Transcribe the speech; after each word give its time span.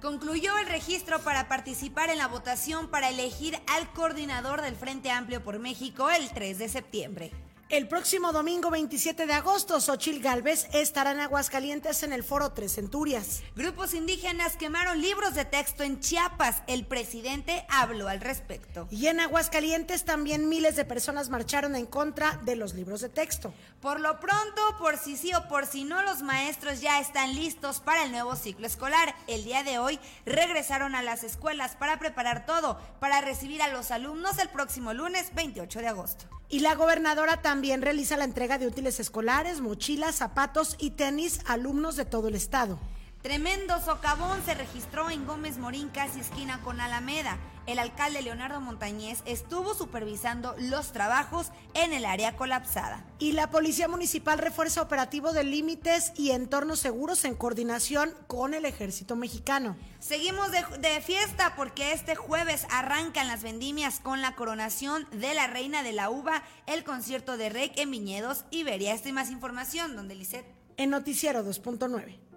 Concluyó 0.00 0.56
el 0.58 0.68
registro 0.68 1.18
para 1.18 1.48
participar 1.48 2.08
en 2.08 2.18
la 2.18 2.28
votación 2.28 2.86
para 2.88 3.08
elegir 3.08 3.58
al 3.66 3.92
coordinador 3.92 4.62
del 4.62 4.76
Frente 4.76 5.10
Amplio 5.10 5.42
por 5.42 5.58
México 5.58 6.08
el 6.08 6.30
3 6.30 6.56
de 6.56 6.68
septiembre. 6.68 7.47
El 7.70 7.86
próximo 7.86 8.32
domingo 8.32 8.70
27 8.70 9.26
de 9.26 9.34
agosto, 9.34 9.78
Xochil 9.78 10.22
Gálvez 10.22 10.68
estará 10.72 11.10
en 11.10 11.20
Aguascalientes 11.20 12.02
en 12.02 12.14
el 12.14 12.24
Foro 12.24 12.52
Tres 12.52 12.76
Centurias. 12.76 13.42
Grupos 13.56 13.92
indígenas 13.92 14.56
quemaron 14.56 15.02
libros 15.02 15.34
de 15.34 15.44
texto 15.44 15.82
en 15.82 16.00
Chiapas. 16.00 16.62
El 16.66 16.86
presidente 16.86 17.66
habló 17.68 18.08
al 18.08 18.22
respecto. 18.22 18.88
Y 18.90 19.08
en 19.08 19.20
Aguascalientes 19.20 20.06
también 20.06 20.48
miles 20.48 20.76
de 20.76 20.86
personas 20.86 21.28
marcharon 21.28 21.76
en 21.76 21.84
contra 21.84 22.40
de 22.42 22.56
los 22.56 22.72
libros 22.72 23.02
de 23.02 23.10
texto. 23.10 23.52
Por 23.82 24.00
lo 24.00 24.18
pronto, 24.18 24.62
por 24.78 24.96
si 24.96 25.18
sí 25.18 25.34
o 25.34 25.46
por 25.46 25.66
si 25.66 25.84
no, 25.84 26.02
los 26.02 26.22
maestros 26.22 26.80
ya 26.80 27.00
están 27.00 27.34
listos 27.34 27.80
para 27.80 28.04
el 28.04 28.12
nuevo 28.12 28.34
ciclo 28.34 28.66
escolar. 28.66 29.14
El 29.26 29.44
día 29.44 29.62
de 29.62 29.78
hoy 29.78 30.00
regresaron 30.24 30.94
a 30.94 31.02
las 31.02 31.22
escuelas 31.22 31.76
para 31.76 31.98
preparar 31.98 32.46
todo, 32.46 32.80
para 32.98 33.20
recibir 33.20 33.60
a 33.60 33.68
los 33.68 33.90
alumnos 33.90 34.38
el 34.38 34.48
próximo 34.48 34.94
lunes 34.94 35.34
28 35.34 35.80
de 35.80 35.88
agosto. 35.88 36.38
Y 36.50 36.60
la 36.60 36.74
gobernadora 36.74 37.42
también 37.42 37.82
realiza 37.82 38.16
la 38.16 38.24
entrega 38.24 38.56
de 38.56 38.66
útiles 38.66 39.00
escolares, 39.00 39.60
mochilas, 39.60 40.16
zapatos 40.16 40.76
y 40.78 40.90
tenis 40.90 41.40
a 41.46 41.54
alumnos 41.54 41.96
de 41.96 42.06
todo 42.06 42.28
el 42.28 42.34
estado. 42.34 42.78
Tremendo 43.22 43.80
socavón 43.80 44.40
se 44.44 44.54
registró 44.54 45.10
en 45.10 45.26
Gómez 45.26 45.58
Morín, 45.58 45.88
casi 45.88 46.20
esquina 46.20 46.60
con 46.62 46.80
Alameda. 46.80 47.36
El 47.66 47.80
alcalde 47.80 48.22
Leonardo 48.22 48.60
Montañez 48.60 49.22
estuvo 49.26 49.74
supervisando 49.74 50.54
los 50.60 50.92
trabajos 50.92 51.50
en 51.74 51.92
el 51.92 52.04
área 52.04 52.36
colapsada. 52.36 53.04
Y 53.18 53.32
la 53.32 53.50
Policía 53.50 53.88
Municipal 53.88 54.38
refuerza 54.38 54.82
operativo 54.82 55.32
de 55.32 55.42
límites 55.42 56.12
y 56.16 56.30
entornos 56.30 56.78
seguros 56.78 57.24
en 57.24 57.34
coordinación 57.34 58.14
con 58.28 58.54
el 58.54 58.64
Ejército 58.64 59.16
Mexicano. 59.16 59.76
Seguimos 59.98 60.52
de, 60.52 60.64
de, 60.78 61.00
fiesta 61.00 61.56
porque 61.56 61.92
este 61.92 62.14
jueves 62.14 62.68
arrancan 62.70 63.26
las 63.26 63.42
vendimias 63.42 63.98
con 63.98 64.22
la 64.22 64.36
coronación 64.36 65.08
de 65.10 65.34
la 65.34 65.48
Reina 65.48 65.82
de 65.82 65.92
la 65.92 66.08
Uva, 66.08 66.44
el 66.66 66.84
concierto 66.84 67.36
de 67.36 67.48
Rey 67.48 67.72
en 67.74 67.90
Viñedos, 67.90 68.44
Iberia. 68.52 68.94
Esta 68.94 69.08
y 69.08 69.12
más 69.12 69.30
información, 69.30 69.96
donde 69.96 70.14
Lisset. 70.14 70.46
En 70.76 70.90
Noticiero 70.90 71.44
2.9. 71.44 72.27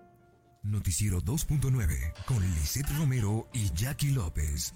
Noticiero 0.63 1.21
2.9 1.21 2.13
con 2.25 2.39
Lisette 2.39 2.91
Romero 2.97 3.47
y 3.51 3.71
Jackie 3.73 4.11
López. 4.11 4.73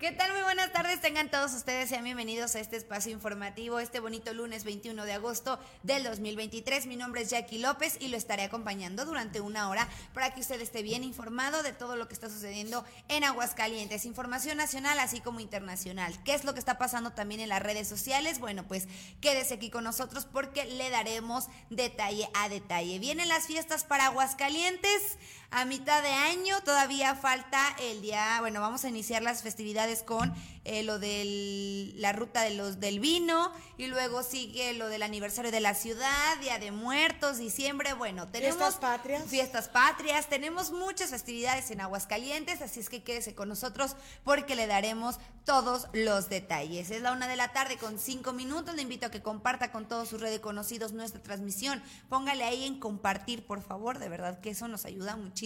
¿Qué 0.00 0.12
tal? 0.12 0.32
Muy 0.32 0.40
buenas 0.40 0.72
tardes. 0.72 0.98
Tengan 1.02 1.30
todos 1.30 1.52
ustedes 1.52 1.90
sean 1.90 2.04
bienvenidos 2.04 2.54
a 2.54 2.60
este 2.60 2.78
espacio 2.78 3.12
informativo, 3.12 3.80
este 3.80 4.00
bonito 4.00 4.32
lunes 4.32 4.64
21 4.64 5.04
de 5.04 5.12
agosto 5.12 5.58
del 5.82 6.04
2023. 6.04 6.86
Mi 6.86 6.96
nombre 6.96 7.20
es 7.20 7.28
Jackie 7.28 7.58
López 7.58 7.98
y 8.00 8.08
lo 8.08 8.16
estaré 8.16 8.44
acompañando 8.44 9.04
durante 9.04 9.42
una 9.42 9.68
hora 9.68 9.86
para 10.14 10.32
que 10.32 10.40
usted 10.40 10.58
esté 10.62 10.82
bien 10.82 11.04
informado 11.04 11.62
de 11.62 11.74
todo 11.74 11.96
lo 11.96 12.08
que 12.08 12.14
está 12.14 12.30
sucediendo 12.30 12.82
en 13.08 13.24
Aguascalientes. 13.24 14.06
Información 14.06 14.56
nacional 14.56 14.98
así 14.98 15.20
como 15.20 15.40
internacional. 15.40 16.14
¿Qué 16.24 16.32
es 16.32 16.44
lo 16.44 16.54
que 16.54 16.60
está 16.60 16.78
pasando 16.78 17.12
también 17.12 17.42
en 17.42 17.50
las 17.50 17.62
redes 17.62 17.86
sociales? 17.86 18.38
Bueno, 18.38 18.66
pues 18.66 18.88
quédese 19.20 19.52
aquí 19.52 19.68
con 19.68 19.84
nosotros 19.84 20.24
porque 20.24 20.64
le 20.64 20.88
daremos 20.88 21.48
detalle 21.68 22.26
a 22.32 22.48
detalle. 22.48 22.98
Vienen 23.00 23.28
las 23.28 23.46
fiestas 23.46 23.84
para 23.84 24.06
Aguascalientes 24.06 25.18
a 25.50 25.64
mitad 25.64 26.02
de 26.02 26.10
año. 26.10 26.60
Todavía 26.62 27.14
falta 27.14 27.60
el 27.80 28.02
día, 28.02 28.36
bueno, 28.40 28.60
vamos 28.60 28.84
a 28.84 28.88
iniciar 28.88 29.22
las 29.22 29.42
festividades 29.42 30.02
con 30.02 30.32
eh, 30.64 30.82
lo 30.82 30.98
de 30.98 31.92
la 31.96 32.12
ruta 32.12 32.42
de 32.42 32.54
los, 32.54 32.80
del 32.80 33.00
vino 33.00 33.52
y 33.78 33.86
luego 33.86 34.22
sigue 34.22 34.74
lo 34.74 34.88
del 34.88 35.02
aniversario 35.02 35.50
de 35.50 35.60
la 35.60 35.74
ciudad, 35.74 36.38
Día 36.40 36.58
de 36.58 36.70
Muertos, 36.70 37.38
diciembre. 37.38 37.94
Bueno, 37.94 38.28
tenemos 38.28 38.56
fiestas 38.56 38.80
patrias. 38.80 39.24
Fiestas 39.26 39.68
patrias, 39.68 40.28
tenemos 40.28 40.70
muchas 40.70 41.10
festividades 41.10 41.70
en 41.70 41.80
Aguascalientes, 41.80 42.62
así 42.62 42.80
es 42.80 42.88
que 42.88 43.02
quédese 43.02 43.34
con 43.34 43.48
nosotros 43.48 43.96
porque 44.22 44.54
le 44.54 44.66
daremos 44.66 45.18
todos 45.44 45.88
los 45.92 46.28
detalles. 46.28 46.90
Es 46.90 47.02
la 47.02 47.12
una 47.12 47.26
de 47.26 47.36
la 47.36 47.52
tarde 47.52 47.76
con 47.76 47.98
cinco 47.98 48.32
minutos. 48.32 48.74
Le 48.74 48.82
invito 48.82 49.06
a 49.06 49.10
que 49.10 49.22
comparta 49.22 49.72
con 49.72 49.88
todos 49.88 50.08
sus 50.08 50.20
redes 50.20 50.40
conocidos 50.40 50.92
nuestra 50.92 51.22
transmisión. 51.22 51.82
Póngale 52.08 52.44
ahí 52.44 52.64
en 52.64 52.78
compartir, 52.78 53.46
por 53.46 53.62
favor. 53.62 53.98
De 53.98 54.08
verdad 54.08 54.40
que 54.40 54.50
eso 54.50 54.68
nos 54.68 54.84
ayuda 54.84 55.16
muchísimo 55.16 55.39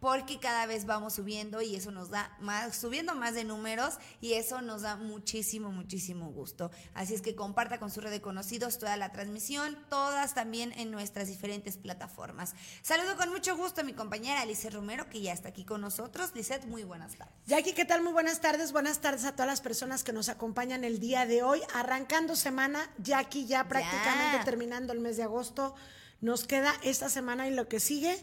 porque 0.00 0.40
cada 0.40 0.66
vez 0.66 0.84
vamos 0.84 1.14
subiendo 1.14 1.62
y 1.62 1.76
eso 1.76 1.92
nos 1.92 2.10
da 2.10 2.36
más, 2.40 2.74
subiendo 2.74 3.14
más 3.14 3.34
de 3.34 3.44
números 3.44 3.98
y 4.20 4.32
eso 4.32 4.60
nos 4.60 4.82
da 4.82 4.96
muchísimo, 4.96 5.70
muchísimo 5.70 6.32
gusto. 6.32 6.72
Así 6.92 7.14
es 7.14 7.22
que 7.22 7.36
comparta 7.36 7.78
con 7.78 7.90
su 7.90 8.00
red 8.00 8.10
de 8.10 8.20
conocidos 8.20 8.78
toda 8.78 8.96
la 8.96 9.12
transmisión, 9.12 9.78
todas 9.88 10.34
también 10.34 10.72
en 10.76 10.90
nuestras 10.90 11.28
diferentes 11.28 11.76
plataformas. 11.76 12.54
Saludo 12.82 13.16
con 13.16 13.30
mucho 13.30 13.56
gusto 13.56 13.82
a 13.82 13.84
mi 13.84 13.92
compañera 13.92 14.40
Alice 14.40 14.68
Romero, 14.70 15.08
que 15.08 15.20
ya 15.20 15.32
está 15.32 15.50
aquí 15.50 15.64
con 15.64 15.80
nosotros. 15.80 16.32
Lizeth, 16.34 16.64
muy 16.64 16.82
buenas 16.82 17.14
tardes. 17.16 17.34
Jackie, 17.46 17.72
¿qué 17.72 17.84
tal? 17.84 18.02
Muy 18.02 18.12
buenas 18.12 18.40
tardes. 18.40 18.72
Buenas 18.72 19.00
tardes 19.00 19.24
a 19.24 19.32
todas 19.32 19.46
las 19.46 19.60
personas 19.60 20.02
que 20.02 20.12
nos 20.12 20.28
acompañan 20.28 20.82
el 20.82 20.98
día 20.98 21.26
de 21.26 21.44
hoy. 21.44 21.60
Arrancando 21.74 22.34
semana, 22.34 22.90
Jackie, 22.98 23.46
ya 23.46 23.68
prácticamente 23.68 24.38
ya. 24.38 24.44
terminando 24.44 24.92
el 24.92 24.98
mes 24.98 25.16
de 25.16 25.22
agosto. 25.22 25.76
Nos 26.20 26.44
queda 26.44 26.74
esta 26.82 27.08
semana 27.08 27.46
y 27.46 27.54
lo 27.54 27.68
que 27.68 27.78
sigue. 27.78 28.16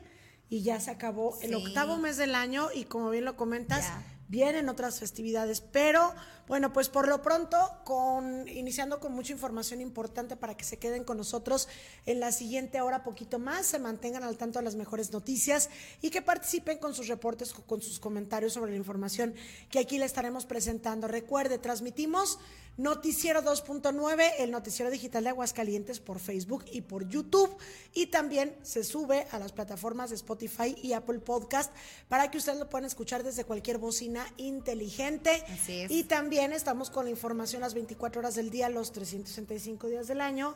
Y 0.49 0.63
ya 0.63 0.79
se 0.79 0.91
acabó 0.91 1.37
sí. 1.39 1.47
el 1.47 1.55
octavo 1.55 1.97
mes 1.97 2.17
del 2.17 2.35
año 2.35 2.69
y 2.73 2.85
como 2.85 3.09
bien 3.09 3.25
lo 3.25 3.35
comentas, 3.35 3.85
ya 3.85 4.03
vienen 4.29 4.69
otras 4.69 4.99
festividades, 4.99 5.59
pero 5.59 6.13
bueno, 6.49 6.73
pues 6.73 6.89
por 6.89 7.07
lo 7.07 7.21
pronto, 7.21 7.57
con, 7.83 8.47
iniciando 8.47 8.99
con 8.99 9.13
mucha 9.13 9.31
información 9.31 9.81
importante 9.81 10.35
para 10.35 10.57
que 10.57 10.65
se 10.65 10.79
queden 10.79 11.03
con 11.03 11.17
nosotros 11.17 11.67
en 12.07 12.19
la 12.19 12.31
siguiente 12.31 12.81
hora, 12.81 13.03
poquito 13.03 13.37
más, 13.37 13.67
se 13.67 13.77
mantengan 13.77 14.23
al 14.23 14.35
tanto 14.35 14.57
de 14.57 14.65
las 14.65 14.73
mejores 14.73 15.11
noticias 15.11 15.69
y 16.01 16.09
que 16.09 16.23
participen 16.23 16.79
con 16.79 16.95
sus 16.95 17.07
reportes, 17.07 17.53
con 17.53 17.83
sus 17.83 17.99
comentarios 17.99 18.53
sobre 18.53 18.71
la 18.71 18.77
información 18.77 19.35
que 19.69 19.77
aquí 19.77 19.99
le 19.99 20.05
estaremos 20.05 20.47
presentando. 20.47 21.07
Recuerde, 21.07 21.59
transmitimos 21.59 22.39
Noticiero 22.79 23.43
2.9, 23.43 24.35
el 24.39 24.51
noticiero 24.51 24.89
digital 24.89 25.25
de 25.25 25.31
Aguascalientes 25.31 25.99
por 25.99 26.17
Facebook 26.17 26.63
y 26.71 26.79
por 26.79 27.09
YouTube 27.09 27.53
y 27.93 28.05
también 28.05 28.55
se 28.61 28.85
sube 28.85 29.27
a 29.31 29.37
las 29.37 29.51
plataformas 29.51 30.11
de 30.11 30.15
Spotify 30.15 30.73
y 30.81 30.93
Apple 30.93 31.19
Podcast 31.19 31.73
para 32.07 32.31
que 32.31 32.37
ustedes 32.37 32.57
lo 32.57 32.69
puedan 32.69 32.85
escuchar 32.85 33.21
desde 33.21 33.43
cualquier 33.43 33.79
bocina 33.79 34.25
inteligente. 34.37 35.43
Así 35.49 35.81
es. 35.81 35.91
Y 35.91 36.05
también 36.05 36.38
estamos 36.39 36.89
con 36.89 37.03
la 37.03 37.11
información 37.11 37.61
las 37.61 37.73
24 37.73 38.19
horas 38.21 38.35
del 38.35 38.49
día, 38.49 38.69
los 38.69 38.93
365 38.93 39.87
días 39.87 40.07
del 40.07 40.21
año. 40.21 40.55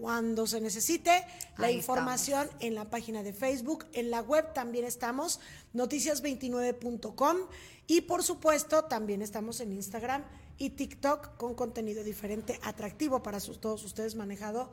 Cuando 0.00 0.46
se 0.46 0.60
necesite 0.60 1.26
la 1.58 1.66
Ahí 1.66 1.76
información 1.76 2.44
estamos. 2.44 2.64
en 2.64 2.74
la 2.74 2.88
página 2.88 3.22
de 3.22 3.34
Facebook, 3.34 3.84
en 3.92 4.10
la 4.10 4.22
web 4.22 4.52
también 4.54 4.86
estamos, 4.86 5.40
noticias29.com 5.74 7.36
y 7.86 8.02
por 8.02 8.22
supuesto 8.22 8.84
también 8.84 9.20
estamos 9.20 9.60
en 9.60 9.72
Instagram 9.72 10.24
y 10.56 10.70
TikTok 10.70 11.36
con 11.36 11.54
contenido 11.54 12.04
diferente, 12.04 12.58
atractivo 12.62 13.22
para 13.22 13.38
sus, 13.38 13.60
todos 13.60 13.84
ustedes 13.84 14.14
manejado 14.14 14.70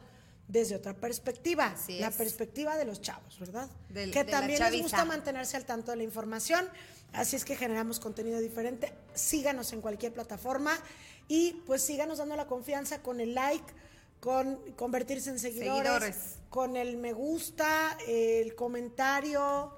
desde 0.47 0.75
otra 0.75 0.94
perspectiva, 0.94 1.67
Así 1.67 2.00
la 2.00 2.07
es. 2.09 2.16
perspectiva 2.16 2.78
de 2.78 2.85
los 2.85 3.01
chavos, 3.01 3.39
¿verdad? 3.39 3.67
Del- 3.89 4.11
que 4.11 4.23
de 4.23 4.31
también 4.31 4.59
les 4.63 4.81
gusta 4.81 5.03
mantenerse 5.06 5.57
al 5.57 5.66
tanto 5.66 5.91
de 5.91 5.97
la 5.97 6.03
información, 6.03 6.67
así 7.13 7.35
es 7.35 7.44
que 7.45 7.56
generamos 7.56 8.00
contenido 8.00 8.39
diferente, 8.39 8.94
síganos 9.16 9.73
en 9.73 9.81
cualquier 9.81 10.13
plataforma 10.13 10.78
y 11.28 11.53
pues 11.66 11.81
síganos 11.81 12.19
dando 12.19 12.35
la 12.35 12.45
confianza 12.45 13.01
con 13.01 13.19
el 13.19 13.34
like, 13.34 13.66
con 14.19 14.55
convertirse 14.75 15.29
en 15.31 15.39
seguidores, 15.39 15.78
Seguidores. 15.84 16.16
con 16.50 16.78
el 16.78 16.97
me 16.97 17.13
gusta, 17.13 17.97
el 18.07 18.53
comentario 18.55 19.72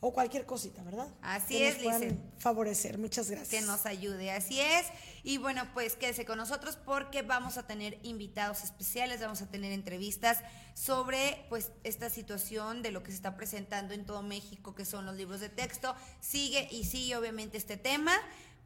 o 0.00 0.12
cualquier 0.12 0.46
cosita, 0.46 0.82
¿verdad? 0.84 1.08
Así 1.22 1.58
que 1.58 1.68
es, 1.68 1.82
nos 1.82 2.00
Lice. 2.00 2.16
favorecer. 2.38 2.98
Muchas 2.98 3.30
gracias. 3.30 3.48
que 3.48 3.66
nos 3.66 3.84
ayude, 3.84 4.30
así 4.30 4.60
es. 4.60 4.86
Y 5.24 5.38
bueno, 5.38 5.68
pues 5.74 5.96
quédese 5.96 6.24
con 6.24 6.38
nosotros 6.38 6.76
porque 6.76 7.22
vamos 7.22 7.58
a 7.58 7.66
tener 7.66 7.98
invitados 8.04 8.62
especiales, 8.62 9.20
vamos 9.20 9.42
a 9.42 9.46
tener 9.50 9.72
entrevistas 9.72 10.38
sobre 10.74 11.44
pues 11.48 11.72
esta 11.82 12.10
situación 12.10 12.82
de 12.82 12.92
lo 12.92 13.02
que 13.02 13.10
se 13.10 13.16
está 13.16 13.36
presentando 13.36 13.92
en 13.92 14.06
todo 14.06 14.22
México, 14.22 14.74
que 14.76 14.84
son 14.84 15.04
los 15.04 15.16
libros 15.16 15.40
de 15.40 15.48
texto. 15.48 15.96
Sigue 16.20 16.68
y 16.70 16.84
sigue 16.84 17.16
obviamente 17.16 17.58
este 17.58 17.76
tema. 17.76 18.12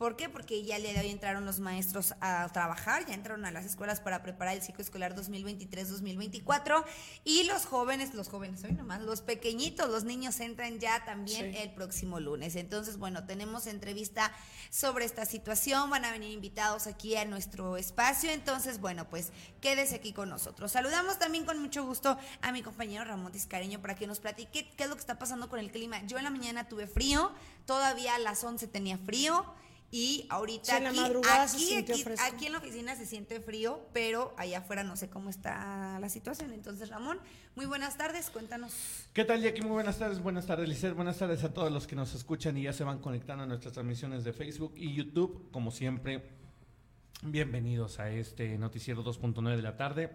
¿Por 0.03 0.17
qué? 0.17 0.29
Porque 0.29 0.65
ya 0.65 0.79
el 0.79 0.83
día 0.83 0.95
de 0.95 0.99
hoy 0.99 1.11
entraron 1.11 1.47
los 1.47 1.61
maestros 1.61 2.17
a 2.21 2.49
trabajar, 2.53 3.07
ya 3.07 3.15
entraron 3.15 3.45
a 3.45 3.53
las 3.53 3.65
escuelas 3.65 4.01
para 4.01 4.21
preparar 4.21 4.57
el 4.57 4.61
ciclo 4.61 4.83
escolar 4.83 5.15
2023-2024 5.15 6.85
y 7.23 7.45
los 7.45 7.67
jóvenes, 7.67 8.13
los 8.13 8.29
jóvenes 8.29 8.65
hoy 8.65 8.73
nomás, 8.73 9.01
los 9.03 9.21
pequeñitos, 9.21 9.89
los 9.91 10.03
niños 10.03 10.41
entran 10.41 10.81
ya 10.81 11.05
también 11.05 11.53
Sí. 11.53 11.59
el 11.61 11.71
próximo 11.71 12.19
lunes. 12.19 12.57
Entonces, 12.57 12.97
bueno, 12.97 13.27
tenemos 13.27 13.69
entrevista 13.69 14.33
sobre 14.71 15.05
esta 15.05 15.25
situación, 15.25 15.89
van 15.89 16.05
a 16.05 16.11
venir 16.11 16.33
invitados 16.33 16.89
aquí 16.89 17.15
a 17.15 17.25
nuestro 17.25 17.77
espacio, 17.77 18.33
entonces, 18.33 18.81
bueno, 18.81 19.09
pues 19.09 19.31
quédese 19.61 19.95
aquí 19.95 20.13
con 20.13 20.29
nosotros. 20.29 20.73
Saludamos 20.73 21.21
también 21.21 21.45
con 21.45 21.61
mucho 21.61 21.87
gusto 21.87 22.19
a 22.41 22.51
mi 22.51 22.63
compañero 22.63 23.05
Ramón 23.05 23.31
Tiscareño 23.31 23.81
para 23.81 23.95
que 23.95 24.09
nos 24.09 24.19
platique 24.19 24.69
qué 24.77 24.83
es 24.83 24.89
lo 24.89 24.97
que 24.97 25.01
está 25.01 25.21
pasando 25.21 25.49
con 25.49 25.61
el 25.61 25.71
clima. 25.71 26.05
Yo 26.09 26.19
en 26.19 26.25
la 26.25 26.31
mañana 26.31 26.69
tuve 26.69 26.89
frío, 26.89 27.31
todavía 27.67 28.17
a 28.17 28.19
las 28.19 28.43
11 28.43 28.67
tenía 28.67 28.99
frío. 28.99 29.47
Y 29.95 30.25
ahorita 30.31 30.81
Sí, 31.49 31.77
aquí, 31.77 32.03
aquí, 32.19 32.47
en 32.47 32.53
la 32.53 32.59
oficina 32.59 32.97
se 32.97 33.05
siente 33.05 33.41
frío, 33.41 33.87
pero 33.93 34.35
allá 34.39 34.61
afuera 34.61 34.85
no 34.85 34.97
sé 34.97 35.11
cómo 35.11 35.29
está 35.29 35.99
la 36.01 36.09
situación. 36.09 36.55
Entonces, 36.55 36.89
Ramón, 36.89 37.21
muy 37.57 37.67
buenas 37.67 37.99
tardes, 37.99 38.31
cuéntanos. 38.31 38.73
¿Qué 39.13 39.27
tal, 39.27 39.43
Jackie? 39.43 39.61
Muy 39.61 39.73
buenas 39.73 39.99
tardes, 39.99 40.23
buenas 40.23 40.47
tardes, 40.47 40.67
Lisset. 40.67 40.95
Buenas 40.95 41.19
tardes 41.19 41.45
a 41.45 41.53
todos 41.53 41.71
los 41.71 41.87
que 41.87 41.95
nos 41.95 42.15
escuchan 42.15 42.57
y 42.57 42.63
ya 42.63 42.73
se 42.73 42.85
van 42.85 43.01
conectando 43.01 43.45
a 43.45 43.47
nuestras 43.47 43.75
transmisiones 43.75 44.25
de 44.25 44.33
Facebook 44.33 44.73
y 44.77 44.95
YouTube. 44.95 45.51
Como 45.53 45.71
siempre, 45.71 46.23
bienvenidos 47.23 47.99
a 47.99 48.11
este 48.11 48.57
noticiero 48.57 49.05
2.9 49.05 49.57
de 49.57 49.63
la 49.63 49.77
tarde. 49.77 50.11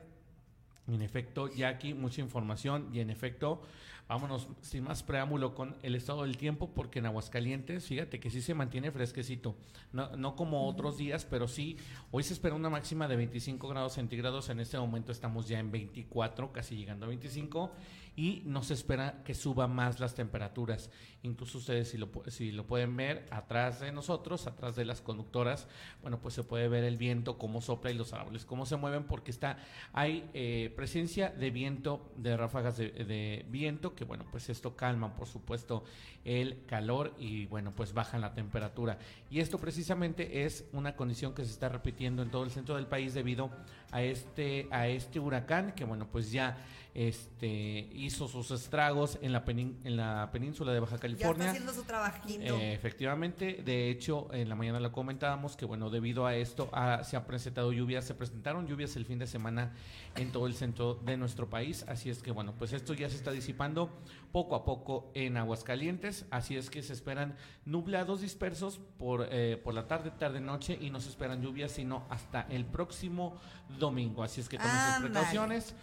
En 0.88 1.03
efecto, 1.03 1.53
Jackie, 1.53 1.94
mucha 1.94 2.21
información 2.21 2.89
y 2.94 3.01
en 3.01 3.12
efecto, 3.12 3.62
vámonos 4.07 4.48
sin 4.62 4.83
más 4.83 5.04
preámbulo 5.04 5.54
con 5.54 5.75
el 5.83 5.95
estado 5.95 6.24
del 6.24 6.38
tiempo 6.38 6.74
porque 6.74 7.00
en 7.00 7.07
Aguascalientes, 7.07 7.86
fíjate 7.86 8.19
que 8.19 8.30
sí 8.30 8.42
se 8.42 8.54
mantiene 8.54 8.92
fresquecito, 8.92 9.56
no, 9.92 10.15
no 10.15 10.36
como 10.36 10.68
otros 10.68 10.98
días, 10.98 11.25
pero 11.25 11.48
sí, 11.48 11.77
hoy 12.12 12.24
se 12.24 12.33
espera 12.33 12.56
una 12.56 12.69
máxima 12.69 13.07
de 13.07 13.15
25 13.18 13.68
grados 13.68 13.94
centígrados, 13.94 14.50
en 14.50 14.59
este 14.59 14.77
momento 14.77 15.12
estamos 15.12 15.48
ya 15.48 15.59
en 15.59 15.71
24, 15.71 16.51
casi 16.51 16.77
llegando 16.77 17.06
a 17.06 17.09
25 17.09 17.71
y 18.17 18.41
no 18.45 18.63
se 18.63 18.73
espera 18.73 19.21
que 19.23 19.35
suba 19.35 19.67
más 19.67 19.99
las 19.99 20.15
temperaturas. 20.15 20.89
Incluso 21.21 21.59
ustedes 21.59 21.89
si 21.89 21.99
lo, 21.99 22.09
si 22.27 22.51
lo 22.51 22.65
pueden 22.65 22.97
ver 22.97 23.27
atrás 23.29 23.79
de 23.79 23.91
nosotros, 23.91 24.47
atrás 24.47 24.75
de 24.75 24.85
las 24.85 25.01
conductoras, 25.01 25.67
bueno, 26.01 26.19
pues 26.19 26.33
se 26.33 26.43
puede 26.43 26.67
ver 26.67 26.83
el 26.83 26.97
viento, 26.97 27.37
cómo 27.37 27.61
sopla 27.61 27.91
y 27.91 27.93
los 27.93 28.13
árboles, 28.13 28.43
cómo 28.43 28.65
se 28.65 28.75
mueven, 28.75 29.03
porque 29.03 29.29
está, 29.29 29.59
hay 29.93 30.27
eh, 30.33 30.73
presencia 30.75 31.29
de 31.29 31.51
viento, 31.51 32.11
de 32.17 32.35
ráfagas 32.35 32.75
de, 32.77 32.89
de 32.89 33.45
viento, 33.49 33.93
que 33.93 34.03
bueno, 34.03 34.25
pues 34.31 34.49
esto 34.49 34.75
calma, 34.75 35.15
por 35.15 35.27
supuesto, 35.27 35.83
el 36.27 36.65
calor 36.65 37.13
y 37.18 37.45
bueno, 37.45 37.74
pues 37.74 37.94
bajan 37.94 38.19
la 38.19 38.33
temperatura. 38.33 39.00
Y 39.31 39.39
esto 39.39 39.57
precisamente 39.57 40.44
es 40.44 40.65
una 40.74 40.95
condición 40.95 41.33
que 41.33 41.45
se 41.45 41.51
está 41.51 41.69
repitiendo 41.69 42.21
en 42.21 42.29
todo 42.29 42.44
el 42.44 42.51
centro 42.51 42.75
del 42.75 42.85
país 42.85 43.13
debido 43.13 43.50
a 43.91 44.01
este, 44.03 44.68
a 44.69 44.89
este 44.89 45.21
huracán, 45.21 45.71
que 45.71 45.85
bueno, 45.85 46.07
pues 46.12 46.31
ya 46.31 46.57
este, 46.94 47.89
hizo 47.94 48.27
sus 48.27 48.51
estragos 48.51 49.19
en 49.21 49.31
la, 49.31 49.44
en 49.47 49.95
la 49.95 50.29
península 50.31 50.74
de 50.74 50.79
Baja 50.79 50.91
Ya 50.91 50.95
está 50.95 51.07
California. 51.07 51.50
haciendo 51.51 51.71
su 51.71 51.83
trabajito. 51.83 52.57
Eh, 52.57 52.74
efectivamente, 52.74 53.62
de 53.63 53.89
hecho, 53.89 54.27
en 54.33 54.50
la 54.50 54.56
mañana 54.56 54.79
lo 54.79 54.91
comentábamos 54.91 55.56
que, 55.56 55.65
bueno, 55.65 55.89
debido 55.89 56.25
a 56.25 56.35
esto 56.35 56.69
ah, 56.74 57.01
se 57.03 57.15
han 57.15 57.25
presentado 57.25 57.71
lluvias, 57.71 58.03
se 58.03 58.15
presentaron 58.15 58.68
lluvias 58.68 58.95
el 58.95 59.06
fin 59.06 59.19
de 59.19 59.27
semana 59.27 59.74
en 60.15 60.31
todo 60.31 60.47
el 60.47 60.56
centro 60.56 60.95
de 60.95 61.15
nuestro 61.18 61.50
país, 61.50 61.85
así 61.88 62.09
es 62.09 62.24
que, 62.24 62.31
bueno, 62.31 62.53
pues 62.57 62.74
esto 62.74 62.95
ya 62.95 63.09
se 63.09 63.15
está 63.15 63.31
disipando 63.31 63.91
poco 64.31 64.56
a 64.56 64.65
poco 64.65 65.12
en 65.13 65.38
Aguascalientes, 65.38 66.16
así 66.31 66.55
es 66.55 66.69
que 66.69 66.81
se 66.81 66.93
esperan 66.93 67.35
nublados 67.65 68.21
dispersos 68.21 68.79
por, 68.97 69.27
eh, 69.31 69.59
por 69.63 69.73
la 69.73 69.87
tarde, 69.87 70.11
tarde, 70.11 70.41
noche 70.41 70.77
y 70.79 70.89
no 70.89 70.99
se 70.99 71.09
esperan 71.09 71.41
lluvias 71.41 71.71
sino 71.71 72.05
hasta 72.09 72.41
el 72.49 72.65
próximo 72.65 73.35
domingo, 73.79 74.23
así 74.23 74.41
es 74.41 74.49
que 74.49 74.57
tomen 74.57 74.93
sus 74.93 75.05
precauciones. 75.05 75.75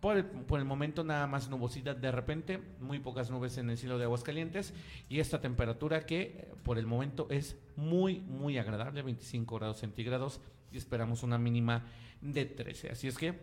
Por 0.00 0.16
el, 0.16 0.24
por 0.24 0.58
el 0.58 0.64
momento 0.64 1.04
nada 1.04 1.28
más 1.28 1.48
nubosidad 1.48 1.94
de 1.94 2.10
repente, 2.10 2.58
muy 2.80 2.98
pocas 2.98 3.30
nubes 3.30 3.56
en 3.58 3.70
el 3.70 3.78
cielo 3.78 3.98
de 3.98 4.04
Aguascalientes 4.04 4.74
y 5.08 5.20
esta 5.20 5.40
temperatura 5.40 6.04
que 6.06 6.22
eh, 6.22 6.54
por 6.64 6.76
el 6.76 6.86
momento 6.88 7.28
es 7.30 7.56
muy 7.76 8.18
muy 8.18 8.58
agradable, 8.58 9.02
25 9.02 9.56
grados 9.56 9.78
centígrados 9.78 10.40
y 10.72 10.78
esperamos 10.78 11.22
una 11.22 11.38
mínima 11.38 11.84
de 12.20 12.46
13. 12.46 12.90
Así 12.90 13.08
es 13.08 13.18
que, 13.18 13.38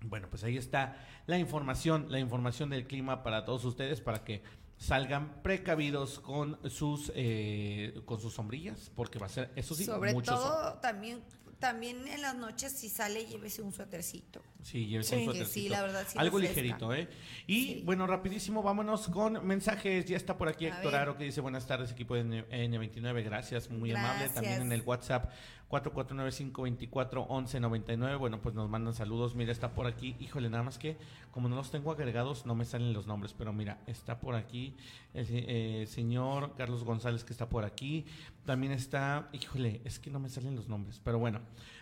bueno, 0.00 0.28
pues 0.28 0.44
ahí 0.44 0.56
está 0.56 0.96
la 1.26 1.38
información, 1.38 2.06
la 2.08 2.18
información 2.18 2.70
del 2.70 2.86
clima 2.86 3.22
para 3.22 3.44
todos 3.44 3.64
ustedes 3.64 4.00
para 4.00 4.24
que 4.24 4.42
salgan 4.76 5.42
precavidos 5.42 6.18
con 6.20 6.58
sus 6.70 7.12
eh, 7.14 8.00
con 8.04 8.20
sus 8.20 8.34
sombrillas 8.34 8.90
porque 8.94 9.18
va 9.18 9.26
a 9.26 9.30
ser 9.30 9.50
eso 9.56 9.74
sí 9.74 9.84
Sobre 9.84 10.12
todo, 10.14 10.74
también, 10.80 11.20
también 11.58 12.06
en 12.08 12.20
las 12.20 12.34
noches, 12.36 12.72
si 12.72 12.88
sale, 12.88 13.24
llévese 13.26 13.62
un 13.62 13.72
suétercito. 13.72 14.42
Sí, 14.62 14.86
llévese 14.86 15.10
Sí. 15.10 15.16
un 15.20 15.24
suétercito. 15.26 15.54
sí, 15.54 15.68
la 15.68 15.82
verdad, 15.82 16.04
sí 16.08 16.18
Algo 16.18 16.38
ligerito, 16.38 16.92
¿eh? 16.92 17.08
Y 17.46 17.80
bueno, 17.82 18.06
rapidísimo, 18.06 18.62
vámonos 18.62 19.08
con 19.08 19.46
mensajes. 19.46 20.04
Ya 20.06 20.16
está 20.16 20.36
por 20.36 20.48
aquí 20.48 20.66
A 20.66 20.70
Héctor 20.70 20.92
ver. 20.92 21.00
Aro 21.00 21.16
que 21.16 21.24
dice 21.24 21.40
buenas 21.40 21.66
tardes, 21.66 21.92
equipo 21.92 22.14
de 22.14 22.20
N- 22.20 22.48
N29. 22.48 23.22
Gracias, 23.24 23.70
muy 23.70 23.92
amable. 23.92 24.28
También 24.30 24.60
en 24.62 24.72
el 24.72 24.82
WhatsApp 24.82 25.30
4495241199. 25.68 28.18
Bueno, 28.18 28.40
pues 28.40 28.54
nos 28.54 28.68
mandan 28.70 28.94
saludos. 28.94 29.34
Mira, 29.34 29.52
está 29.52 29.74
por 29.74 29.86
aquí. 29.86 30.16
Híjole, 30.20 30.48
nada 30.50 30.62
más 30.62 30.78
que 30.78 30.96
como 31.30 31.48
no 31.48 31.56
los 31.56 31.70
tengo 31.70 31.90
agregados, 31.90 32.44
no 32.46 32.54
me 32.54 32.64
salen 32.64 32.92
los 32.92 33.06
nombres. 33.06 33.34
Pero 33.36 33.52
mira, 33.52 33.80
está 33.86 34.20
por 34.20 34.34
aquí 34.34 34.74
el 35.14 35.26
eh, 35.30 35.86
señor 35.86 36.54
Carlos 36.56 36.84
González 36.84 37.24
que 37.24 37.32
está 37.32 37.48
por 37.48 37.64
aquí. 37.64 38.04
También 38.44 38.72
está, 38.72 39.28
híjole, 39.32 39.80
es 39.84 39.98
que 39.98 40.10
no 40.10 40.20
me 40.20 40.28
salen 40.28 40.54
los 40.54 40.68
nombres. 40.68 41.00
Pero 41.02 41.18
bueno, 41.18 41.40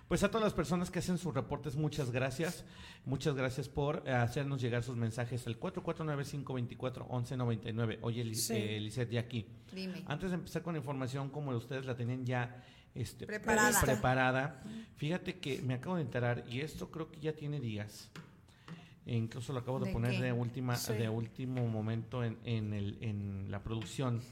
pues 0.08 0.22
a 0.22 0.28
todas 0.30 0.44
las 0.44 0.54
personas 0.54 0.90
que 0.90 1.00
hacen 1.00 1.18
sus 1.18 1.34
reportes, 1.34 1.74
muchas 1.76 2.10
gracias. 2.12 2.64
Muchas 3.04 3.34
gracias 3.34 3.68
por 3.68 4.04
eh, 4.06 4.12
hacernos 4.12 4.60
llegar 4.62 4.84
sus 4.84 4.96
mensajes 4.96 5.44
al 5.48 5.58
4495241199. 5.58 7.98
Oye, 8.02 8.24
Liz- 8.24 8.46
Sí. 8.46 8.54
eh, 8.56 9.08
ya 9.10 9.20
aquí. 9.20 9.46
Dime. 9.72 10.04
Antes 10.06 10.30
de 10.30 10.36
empezar 10.36 10.62
con 10.62 10.74
la 10.74 10.78
información, 10.78 11.28
como 11.30 11.50
ustedes 11.50 11.84
la 11.84 11.96
tenían 11.96 12.24
ya 12.24 12.62
este, 12.94 13.26
Preparada. 13.26 13.80
preparada, 13.80 14.62
fíjate 14.96 15.38
que 15.38 15.62
me 15.62 15.74
acabo 15.74 15.96
de 15.96 16.02
enterar, 16.02 16.44
y 16.48 16.60
esto 16.60 16.90
creo 16.90 17.10
que 17.10 17.20
ya 17.20 17.32
tiene 17.32 17.60
días. 17.60 18.10
e 19.04 19.16
incluso 19.16 19.52
lo 19.52 19.58
acabo 19.58 19.80
de, 19.80 19.86
¿De 19.86 19.92
poner 19.92 20.12
qué? 20.12 20.22
de 20.22 20.32
última, 20.32 20.76
Sí. 20.76 20.92
de 20.92 21.08
último 21.08 21.66
momento 21.66 22.22
en, 22.22 22.38
en, 22.44 22.72
el, 22.72 22.98
en 23.00 23.50
la 23.50 23.60
producción. 23.64 24.22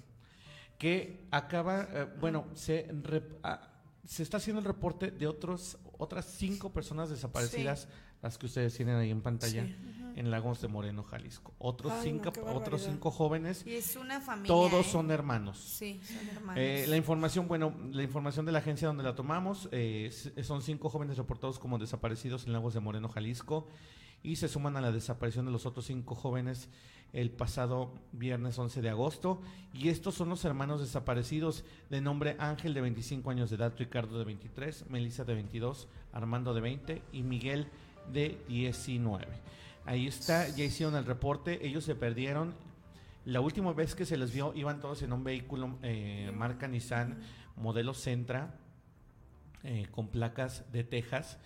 Que 0.79 1.27
acaba, 1.33 1.89
eh, 1.93 2.07
bueno, 2.21 2.47
se, 2.55 2.89
rep- 2.89 3.39
ah, 3.43 3.61
se 4.07 4.23
está 4.23 4.37
haciendo 4.37 4.61
el 4.61 4.67
reporte 4.67 5.11
de 5.11 5.27
otros, 5.27 5.77
otras 5.99 6.25
cinco 6.25 6.73
personas 6.73 7.11
desaparecidas, 7.11 7.89
las 8.23 8.39
que 8.39 8.47
ustedes 8.47 8.75
tienen 8.77 8.95
ahí 8.97 9.11
en 9.11 9.21
pantalla, 9.23 9.65
Sí. 9.67 9.75
En 10.17 10.31
Lagos 10.31 10.61
de 10.61 10.69
Moreno, 10.69 11.03
Jalisco. 11.03 11.55
Otros, 11.59 11.93
Ay, 11.93 12.11
cinco, 12.11 12.33
otros 12.53 12.83
cinco 12.83 13.11
jóvenes, 13.11 13.65
Y 13.67 13.75
es 13.75 13.97
una 13.97 14.21
familia. 14.21 14.49
todos 14.49 14.87
¿eh? 14.87 14.91
son 14.91 15.11
hermanos. 15.11 15.59
Sí, 15.59 16.01
son 16.03 16.29
hermanos. 16.29 16.57
Eh, 16.63 16.87
la 16.89 16.97
información, 16.97 17.49
bueno, 17.49 17.75
la 17.93 18.03
información 18.03 18.47
de 18.47 18.53
la 18.53 18.59
agencia 18.59 18.89
donde 18.89 19.03
la 19.03 19.15
tomamos, 19.15 19.69
eh, 19.73 20.11
son 20.43 20.63
cinco 20.63 20.89
jóvenes 20.89 21.17
reportados 21.17 21.59
como 21.59 21.79
desaparecidos 21.79 22.47
en 22.47 22.53
Lagos 22.53 22.75
de 22.75 22.81
Moreno, 22.81 23.09
Jalisco, 23.09 23.67
y 24.23 24.37
se 24.37 24.49
suman 24.49 24.77
a 24.77 24.81
la 24.81 24.93
desaparición 24.93 25.47
de 25.47 25.53
los 25.53 25.65
otros 25.67 25.87
cinco 25.87 26.15
jóvenes 26.15 26.69
el 27.13 27.31
pasado 27.31 27.93
viernes 28.13 28.59
11 28.59 28.83
de 28.83 28.91
agosto. 28.91 29.41
Y 29.73 29.89
estos 29.89 30.15
son 30.15 30.29
los 30.29 30.45
hermanos 30.45 30.81
desaparecidos 30.81 31.65
de 31.89 32.01
nombre 32.01 32.37
Ángel 32.39 32.75
de 32.75 32.81
25 32.81 33.31
años 33.31 33.51
de 33.51 33.57
edad, 33.57 33.75
Ricardo 33.77 34.19
de 34.19 34.25
23, 34.25 34.89
Melissa 34.91 35.25
de 35.25 35.35
22, 35.35 35.89
Armando 36.13 36.55
de 36.55 36.61
20 36.61 37.03
y 37.13 37.23
Miguel 37.23 37.67
de 38.13 38.39
19. 38.49 39.27
Ahí 39.87 40.07
está, 40.07 40.49
ya 40.49 40.65
hicieron 40.65 40.95
el 40.97 41.05
reporte, 41.05 41.67
ellos 41.67 41.85
se 41.85 41.95
perdieron. 41.95 42.55
La 43.25 43.41
última 43.41 43.73
vez 43.73 43.95
que 43.95 44.07
se 44.07 44.17
les 44.17 44.33
vio 44.33 44.53
iban 44.55 44.81
todos 44.81 45.03
en 45.03 45.13
un 45.13 45.25
vehículo 45.25 45.79
eh, 45.83 46.31
marca 46.35 46.67
Nissan 46.69 47.21
modelo 47.57 47.93
Centra 47.95 48.55
eh, 49.63 49.87
con 49.91 50.09
placas 50.09 50.65
de 50.73 50.85
Texas 50.85 51.39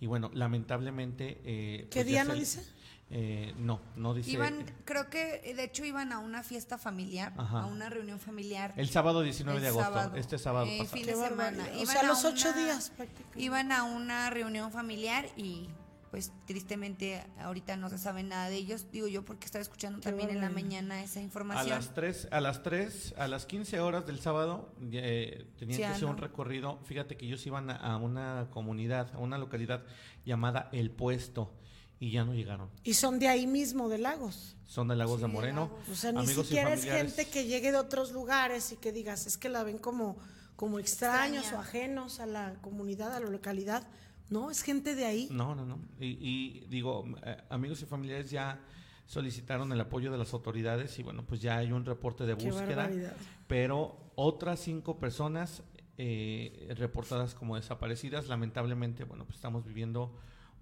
y 0.00 0.06
bueno, 0.06 0.30
lamentablemente... 0.34 1.40
eh, 1.44 1.88
¿Qué 1.90 2.00
pues 2.02 2.06
ya 2.06 2.10
día 2.10 2.22
se- 2.24 2.28
no 2.28 2.34
dice? 2.34 2.66
eh, 3.10 3.54
no, 3.58 3.80
no 3.96 4.14
dice... 4.14 4.30
Iban, 4.32 4.64
creo 4.84 5.08
que 5.08 5.54
de 5.56 5.64
hecho 5.64 5.84
iban 5.84 6.12
a 6.12 6.18
una 6.18 6.42
fiesta 6.42 6.76
familiar, 6.76 7.32
Ajá. 7.38 7.60
a 7.62 7.66
una 7.66 7.88
reunión 7.88 8.18
familiar. 8.18 8.74
El 8.76 8.88
sábado 8.90 9.22
19 9.22 9.56
el 9.58 9.62
de 9.62 9.68
agosto, 9.68 9.92
sábado, 9.92 10.16
este 10.16 10.38
sábado 10.38 10.66
eh, 10.66 10.78
pasado. 10.78 10.96
fin 10.96 11.04
Qué 11.06 11.10
de 11.12 11.16
semana. 11.16 11.36
barbaridad. 11.36 11.68
O 11.72 11.82
Iban 11.82 11.86
sea, 11.86 12.00
a 12.00 12.04
los 12.04 12.24
ocho 12.24 12.48
una- 12.50 12.62
días 12.64 12.90
prácticamente. 12.96 13.40
Iban 13.42 13.72
a 13.72 13.84
una 13.84 14.28
reunión 14.30 14.70
familiar 14.72 15.26
y 15.36 15.68
pues 16.12 16.30
tristemente 16.46 17.24
ahorita 17.40 17.76
no 17.76 17.88
se 17.90 17.96
sabe 17.98 18.22
nada 18.22 18.48
de 18.50 18.56
ellos. 18.56 18.86
Digo 18.92 19.08
yo 19.08 19.24
porque 19.24 19.46
estaba 19.46 19.62
escuchando 19.62 19.98
Qué 19.98 20.04
también 20.10 20.30
en 20.30 20.40
la 20.42 20.50
mañana 20.50 21.02
esa 21.02 21.18
A 21.18 21.22
información. 21.22 21.70
las 21.70 21.94
3, 21.94 22.28
a 22.30 22.40
las 22.40 22.62
3, 22.62 23.14
a 23.16 23.26
las 23.26 23.46
15 23.46 23.80
horas 23.80 24.06
del 24.06 24.20
sábado 24.20 24.72
eh, 24.92 25.46
tenían 25.58 25.76
Sí, 25.76 25.82
que 25.82 25.86
hacer 25.86 26.04
un 26.04 26.18
recorrido. 26.18 26.78
Fíjate 26.84 27.16
que 27.16 27.26
ellos 27.26 27.44
iban 27.46 27.70
a, 27.70 27.76
a 27.76 27.96
una 27.96 28.46
comunidad, 28.50 29.12
a 29.14 29.18
una 29.18 29.38
localidad 29.38 29.82
llamada 30.24 30.68
El 30.72 30.90
Puesto 30.90 31.50
y 31.98 32.10
ya 32.10 32.24
no 32.24 32.34
llegaron. 32.34 32.68
Y 32.84 32.94
son 32.94 33.18
de 33.18 33.28
ahí 33.28 33.46
mismo, 33.46 33.88
de 33.88 33.96
Lagos. 33.98 34.56
Son 34.66 34.88
de 34.88 34.96
Lagos 34.96 35.16
Sí, 35.16 35.22
de 35.22 35.28
Moreno. 35.32 35.70
Lagos. 35.72 35.88
O 35.88 35.94
sea, 35.94 36.12
ni 36.12 36.26
siquiera 36.26 36.74
es 36.74 36.84
gente 36.84 37.26
que 37.26 37.46
llegue 37.46 37.72
de 37.72 37.78
otros 37.78 38.12
lugares 38.12 38.70
y 38.72 38.76
que 38.76 38.92
digas, 38.92 39.26
es 39.26 39.38
que 39.38 39.48
la 39.48 39.62
ven 39.62 39.78
como, 39.78 40.18
como 40.56 40.78
extraños 40.78 41.44
Extraña. 41.44 41.58
o 41.58 41.66
ajenos 41.66 42.20
a 42.20 42.26
la 42.26 42.54
comunidad, 42.60 43.14
a 43.14 43.20
la 43.20 43.30
localidad. 43.30 43.84
No, 44.32 44.50
es 44.50 44.62
gente 44.62 44.94
de 44.94 45.04
ahí. 45.04 45.28
No, 45.30 45.54
no, 45.54 45.64
no. 45.66 45.78
Y, 46.00 46.06
y 46.20 46.66
digo, 46.68 47.04
eh, 47.24 47.36
amigos 47.50 47.82
y 47.82 47.86
familiares 47.86 48.30
ya 48.30 48.58
solicitaron 49.06 49.70
el 49.72 49.80
apoyo 49.80 50.10
de 50.10 50.18
las 50.18 50.32
autoridades 50.32 50.98
y 50.98 51.02
bueno, 51.02 51.24
pues 51.24 51.40
ya 51.42 51.58
hay 51.58 51.70
un 51.72 51.84
reporte 51.84 52.24
de 52.24 52.36
Qué 52.36 52.46
búsqueda. 52.50 52.76
barbaridad. 52.76 53.14
pero 53.46 53.96
otras 54.14 54.60
cinco 54.60 54.98
personas 54.98 55.62
eh, 55.98 56.72
reportadas 56.78 57.34
como 57.34 57.56
desaparecidas. 57.56 58.28
Lamentablemente, 58.28 59.04
bueno, 59.04 59.24
pues 59.24 59.36
estamos 59.36 59.64
viviendo 59.66 60.12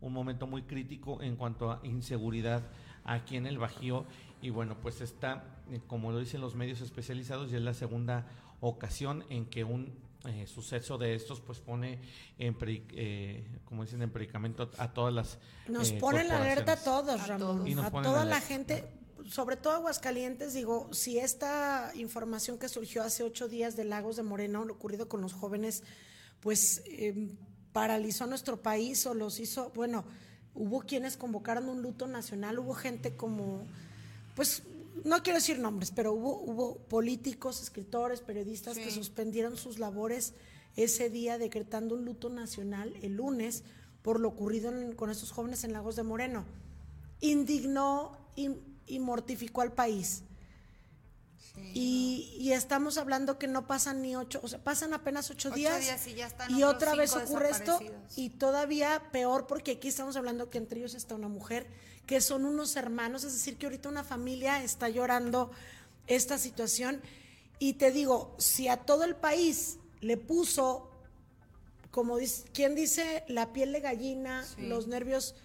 un 0.00 0.12
momento 0.12 0.46
muy 0.46 0.62
crítico 0.62 1.22
en 1.22 1.36
cuanto 1.36 1.70
a 1.70 1.80
inseguridad 1.84 2.62
aquí 3.04 3.36
en 3.36 3.46
el 3.46 3.58
Bajío 3.58 4.04
y 4.42 4.50
bueno, 4.50 4.76
pues 4.82 5.00
está, 5.00 5.44
eh, 5.70 5.80
como 5.86 6.10
lo 6.10 6.18
dicen 6.18 6.40
los 6.40 6.54
medios 6.56 6.80
especializados, 6.80 7.50
ya 7.50 7.58
es 7.58 7.62
la 7.62 7.74
segunda 7.74 8.26
ocasión 8.60 9.24
en 9.30 9.46
que 9.46 9.62
un 9.64 9.92
eh, 10.26 10.46
suceso 10.46 10.98
de 10.98 11.14
estos 11.14 11.40
pues 11.40 11.60
pone 11.60 11.98
en, 12.38 12.56
eh, 12.60 13.46
como 13.64 13.84
dicen, 13.84 14.02
en 14.02 14.10
predicamento 14.10 14.70
a 14.76 14.92
todas 14.92 15.14
las... 15.14 15.38
Nos 15.66 15.92
pone 15.92 16.24
la 16.24 16.36
alerta 16.36 16.72
a 16.72 16.76
todos, 16.76 17.26
Ramón, 17.26 17.78
a, 17.78 17.90
toda 17.90 18.26
la 18.26 18.40
gente, 18.40 18.84
sobre 19.26 19.56
todo 19.56 19.74
Aguascalientes, 19.74 20.52
digo, 20.52 20.88
si 20.92 21.18
esta 21.18 21.90
información 21.94 22.58
que 22.58 22.68
surgió 22.68 23.02
hace 23.02 23.22
ocho 23.22 23.48
días 23.48 23.76
de 23.76 23.84
Lagos 23.84 24.16
de 24.16 24.22
Moreno, 24.22 24.64
lo 24.66 24.74
ocurrido 24.74 25.08
con 25.08 25.22
los 25.22 25.32
jóvenes, 25.32 25.84
pues 26.40 26.82
em, 26.86 27.36
paralizó 27.72 28.26
nuestro 28.26 28.60
país 28.60 29.06
o 29.06 29.14
los 29.14 29.40
hizo, 29.40 29.72
bueno, 29.74 30.04
hubo 30.54 30.80
quienes 30.80 31.16
convocaron 31.16 31.68
un 31.70 31.80
luto 31.80 32.06
nacional, 32.06 32.58
hubo 32.58 32.74
gente 32.74 33.16
como, 33.16 33.66
pues 34.34 34.64
no 35.04 35.22
quiero 35.22 35.38
decir 35.38 35.58
nombres, 35.58 35.90
pero 35.90 36.12
hubo, 36.12 36.40
hubo 36.40 36.78
políticos, 36.78 37.62
escritores, 37.62 38.20
periodistas 38.20 38.76
que 38.76 38.90
suspendieron 38.90 39.56
sus 39.56 39.78
labores 39.78 40.34
ese 40.76 41.10
día 41.10 41.38
decretando 41.38 41.94
un 41.94 42.04
luto 42.04 42.28
nacional 42.28 42.94
el 43.02 43.16
lunes 43.16 43.64
por 44.02 44.20
lo 44.20 44.28
ocurrido 44.28 44.72
con 44.96 45.10
estos 45.10 45.30
jóvenes 45.30 45.64
en 45.64 45.72
Lagos 45.72 45.96
de 45.96 46.02
Moreno. 46.02 46.44
Indignó 47.20 48.16
y, 48.34 48.98
mortificó 48.98 49.60
al 49.60 49.72
país. 49.72 50.22
Y, 51.74 52.50
estamos 52.52 52.98
hablando 52.98 53.38
que 53.38 53.46
no 53.46 53.66
pasan 53.66 54.02
ni 54.02 54.16
ocho, 54.16 54.40
o 54.42 54.48
sea, 54.48 54.58
pasan 54.58 54.92
apenas 54.92 55.30
ocho, 55.30 55.50
días, 55.50 56.06
y, 56.48 56.62
otra 56.62 56.94
vez 56.94 57.14
ocurre 57.14 57.50
esto 57.50 57.80
y 58.16 58.30
todavía 58.30 59.02
peor 59.12 59.46
porque 59.46 59.72
aquí 59.72 59.88
estamos 59.88 60.16
hablando 60.16 60.50
que 60.50 60.58
entre 60.58 60.80
ellos 60.80 60.94
está 60.94 61.14
una 61.14 61.28
mujer 61.28 61.66
que 62.06 62.20
son 62.20 62.44
unos 62.44 62.74
hermanos, 62.74 63.22
es 63.22 63.34
decir, 63.34 63.56
que 63.56 63.66
ahorita 63.66 63.88
una 63.88 64.02
familia 64.02 64.64
está 64.64 64.88
llorando 64.88 65.52
esta 66.08 66.38
situación. 66.38 67.00
Y 67.60 67.74
te 67.74 67.92
digo, 67.92 68.34
si 68.36 68.66
a 68.66 68.78
todo 68.78 69.04
el 69.04 69.14
país 69.14 69.78
le 70.00 70.16
puso, 70.16 70.90
como 71.92 72.16
dice, 72.16 72.44
¿quién 72.52 72.74
dice? 72.74 73.22
La 73.28 73.52
piel 73.52 73.72
de 73.72 73.80
gallina, 73.80 74.44
los 74.58 74.88
nervios, 74.88 75.36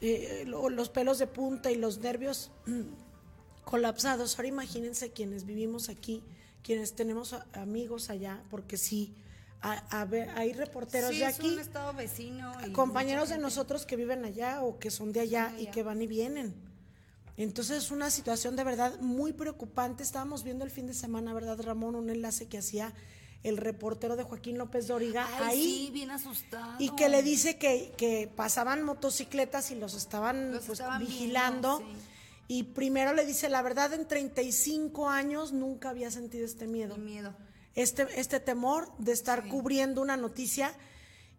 eh, 0.00 0.44
los 0.46 0.88
pelos 0.88 1.18
de 1.18 1.26
punta 1.26 1.72
y 1.72 1.74
los 1.74 1.98
nervios 1.98 2.52
colapsados. 3.64 4.36
Ahora 4.36 4.48
imagínense 4.48 5.10
quienes 5.10 5.44
vivimos 5.44 5.88
aquí, 5.88 6.22
quienes 6.62 6.94
tenemos 6.94 7.34
amigos 7.54 8.10
allá, 8.10 8.42
porque 8.50 8.76
sí 8.76 9.14
a, 9.62 10.04
ver, 10.06 10.28
hay 10.30 10.52
reporteros 10.52 11.10
de 11.10 11.24
aquí. 11.24 11.50
un 11.50 11.60
estado 11.60 11.92
vecino. 11.94 12.52
compañeros 12.72 13.28
de 13.28 13.38
nosotros 13.38 13.86
que 13.86 13.94
viven 13.94 14.24
allá 14.24 14.60
o 14.62 14.80
que 14.80 14.90
son 14.90 15.12
de 15.12 15.20
allá, 15.20 15.54
y 15.56 15.66
que 15.66 15.84
van 15.84 16.02
y 16.02 16.08
vienen. 16.08 16.52
Entonces 17.36 17.84
es 17.84 17.90
una 17.92 18.10
situación 18.10 18.56
de 18.56 18.64
verdad 18.64 18.98
muy 19.00 19.32
preocupante. 19.32 20.02
Estábamos 20.02 20.42
viendo 20.42 20.64
el 20.64 20.70
fin 20.70 20.86
de 20.86 20.94
semana, 20.94 21.32
¿verdad, 21.32 21.60
Ramón? 21.62 21.94
Un 21.94 22.10
enlace 22.10 22.46
que 22.48 22.58
hacía 22.58 22.92
el 23.44 23.56
reportero 23.56 24.16
de 24.16 24.24
Joaquín 24.24 24.58
López 24.58 24.88
Doriga 24.88 25.28
ahí. 25.38 25.86
Sí, 25.86 25.90
bien 25.92 26.10
asustado. 26.10 26.74
Y 26.78 26.90
que 26.90 27.08
le 27.08 27.22
dice 27.22 27.56
que, 27.56 27.92
que 27.96 28.30
pasaban 28.34 28.82
motocicletas 28.82 29.70
y 29.70 29.76
los 29.76 29.94
estaban, 29.94 30.60
pues, 30.66 30.82
vigilando. 30.98 31.82
Y 32.48 32.64
primero 32.64 33.12
le 33.12 33.24
dice, 33.24 33.48
la 33.48 33.62
verdad, 33.62 33.92
en 33.94 34.06
35 34.06 35.08
años 35.08 35.52
nunca 35.52 35.90
había 35.90 36.10
sentido 36.10 36.44
este 36.44 36.66
miedo. 36.66 36.96
miedo 36.96 37.34
este, 37.74 38.06
este 38.20 38.40
temor 38.40 38.92
de 38.98 39.12
estar 39.12 39.48
cubriendo 39.48 40.02
una 40.02 40.16
noticia. 40.16 40.74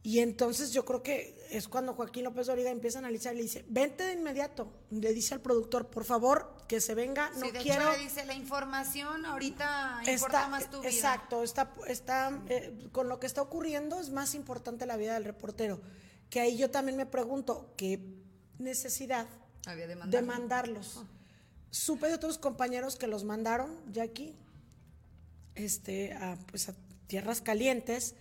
Y 0.05 0.19
entonces 0.19 0.73
yo 0.73 0.83
creo 0.83 1.01
que 1.01 1.47
es 1.49 1.69
cuando 1.69 1.93
Joaquín 1.93 2.25
López 2.25 2.47
Doriga 2.47 2.69
empieza 2.69 2.97
a 2.97 2.99
analizar 2.99 3.33
y 3.33 3.37
le 3.37 3.43
dice, 3.43 3.63
vente 3.69 4.03
de 4.03 4.13
inmediato. 4.13 4.67
Le 4.89 5.13
dice 5.13 5.33
al 5.33 5.39
productor, 5.39 5.87
por 5.87 6.03
favor, 6.03 6.57
que 6.67 6.81
se 6.81 6.93
venga, 6.93 7.29
no 7.35 7.51
de 7.51 7.59
quiero... 7.59 7.83
Hecho 7.83 7.97
le 7.97 8.03
dice, 8.03 8.25
la 8.25 8.33
información 8.33 9.25
ahorita 9.25 10.01
importa 10.05 10.49
más 10.49 10.69
tu 10.69 10.81
vida. 10.81 10.89
Exacto, 10.89 11.41
está, 11.41 11.73
está, 11.87 12.41
eh, 12.49 12.89
con 12.91 13.07
lo 13.07 13.21
que 13.21 13.27
está 13.27 13.41
ocurriendo 13.41 14.01
es 14.01 14.09
más 14.09 14.35
importante 14.35 14.85
la 14.85 14.97
vida 14.97 15.13
del 15.13 15.23
reportero. 15.23 15.79
Que 16.29 16.41
ahí 16.41 16.57
yo 16.57 16.69
también 16.69 16.97
me 16.97 17.05
pregunto, 17.05 17.73
¿qué 17.77 18.01
necesidad 18.59 19.27
Había 19.65 19.87
de, 19.87 19.95
de 19.95 20.21
mandarlos? 20.21 20.97
Ah. 20.97 21.07
Supe 21.71 22.07
de 22.07 22.15
otros 22.15 22.37
compañeros 22.37 22.95
que 22.95 23.07
los 23.07 23.23
mandaron, 23.23 23.75
Jackie, 23.91 24.35
este, 25.55 26.13
a, 26.13 26.37
pues 26.49 26.69
a 26.69 26.75
tierras 27.07 27.41
calientes 27.41 28.15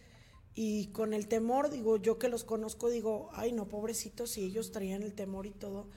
y 0.55 0.89
con 0.89 1.15
el 1.15 1.29
temor, 1.29 1.71
digo, 1.71 1.97
yo 1.97 2.19
que 2.19 2.29
los 2.29 2.45
conozco, 2.45 2.91
digo, 2.91 3.31
ay 3.33 3.53
no, 3.53 3.69
pobrecitos, 3.69 4.33
si 4.33 4.43
ellos 4.43 4.71
traían 4.71 5.03
el 5.03 5.15
temor 5.15 5.47
y 5.47 5.51
todo. 5.51 5.89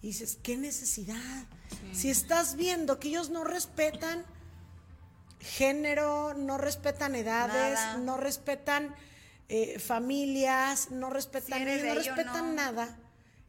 Y 0.00 0.08
dices, 0.08 0.38
¿qué 0.42 0.56
necesidad? 0.56 1.46
Si 1.92 2.08
estás 2.08 2.56
viendo 2.56 3.00
que 3.00 3.08
ellos 3.08 3.30
no 3.30 3.44
respetan 3.44 4.24
género, 5.40 6.34
no 6.34 6.56
respetan 6.56 7.14
edades, 7.14 7.78
no 8.00 8.16
respetan 8.16 8.94
eh, 9.48 9.78
familias, 9.78 10.90
no 10.90 11.10
respetan, 11.10 11.64
no 11.64 11.94
respetan 11.94 12.54
nada. 12.54 12.98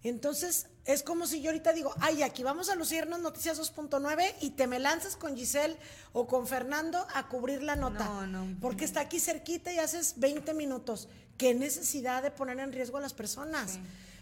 Entonces, 0.03 0.68
es 0.93 1.03
como 1.03 1.27
si 1.27 1.39
yo 1.39 1.51
ahorita 1.51 1.72
digo, 1.72 1.93
ay, 2.00 2.24
aquí 2.24 2.41
vamos 2.41 2.67
a 2.69 2.75
lucirnos 2.75 3.19
Noticias 3.19 3.60
2.9 3.60 4.34
y 4.41 4.50
te 4.51 4.65
me 4.65 4.79
lanzas 4.79 5.15
con 5.15 5.38
Giselle 5.38 5.77
o 6.13 6.25
con 6.25 6.48
Fernando 6.48 7.05
a 7.13 7.27
cubrir 7.27 7.62
la 7.62 7.75
nota. 7.75 8.05
No, 8.05 8.25
no. 8.25 8.58
Porque 8.60 8.86
está 8.86 9.01
aquí 9.01 9.19
cerquita 9.19 9.72
y 9.72 9.77
haces 9.77 10.15
20 10.17 10.55
minutos. 10.55 11.08
¿Qué 11.38 11.53
necesidad 11.53 12.24
de 12.24 12.31
poner 12.31 12.60
en 12.60 12.74
riesgo 12.74 12.98
a 12.98 13.01
las 13.01 13.13
personas? 13.13 13.77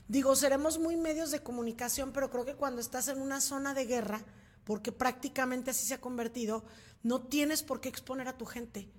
Digo, 0.10 0.36
seremos 0.36 0.78
muy 0.78 0.98
medios 0.98 1.32
de 1.32 1.42
comunicación, 1.42 2.12
pero 2.12 2.30
creo 2.30 2.44
que 2.44 2.56
cuando 2.56 2.82
estás 2.82 3.08
en 3.08 3.22
una 3.22 3.40
zona 3.40 3.74
de 3.74 3.86
guerra, 3.86 4.20
porque 4.66 4.92
prácticamente 4.92 5.72
así 5.72 5.88
se 5.88 5.94
ha 5.94 6.02
convertido, 6.02 6.66
no 7.02 7.22
tienes 7.22 7.64
por 7.64 7.80
qué 7.80 7.88
exponer 7.88 8.28
a 8.28 8.38
tu 8.38 8.46
gente. 8.46 8.90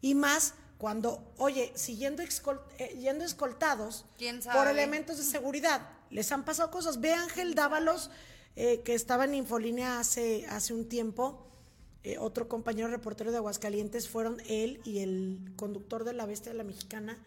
Y 0.00 0.14
más 0.14 0.54
cuando, 0.78 1.30
oye, 1.36 1.72
siguiendo 1.74 2.22
eh, 2.22 2.96
yendo 2.98 3.24
escoltados 3.26 4.06
por 4.54 4.66
elementos 4.66 5.18
de 5.18 5.24
seguridad 5.24 5.97
les 6.10 6.30
han 6.32 6.44
pasado 6.44 6.70
cosas. 6.70 7.00
Ve 7.00 7.12
Ángel 7.12 7.54
Dávalos, 7.54 8.10
eh, 8.56 8.80
que 8.84 8.94
estaba 8.94 9.24
en 9.24 9.34
Infolínea 9.34 10.00
hace, 10.00 10.46
hace 10.48 10.74
un 10.74 10.88
tiempo, 10.88 11.46
eh, 12.04 12.18
otro 12.18 12.48
compañero 12.48 12.88
reportero 12.88 13.30
de 13.30 13.36
Aguascalientes, 13.36 14.08
fueron 14.08 14.40
él 14.48 14.80
y 14.84 15.00
el 15.00 15.52
conductor 15.56 16.04
de 16.04 16.12
La 16.12 16.26
Bestia 16.26 16.52
de 16.52 16.58
la 16.58 16.64
Mexicana. 16.64 17.18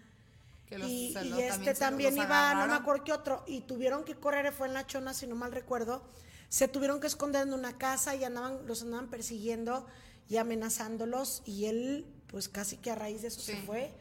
y, 0.70 1.14
este 1.38 1.74
también, 1.74 2.16
iba, 2.16 2.54
no 2.56 2.68
me 2.68 2.74
acuerdo 2.74 3.04
qué 3.04 3.14
otro, 3.14 3.44
y 3.46 3.62
tuvieron 3.62 4.06
que 4.06 4.16
correr, 4.16 4.54
fue 4.54 4.68
en 4.68 4.74
La 4.74 4.88
Chona, 4.88 5.14
si 5.14 5.28
no 5.28 5.36
mal 5.36 5.52
recuerdo, 5.52 6.02
se 6.48 6.68
tuvieron 6.70 7.02
que 7.02 7.08
esconder 7.08 7.46
en 7.48 7.54
una 7.54 7.78
casa 7.78 8.16
y 8.16 8.24
andaban, 8.24 8.66
los 8.66 8.82
andaban 8.82 9.10
persiguiendo 9.10 9.86
y 10.30 10.38
amenazándolos, 10.38 11.44
y 11.46 11.66
él, 11.66 12.06
pues 12.28 12.48
casi 12.48 12.78
que 12.78 12.92
a 12.92 12.96
raíz 12.96 13.22
de 13.22 13.28
eso 13.28 13.42
se 13.42 13.58
fue 13.58 13.94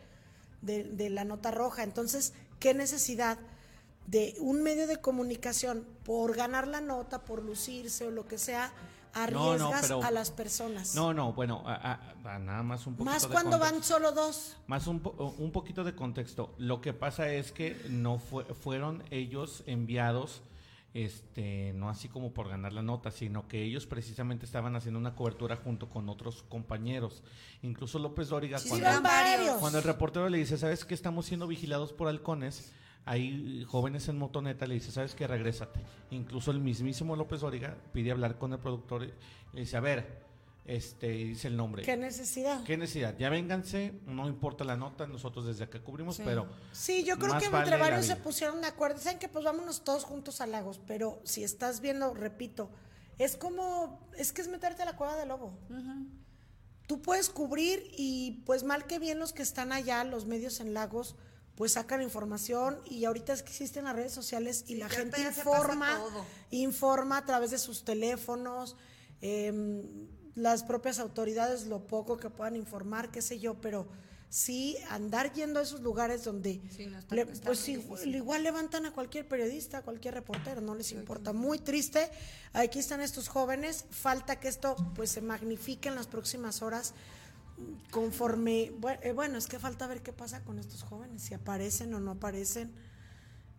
de, 0.63 0.85
de 0.85 1.11
la 1.11 1.25
nota 1.25 1.51
roja. 1.51 1.83
Entonces, 1.83 2.33
¿qué 2.61 2.73
necesidad? 2.73 3.39
De 4.11 4.35
un 4.41 4.63
medio 4.63 4.87
de 4.87 4.97
comunicación 4.97 5.87
por 6.05 6.35
ganar 6.35 6.67
la 6.67 6.81
nota, 6.81 7.25
por 7.25 7.45
lucirse 7.45 8.07
o 8.07 8.11
lo 8.11 8.27
que 8.27 8.39
sea, 8.39 8.73
arriesgas 9.13 9.91
a 9.91 10.11
las 10.11 10.31
personas. 10.33 10.95
No, 10.95 11.15
no, 11.15 11.33
bueno, 11.33 11.63
nada 12.25 12.63
más 12.63 12.87
un 12.87 12.95
poquito 12.95 13.11
Más 13.11 13.27
cuando 13.27 13.59
van 13.59 13.83
solo 13.85 14.11
dos. 14.13 14.57
Más 14.67 14.89
un, 14.89 15.01
un 15.39 15.53
poquito 15.53 15.85
de 15.85 15.95
contexto. 15.95 16.55
Lo 16.59 16.81
que 16.81 16.93
pasa 16.93 17.33
es 17.33 17.53
que 17.53 17.81
no 17.89 18.19
fueron 18.19 19.05
ellos 19.11 19.63
enviados 19.67 20.43
este, 20.93 21.73
no 21.77 21.89
así 21.89 22.09
como 22.09 22.33
por 22.33 22.49
ganar 22.49 22.73
la 22.73 22.83
nota, 22.83 23.13
sino 23.13 23.47
que 23.47 23.63
ellos 23.63 23.87
precisamente 23.87 24.45
estaban 24.45 24.75
haciendo 24.75 24.99
una 24.99 25.15
cobertura 25.15 25.57
junto 25.57 25.89
con 25.89 26.09
otros 26.09 26.43
compañeros. 26.43 27.23
Incluso 27.63 28.01
López 28.01 28.29
Dóriga, 28.29 28.59
cuando, 28.69 28.89
cuando, 29.61 29.79
el 29.79 29.85
reportero 29.85 30.29
le 30.29 30.39
dice, 30.39 30.59
¿sabes 30.59 30.85
que 30.85 30.95
estamos 30.95 31.27
siendo 31.27 31.47
vigilados 31.47 31.93
por 31.93 32.09
halcones? 32.09 32.73
Hay 33.05 33.65
jóvenes 33.67 34.09
en 34.09 34.19
motoneta, 34.19 34.67
le 34.67 34.75
dice, 34.75 34.93
¿sabes 34.93 35.15
qué? 35.15 35.27
Regrésate. 35.27 35.81
Incluso 36.11 36.51
el 36.51 36.61
mismísimo 36.61 37.17
López 37.17 37.43
Origa 37.43 37.77
pide 37.93 38.11
hablar 38.11 38.39
con 38.39 38.53
el 38.53 38.59
productor 38.59 39.05
y 39.53 39.61
dice, 39.61 39.77
a 39.77 39.81
ver, 39.81 40.23
este, 40.65 41.09
dice 41.09 41.49
el 41.49 41.57
nombre. 41.57 41.83
¿Qué 41.83 41.97
necesidad? 41.97 42.63
¿Qué 42.65 42.77
necesidad? 42.77 43.17
Ya 43.19 43.31
vénganse, 43.31 43.95
no 44.07 44.29
importa 44.29 44.65
la 44.65 44.77
nota, 44.77 45.07
nosotros 45.07 45.47
desde 45.47 45.65
acá 45.65 45.83
cubrimos, 45.83 46.21
pero... 46.25 46.47
Sí, 46.73 47.03
yo 47.05 47.19
creo 47.19 47.39
que 47.39 47.47
entre 47.47 47.77
varios 47.77 48.07
se 48.07 48.17
pusieron 48.17 48.61
de 48.61 48.69
acuerdo. 48.69 48.99
Saben 48.99 49.19
que 49.19 49.29
pues 49.29 49.45
vámonos 49.45 49.83
todos 49.83 50.05
juntos 50.05 50.41
a 50.41 50.47
Lagos, 50.47 50.81
pero 50.87 51.21
si 51.25 51.43
estás 51.43 51.81
viendo, 51.81 52.15
repito, 52.15 52.71
es 53.19 53.37
como, 53.37 54.07
es 54.17 54.33
que 54.33 54.43
es 54.43 54.49
meterte 54.49 54.83
a 54.83 54.85
la 54.85 54.97
cueva 54.97 55.17
del 55.17 55.29
lobo. 55.29 55.59
Tú 56.87 57.03
puedes 57.03 57.31
cubrir 57.31 57.83
y 57.97 58.43
pues 58.47 58.63
mal 58.63 58.87
que 58.87 58.99
bien 58.99 59.19
los 59.19 59.33
que 59.33 59.43
están 59.43 59.73
allá, 59.73 60.05
los 60.05 60.27
medios 60.27 60.61
en 60.61 60.75
Lagos, 60.75 61.17
pues 61.61 61.73
sacan 61.73 62.01
información 62.01 62.79
y 62.87 63.05
ahorita 63.05 63.35
es 63.35 63.43
que 63.43 63.51
existen 63.51 63.85
las 63.85 63.95
redes 63.95 64.13
sociales 64.15 64.65
y 64.67 64.77
la 64.77 64.89
gente 64.89 65.21
informa, 65.21 66.01
informa 66.49 67.19
a 67.19 67.27
través 67.27 67.51
de 67.51 67.59
sus 67.59 67.85
teléfonos, 67.85 68.79
em, 69.21 69.83
las 70.37 70.63
propias 70.63 70.99
autoridades 70.99 71.67
lo 71.67 71.87
poco 71.87 72.17
que 72.17 72.31
puedan 72.31 72.57
informar, 72.57 73.11
qué 73.11 73.21
sé 73.21 73.39
yo, 73.39 73.61
pero 73.61 73.87
sí 74.31 74.79
andar 74.89 75.35
yendo 75.35 75.61
a 75.61 75.63
esos 75.63 75.83
lugares 75.83 76.25
donde 76.25 76.63
pues 77.45 77.69
igual 77.69 78.43
levantan 78.43 78.87
a 78.87 78.93
cualquier 78.93 79.29
periodista, 79.29 79.79
a 79.79 79.83
cualquier 79.83 80.15
reportero, 80.15 80.63
no 80.63 80.75
les 80.75 80.93
importa. 80.93 81.35
Muy 81.35 81.59
triste. 81.59 82.11
Aquí 82.55 82.79
están 82.79 83.03
estos 83.03 83.29
jóvenes, 83.29 83.85
falta 83.91 84.41
que 84.41 84.49
esto 84.49 84.77
pues 84.95 85.11
se 85.11 85.21
magnifique 85.21 85.91
en 85.91 85.97
las 85.97 86.07
próximas 86.07 86.63
horas 86.63 86.95
conforme, 87.91 88.73
eh, 89.03 89.13
bueno, 89.13 89.39
es 89.39 89.47
que 89.47 89.59
falta 89.59 89.87
ver 89.87 90.03
qué 90.03 90.13
pasa 90.13 90.43
con 90.45 90.59
estos 90.59 90.83
jóvenes, 90.83 91.23
si 91.23 91.35
aparecen 91.35 91.93
o 91.95 92.01
no 92.01 92.13
aparecen. 92.13 92.73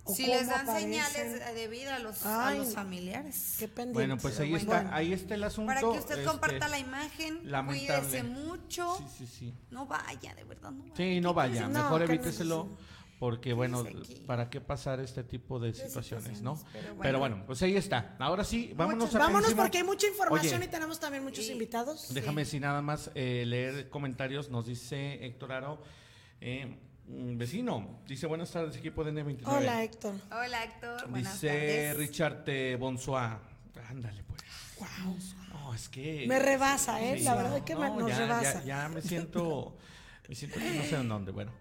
O 0.04 0.16
si 0.16 0.26
les 0.26 0.48
dan 0.48 0.66
señales 0.66 1.54
de 1.54 1.68
vida 1.68 1.98
a 1.98 2.00
los, 2.00 2.26
a 2.26 2.56
los 2.56 2.74
familiares. 2.74 3.56
Qué 3.60 3.68
pendiente. 3.68 3.94
Bueno, 3.94 4.18
pues 4.18 4.40
ahí 4.40 4.56
está, 4.56 4.96
ahí 4.96 5.14
está 5.14 5.36
el 5.36 5.44
asunto. 5.44 5.68
Para 5.68 5.82
que 5.82 5.88
usted 5.88 6.26
comparta 6.26 6.68
la 6.68 6.80
imagen, 6.80 7.40
lamentable. 7.52 8.00
cuídese 8.00 8.24
mucho. 8.24 8.98
Sí, 8.98 9.06
sí, 9.20 9.28
sí. 9.28 9.54
No 9.70 9.86
vaya, 9.86 10.34
de 10.34 10.44
verdad, 10.44 10.72
no 10.72 10.84
vaya. 10.84 10.96
Sí, 10.96 11.22
no 11.22 11.34
vaya, 11.36 11.68
mejor 11.68 12.02
evíteselo. 12.02 12.70
Porque 13.22 13.54
bueno, 13.54 13.86
¿para 14.26 14.50
qué 14.50 14.60
pasar 14.60 15.00
este 15.00 15.24
tipo 15.24 15.60
de 15.60 15.76
situaciones, 15.76 16.42
no? 16.42 16.60
Pero 17.00 17.20
bueno. 17.20 17.44
pues 17.46 17.62
ahí 17.62 17.76
está. 17.76 18.16
Ahora 18.18 18.44
sí, 18.44 18.74
vámonos 18.76 19.14
a 19.14 19.20
Vámonos 19.20 19.54
porque 19.54 19.78
hay 19.78 19.84
mucha 19.84 20.08
información 20.08 20.64
y 20.64 20.68
tenemos 20.68 21.00
también 21.00 21.24
muchos 21.24 21.48
invitados. 21.48 22.12
Déjame 22.16 22.46
sí. 22.46 22.60
nada 22.60 22.82
más 22.82 23.12
eh, 23.14 23.44
leer 23.46 23.92
comentarios. 23.92 24.50
Nos 24.50 24.66
dice 24.66 25.24
Héctor 25.24 25.52
Aro, 25.52 25.84
eh, 26.40 26.80
vecino, 27.06 28.02
dice 28.08 28.26
buenas 28.26 28.50
tardes 28.50 28.76
equipo 28.76 29.04
de 29.04 29.12
N29. 29.12 29.44
Hola 29.46 29.84
Héctor. 29.84 30.16
Hola 30.32 30.64
Héctor. 30.64 31.14
dice 31.14 31.94
Richard 31.94 32.44
Bonsoir. 32.80 33.38
Ándale 33.88 34.24
pues. 34.24 34.42
Wow. 34.80 35.16
No, 35.54 35.76
es 35.76 35.90
que... 35.90 36.26
Me 36.28 36.40
rebasa, 36.40 37.00
¿eh? 37.00 37.20
La 37.20 37.36
verdad 37.36 37.58
es 37.58 37.64
que 37.66 37.76
me, 37.76 37.88
nos 37.88 38.18
rebasa. 38.18 38.62
Ya, 38.62 38.84
ya 38.84 38.90
me 38.90 39.00
siento... 39.04 39.78
Me 40.28 40.36
siento 40.36 40.60
que 40.60 40.72
no 40.72 40.84
sé 40.84 40.96
en 40.96 41.10
dónde. 41.10 41.32
Bueno, 41.32 41.52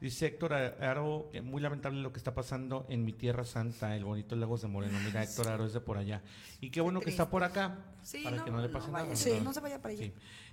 Dice 0.00 0.26
Héctor 0.26 0.54
Aro, 0.54 1.30
muy 1.42 1.60
lamentable 1.60 2.00
lo 2.00 2.10
que 2.10 2.18
está 2.18 2.34
pasando 2.34 2.86
en 2.88 3.04
mi 3.04 3.12
tierra 3.12 3.44
santa, 3.44 3.94
el 3.94 4.04
bonito 4.04 4.34
Lagos 4.34 4.62
de 4.62 4.68
Moreno. 4.68 4.98
Mira, 5.04 5.22
Héctor 5.22 5.48
Aro 5.48 5.66
es 5.66 5.74
de 5.74 5.80
por 5.80 5.98
allá. 5.98 6.22
Y 6.60 6.70
qué 6.70 6.80
bueno 6.80 7.00
que 7.00 7.10
está 7.10 7.28
por 7.28 7.44
acá, 7.44 7.78
para 8.24 8.42
que 8.42 8.50
no 8.50 8.62
le 8.62 8.70
pase 8.70 8.90
nada. 8.90 9.14
Sí, 9.14 9.40
no 9.44 9.52
se 9.52 9.60
vaya 9.60 9.80
para 9.80 9.92
allá. 9.92 10.10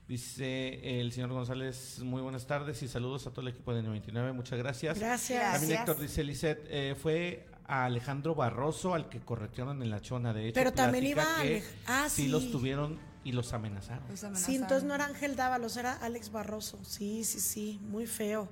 Dice 0.08 1.00
el 1.00 1.12
señor 1.12 1.32
González, 1.32 2.00
muy 2.00 2.22
buenas 2.22 2.48
tardes 2.48 2.82
y 2.82 2.88
saludos 2.88 3.28
a 3.28 3.32
todo 3.32 3.42
el 3.42 3.50
equipo 3.50 3.74
de 3.74 3.84
99, 3.84 4.32
muchas 4.34 4.58
gracias. 4.58 4.98
Gracias. 4.98 5.60
También 5.60 5.80
Héctor 5.80 6.00
dice, 6.00 6.24
Lisette, 6.24 6.66
eh, 6.70 6.96
fue 6.98 7.46
a 7.66 7.86
Alejandro 7.86 8.34
Barroso 8.34 8.94
al 8.94 9.10
que 9.10 9.20
corretearon 9.20 9.82
en 9.82 9.90
la 9.90 10.02
chona, 10.02 10.34
de 10.34 10.48
hecho. 10.48 10.56
Pero 10.56 10.72
también 10.72 11.06
iba 11.06 11.24
a... 11.24 11.44
Ah, 11.88 12.10
sí. 12.10 12.30
los 12.30 12.52
tuvieron 12.52 12.98
y 13.28 13.34
los 13.34 13.52
amenazaron. 13.52 14.06
Sí, 14.36 14.56
entonces 14.56 14.86
no 14.86 14.96
era 14.96 15.06
Ángel 15.06 15.36
Dávalos, 15.36 15.76
era 15.76 15.92
Alex 15.92 16.32
Barroso. 16.32 16.80
Sí, 16.86 17.26
sí, 17.26 17.42
sí, 17.42 17.80
muy 17.84 18.08
feo. 18.08 18.48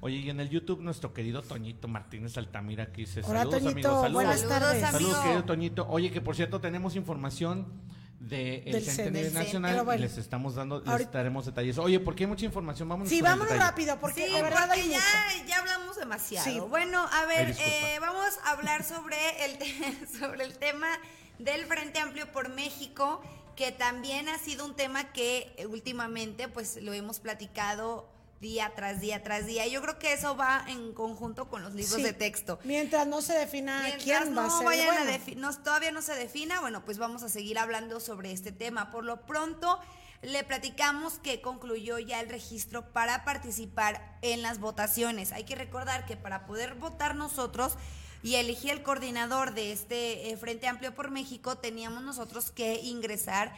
Oye, 0.00 0.16
y 0.16 0.30
en 0.30 0.40
el 0.40 0.50
YouTube 0.50 0.80
nuestro 0.80 1.14
querido 1.14 1.42
Toñito 1.42 1.86
Martínez 1.86 2.36
Altamira 2.36 2.90
que 2.90 3.02
dice 3.02 3.20
Hola, 3.20 3.40
saludos 3.40 3.62
Toñito, 3.62 3.76
amigos, 3.76 4.02
saludos. 4.02 4.12
Buenas 4.12 4.48
tardes. 4.48 4.80
Saludos, 4.82 5.18
querido 5.20 5.44
Toñito. 5.44 5.86
Oye, 5.88 6.10
que 6.10 6.20
por 6.20 6.34
cierto 6.34 6.60
tenemos 6.60 6.96
información 6.96 7.68
del 8.18 8.64
de 8.64 8.80
Centenario 8.80 9.30
Nacional 9.30 9.86
y 9.94 9.98
les 10.00 10.18
estamos 10.18 10.56
dando, 10.56 10.80
les 10.80 11.12
daremos 11.12 11.46
detalles. 11.46 11.78
Oye, 11.78 12.00
porque 12.00 12.24
hay 12.24 12.28
mucha 12.30 12.44
información, 12.44 12.88
vámonos 12.88 13.08
Sí, 13.08 13.22
vámonos 13.22 13.56
rápido, 13.56 13.96
porque 14.00 14.26
sí, 14.26 14.32
ya, 14.90 15.46
ya 15.46 15.58
hablamos 15.60 15.96
demasiado. 15.96 16.66
Bueno, 16.66 17.06
a 17.12 17.26
ver, 17.26 17.54
eh, 17.60 17.98
vamos 18.00 18.40
a 18.44 18.50
hablar 18.50 18.82
sobre 18.82 19.16
el, 19.44 20.08
sobre 20.18 20.46
el 20.46 20.58
tema 20.58 20.88
del 21.38 21.64
Frente 21.66 22.00
Amplio 22.00 22.30
por 22.32 22.48
México 22.50 23.22
que 23.60 23.72
también 23.72 24.26
ha 24.30 24.38
sido 24.38 24.64
un 24.64 24.74
tema 24.74 25.12
que 25.12 25.52
eh, 25.58 25.66
últimamente 25.66 26.48
pues 26.48 26.78
lo 26.80 26.94
hemos 26.94 27.20
platicado 27.20 28.08
día 28.40 28.72
tras 28.74 29.02
día 29.02 29.22
tras 29.22 29.44
día. 29.44 29.66
Yo 29.66 29.82
creo 29.82 29.98
que 29.98 30.14
eso 30.14 30.34
va 30.34 30.64
en 30.66 30.94
conjunto 30.94 31.50
con 31.50 31.62
los 31.62 31.74
libros 31.74 32.02
de 32.02 32.14
texto. 32.14 32.58
Mientras 32.64 33.06
no 33.06 33.20
se 33.20 33.34
defina 33.34 33.84
quién 34.02 34.34
va 34.34 34.46
a 34.46 34.50
ser. 34.50 34.64
bueno. 34.64 35.52
todavía 35.62 35.92
no 35.92 36.00
se 36.00 36.14
defina, 36.14 36.62
bueno, 36.62 36.86
pues 36.86 36.96
vamos 36.96 37.22
a 37.22 37.28
seguir 37.28 37.58
hablando 37.58 38.00
sobre 38.00 38.32
este 38.32 38.50
tema. 38.50 38.90
Por 38.90 39.04
lo 39.04 39.26
pronto, 39.26 39.78
le 40.22 40.42
platicamos 40.42 41.18
que 41.18 41.42
concluyó 41.42 41.98
ya 41.98 42.18
el 42.20 42.30
registro 42.30 42.90
para 42.94 43.26
participar 43.26 44.16
en 44.22 44.40
las 44.40 44.58
votaciones. 44.58 45.32
Hay 45.32 45.44
que 45.44 45.54
recordar 45.54 46.06
que 46.06 46.16
para 46.16 46.46
poder 46.46 46.76
votar 46.76 47.14
nosotros 47.14 47.74
y 48.22 48.34
elegí 48.34 48.70
el 48.70 48.82
coordinador 48.82 49.54
de 49.54 49.72
este 49.72 50.30
eh, 50.30 50.36
Frente 50.36 50.66
Amplio 50.66 50.94
por 50.94 51.10
México, 51.10 51.56
teníamos 51.56 52.02
nosotros 52.02 52.50
que 52.50 52.80
ingresar 52.82 53.52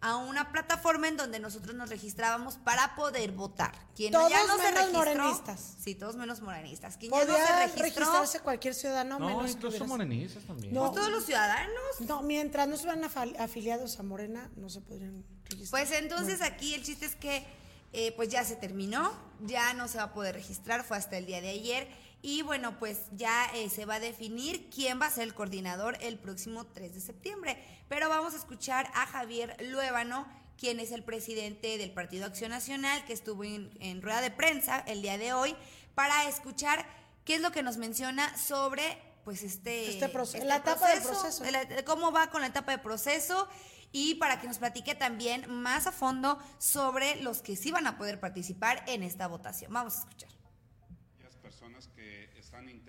a 0.00 0.16
una 0.16 0.52
plataforma 0.52 1.08
en 1.08 1.16
donde 1.16 1.40
nosotros 1.40 1.74
nos 1.74 1.90
registrábamos 1.90 2.56
para 2.56 2.94
poder 2.94 3.32
votar. 3.32 3.72
Quien 3.96 4.12
todos 4.12 4.30
ya 4.30 4.46
no 4.46 4.56
menos 4.56 4.86
se 4.86 4.92
morenistas. 4.92 5.74
Sí, 5.80 5.94
todos 5.96 6.14
menos 6.14 6.40
morenistas. 6.40 6.96
Quien 6.96 7.10
ya 7.10 7.24
no 7.24 7.34
se 7.34 7.56
registró, 7.56 7.82
registrarse 7.82 8.40
cualquier 8.40 8.74
ciudadano 8.74 9.18
no, 9.18 9.26
menos 9.26 9.50
incluso 9.50 9.84
morenistas 9.86 10.44
también. 10.44 10.72
No, 10.72 10.92
todos 10.92 11.10
los 11.10 11.24
ciudadanos. 11.24 12.00
No, 12.06 12.22
mientras 12.22 12.68
no 12.68 12.76
sean 12.76 13.02
afiliados 13.38 13.98
a 13.98 14.04
Morena, 14.04 14.50
no 14.56 14.70
se 14.70 14.80
podrían 14.80 15.24
registrar. 15.50 15.70
Pues 15.70 15.90
entonces 15.98 16.42
aquí 16.42 16.74
el 16.74 16.84
chiste 16.84 17.06
es 17.06 17.16
que 17.16 17.44
eh, 17.92 18.12
pues 18.12 18.28
ya 18.28 18.44
se 18.44 18.54
terminó, 18.54 19.12
ya 19.40 19.74
no 19.74 19.88
se 19.88 19.98
va 19.98 20.04
a 20.04 20.12
poder 20.12 20.36
registrar, 20.36 20.84
fue 20.84 20.96
hasta 20.96 21.18
el 21.18 21.26
día 21.26 21.40
de 21.40 21.48
ayer 21.48 21.88
y 22.20 22.42
bueno, 22.42 22.78
pues 22.78 23.02
ya 23.12 23.46
eh, 23.54 23.70
se 23.70 23.84
va 23.84 23.96
a 23.96 24.00
definir 24.00 24.68
quién 24.70 25.00
va 25.00 25.06
a 25.06 25.10
ser 25.10 25.24
el 25.24 25.34
coordinador 25.34 25.96
el 26.00 26.18
próximo 26.18 26.66
3 26.66 26.94
de 26.94 27.00
septiembre. 27.00 27.62
Pero 27.88 28.08
vamos 28.08 28.34
a 28.34 28.36
escuchar 28.36 28.90
a 28.94 29.06
Javier 29.06 29.56
Luébano, 29.60 30.26
quien 30.56 30.80
es 30.80 30.90
el 30.90 31.04
presidente 31.04 31.78
del 31.78 31.92
Partido 31.92 32.26
Acción 32.26 32.50
Nacional, 32.50 33.04
que 33.04 33.12
estuvo 33.12 33.44
en, 33.44 34.02
rueda 34.02 34.20
de 34.20 34.32
prensa 34.32 34.80
el 34.80 35.00
día 35.00 35.16
de 35.16 35.32
hoy, 35.32 35.54
para 35.94 36.28
escuchar 36.28 36.84
qué 37.24 37.36
es 37.36 37.40
lo 37.40 37.52
que 37.52 37.62
nos 37.62 37.76
menciona 37.76 38.36
sobre 38.36 38.98
pues 39.24 39.42
este, 39.42 39.90
este, 39.90 40.08
proceso, 40.08 40.44
la 40.44 40.56
etapa 40.56 40.88
de 40.88 41.00
proceso, 41.02 41.44
cómo 41.84 42.10
va 42.10 42.30
con 42.30 42.40
la 42.40 42.46
etapa 42.46 42.72
de 42.72 42.78
proceso 42.78 43.46
y 43.92 44.14
para 44.14 44.40
que 44.40 44.48
nos 44.48 44.58
platique 44.58 44.94
también 44.94 45.44
más 45.50 45.86
a 45.86 45.92
fondo 45.92 46.38
sobre 46.56 47.22
los 47.22 47.42
que 47.42 47.54
sí 47.54 47.70
van 47.70 47.86
a 47.86 47.98
poder 47.98 48.20
participar 48.20 48.82
en 48.86 49.02
esta 49.02 49.26
votación. 49.26 49.72
Vamos 49.72 49.96
a 49.96 49.98
escuchar 49.98 50.37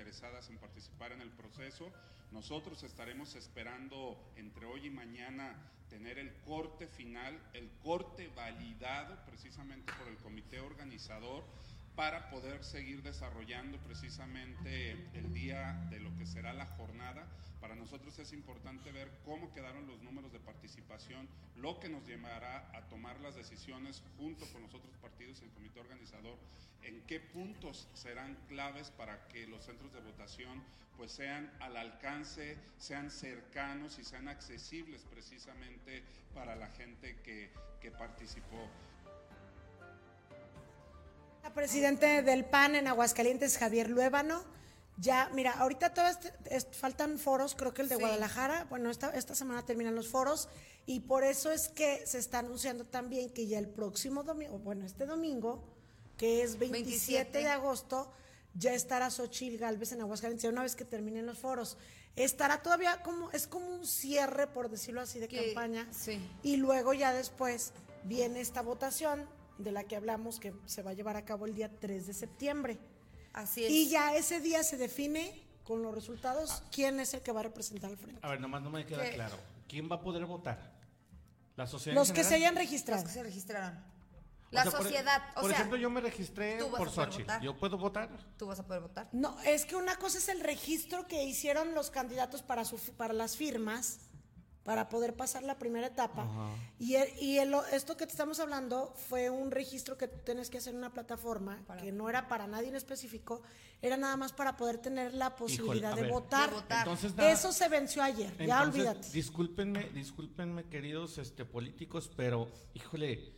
en 0.09 0.57
participar 0.57 1.11
en 1.11 1.21
el 1.21 1.29
proceso. 1.29 1.91
Nosotros 2.31 2.81
estaremos 2.81 3.35
esperando 3.35 4.17
entre 4.37 4.65
hoy 4.65 4.87
y 4.87 4.89
mañana 4.89 5.55
tener 5.87 6.17
el 6.17 6.33
corte 6.41 6.87
final, 6.87 7.39
el 7.53 7.69
corte 7.83 8.27
validado 8.29 9.23
precisamente 9.27 9.93
por 9.99 10.07
el 10.07 10.17
comité 10.17 10.61
organizador 10.61 11.43
para 11.99 12.29
poder 12.29 12.63
seguir 12.63 13.03
desarrollando 13.03 13.77
precisamente 13.79 14.91
el 15.15 15.33
día 15.33 15.85
de 15.89 15.99
lo 15.99 16.15
que 16.15 16.25
será 16.25 16.53
la 16.53 16.65
jornada. 16.65 17.27
Para 17.59 17.75
nosotros 17.75 18.17
es 18.19 18.31
importante 18.31 18.89
ver 18.93 19.11
cómo 19.25 19.51
quedaron 19.53 19.85
los 19.85 20.01
números 20.01 20.31
de 20.31 20.39
participación, 20.39 21.27
lo 21.57 21.77
que 21.81 21.89
nos 21.89 22.07
llevará 22.07 22.71
a 22.73 22.87
tomar 22.87 23.19
las 23.19 23.35
decisiones 23.35 24.01
junto 24.17 24.45
con 24.53 24.61
los 24.61 24.73
otros 24.73 24.95
partidos 25.01 25.41
y 25.41 25.43
el 25.43 25.51
comité 25.51 25.81
organizador 25.81 26.37
en 26.83 27.01
qué 27.01 27.19
puntos 27.19 27.89
serán 27.93 28.37
claves 28.47 28.91
para 28.91 29.27
que 29.27 29.45
los 29.47 29.65
centros 29.65 29.91
de 29.91 29.99
votación 29.99 30.63
pues 30.95 31.11
sean 31.11 31.51
al 31.59 31.75
alcance, 31.75 32.57
sean 32.77 33.11
cercanos 33.11 33.99
y 33.99 34.05
sean 34.05 34.29
accesibles 34.29 35.03
precisamente 35.11 36.01
para 36.33 36.55
la 36.55 36.69
gente 36.69 37.17
que, 37.23 37.51
participó. 37.97 38.69
El 41.43 41.51
presidente 41.53 42.21
del 42.21 42.45
PAN 42.45 42.75
en 42.75 42.87
Aguascalientes, 42.87 43.57
Javier 43.57 43.89
Luébano. 43.89 44.43
Ya, 44.97 45.29
mira, 45.33 45.53
ahorita 45.53 45.93
todas 45.93 46.19
faltan 46.71 47.19
foros, 47.19 47.55
creo 47.55 47.73
que 47.73 47.81
el 47.81 47.89
de 47.89 47.95
Guadalajara, 47.95 48.65
bueno, 48.69 48.89
esta, 48.89 49.11
esta 49.11 49.33
semana 49.33 49.65
terminan 49.65 49.95
los 49.95 50.09
foros 50.09 50.49
y 50.85 51.01
por 51.01 51.23
eso 51.23 51.51
es 51.51 51.69
que 51.69 52.05
se 52.05 52.17
está 52.17 52.39
anunciando 52.39 52.83
también 52.83 53.29
que 53.29 53.47
ya 53.47 53.59
el 53.59 53.69
próximo 53.69 54.23
domingo, 54.23 54.59
bueno, 54.59 54.85
este 54.85 55.05
domingo, 55.05 55.63
que 56.17 56.43
es 56.43 56.59
27, 56.59 57.37
de 57.37 57.47
agosto, 57.47 58.11
ya 58.55 58.73
estará 58.73 59.09
Xochil 59.09 59.57
Galvez 59.57 59.93
en 59.93 60.01
Aguascalientes, 60.01 60.51
una 60.51 60.63
vez 60.63 60.75
que 60.75 60.83
terminen 60.83 61.25
los 61.25 61.39
foros. 61.39 61.77
Estará 62.17 62.61
todavía 62.61 63.01
como, 63.01 63.31
es 63.31 63.47
como 63.47 63.69
un 63.69 63.85
cierre, 63.85 64.47
por 64.47 64.69
decirlo 64.69 64.99
así, 64.99 65.19
de 65.19 65.29
campaña. 65.29 65.87
Y 66.43 66.57
luego 66.57 66.93
ya 66.93 67.13
después 67.13 67.71
viene 68.03 68.41
esta 68.41 68.61
votación 68.61 69.25
de 69.59 69.71
la 69.71 69.83
que 69.83 69.95
hablamos 69.95 70.39
que 70.39 70.53
se 70.65 70.81
va 70.81 70.91
a 70.91 70.93
llevar 70.93 71.17
a 71.17 71.25
cabo 71.25 71.45
el 71.45 71.53
día 71.53 71.69
3 71.79 72.07
de 72.07 72.13
septiembre. 72.13 72.79
Así 73.33 73.65
es. 73.65 73.71
Y 73.71 73.89
ya 73.89 74.15
ese 74.15 74.39
día 74.39 74.63
se 74.63 74.77
define 74.77 75.45
con 75.63 75.83
los 75.83 75.93
resultados 75.93 76.63
quién 76.71 76.99
es 76.99 77.13
el 77.13 77.21
que 77.21 77.31
va 77.31 77.41
a 77.41 77.43
representar 77.43 77.91
al 77.91 77.97
frente. 77.97 78.19
A 78.23 78.29
ver, 78.29 78.41
nomás 78.41 78.63
no 78.63 78.71
me 78.71 78.85
queda 78.85 79.07
claro. 79.11 79.37
¿Quién 79.67 79.89
va 79.91 79.97
a 79.97 80.01
poder 80.01 80.25
votar? 80.25 80.73
¿La 81.55 81.67
sociedad 81.67 81.95
Los 81.95 82.11
que 82.11 82.23
se 82.23 82.35
hayan 82.35 82.55
registrado. 82.55 83.03
Los 83.03 83.11
que 83.11 83.19
se 83.19 83.23
registraron. 83.23 83.83
La 84.51 84.65
sociedad. 84.65 85.21
Por, 85.35 85.51
ejemplo, 85.51 85.77
yo 85.77 85.89
me 85.89 86.01
registré 86.01 86.57
por 86.75 86.89
Sochi. 86.89 87.23
¿Yo 87.41 87.55
puedo 87.55 87.77
votar? 87.77 88.09
¿Tú 88.37 88.47
vas 88.47 88.59
a 88.59 88.65
poder 88.65 88.81
votar? 88.81 89.07
No, 89.11 89.39
es 89.41 89.65
que 89.65 89.75
una 89.75 89.97
cosa 89.97 90.17
es 90.17 90.27
el 90.29 90.39
registro 90.39 91.07
que 91.07 91.23
hicieron 91.23 91.75
los 91.75 91.91
candidatos 91.91 92.41
para, 92.41 92.65
su, 92.65 92.77
para 92.97 93.13
las 93.13 93.37
firmas, 93.37 93.99
para 94.69 94.87
poder 94.87 95.15
pasar 95.15 95.41
la 95.41 95.57
primera 95.57 95.87
etapa. 95.87 96.27
Y, 96.77 96.95
y 97.19 97.39
esto 97.73 97.97
que 97.97 98.05
te 98.05 98.11
estamos 98.11 98.39
hablando 98.39 98.93
fue 99.09 99.31
un 99.31 99.49
registro 99.49 99.97
que 99.97 100.07
tienes 100.07 100.51
que 100.51 100.59
hacer 100.59 100.73
en 100.73 100.77
una 100.77 100.93
plataforma, 100.93 101.57
que 101.81 101.91
no 101.91 102.07
era 102.07 102.27
para 102.27 102.45
nadie 102.45 102.67
en 102.67 102.75
específico, 102.75 103.41
era 103.81 103.97
nada 103.97 104.15
más 104.15 104.31
para 104.31 104.55
poder 104.57 104.77
tener 104.77 105.15
la 105.15 105.35
posibilidad 105.35 105.95
de, 105.95 106.07
votar. 106.07 106.51
Eso 107.17 107.51
se 107.51 107.67
venció 107.67 108.03
ayer, 108.03 108.31
ya 108.45 108.61
olvídate. 108.61 109.09
Discúlpenme, 109.09 109.89
discúlpenme, 109.89 110.65
queridos 110.65 111.17
este, 111.17 111.45
políticos, 111.45 112.11
pero, 112.15 112.47
híjole 112.75 113.33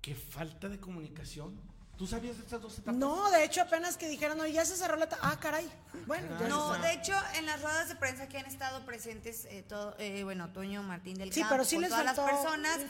qué 0.00 0.16
falta 0.16 0.68
de 0.68 0.80
comunicación. 0.80 1.54
¿Tú 1.96 2.06
sabías 2.08 2.36
de 2.36 2.42
estas 2.42 2.60
dos 2.60 2.74
etapas? 2.78 2.94
No, 2.96 3.30
de 3.30 3.44
hecho 3.44 3.62
apenas 3.62 3.96
que 3.96 4.08
dijeron, 4.08 4.36
no, 4.36 4.46
ya 4.46 4.64
se 4.64 4.76
cerró 4.76 4.96
la 4.96 5.04
etapa. 5.04 5.30
Ah, 5.30 5.38
caray. 5.38 5.70
Bueno, 6.06 6.36
ya 6.40 6.48
No, 6.48 6.74
se 6.74 6.80
de 6.80 6.92
hecho, 6.92 7.12
en 7.36 7.46
las 7.46 7.62
ruedas 7.62 7.88
de 7.88 7.94
prensa 7.96 8.28
que 8.28 8.38
han 8.38 8.46
estado 8.46 8.84
presentes, 8.84 9.44
eh, 9.46 9.62
todo, 9.68 9.94
eh, 9.98 10.24
bueno, 10.24 10.52
Toño 10.52 10.82
Martín 10.82 11.16
del 11.18 11.32
Sí, 11.32 11.40
Campo, 11.40 11.54
pero 11.54 11.64
sí 11.64 11.78
les 11.78 11.90
todas 11.90 12.04
las 12.04 12.18
personas, 12.18 12.80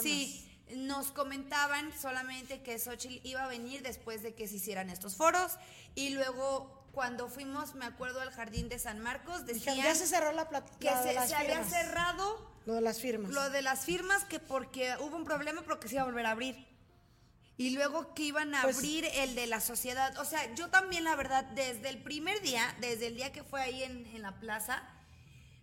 sí, 0.00 0.50
nos 0.76 1.10
comentaban 1.12 1.92
solamente 2.00 2.62
que 2.62 2.78
Xochitl 2.78 3.26
iba 3.26 3.44
a 3.44 3.48
venir 3.48 3.82
después 3.82 4.22
de 4.22 4.34
que 4.34 4.48
se 4.48 4.56
hicieran 4.56 4.88
estos 4.88 5.14
foros 5.16 5.52
y 5.94 6.10
luego 6.10 6.82
cuando 6.92 7.28
fuimos, 7.28 7.74
me 7.74 7.84
acuerdo, 7.84 8.20
al 8.22 8.30
jardín 8.30 8.68
de 8.70 8.78
San 8.78 9.00
Marcos, 9.00 9.44
decían 9.44 9.76
ya 9.76 9.94
se 9.94 10.06
cerró 10.06 10.32
la 10.32 10.48
plata. 10.48 10.72
que 10.78 10.88
se, 10.88 11.26
se 11.28 11.34
había 11.34 11.62
cerrado 11.64 12.50
Lo 12.66 12.74
de 12.74 12.80
las 12.80 12.98
firmas. 13.00 13.30
lo 13.32 13.50
de 13.50 13.60
las 13.62 13.84
firmas 13.84 14.24
que 14.24 14.38
porque 14.40 14.94
hubo 15.00 15.16
un 15.16 15.24
problema 15.24 15.60
pero 15.62 15.78
que 15.80 15.88
se 15.88 15.94
iba 15.96 16.02
a 16.02 16.06
volver 16.06 16.24
a 16.24 16.30
abrir. 16.30 16.73
Y 17.56 17.70
luego 17.70 18.14
que 18.14 18.24
iban 18.24 18.54
a 18.54 18.62
Pues- 18.62 18.76
abrir 18.78 19.04
el 19.04 19.34
de 19.36 19.46
la 19.46 19.60
sociedad. 19.60 20.16
O 20.18 20.24
sea, 20.24 20.52
yo 20.54 20.68
también 20.70 21.04
la 21.04 21.14
verdad, 21.14 21.44
desde 21.44 21.88
el 21.88 22.02
primer 22.02 22.40
día, 22.42 22.74
desde 22.80 23.06
el 23.06 23.14
día 23.16 23.32
que 23.32 23.44
fue 23.44 23.62
ahí 23.62 23.82
en, 23.84 24.06
en 24.06 24.22
la 24.22 24.40
plaza, 24.40 24.82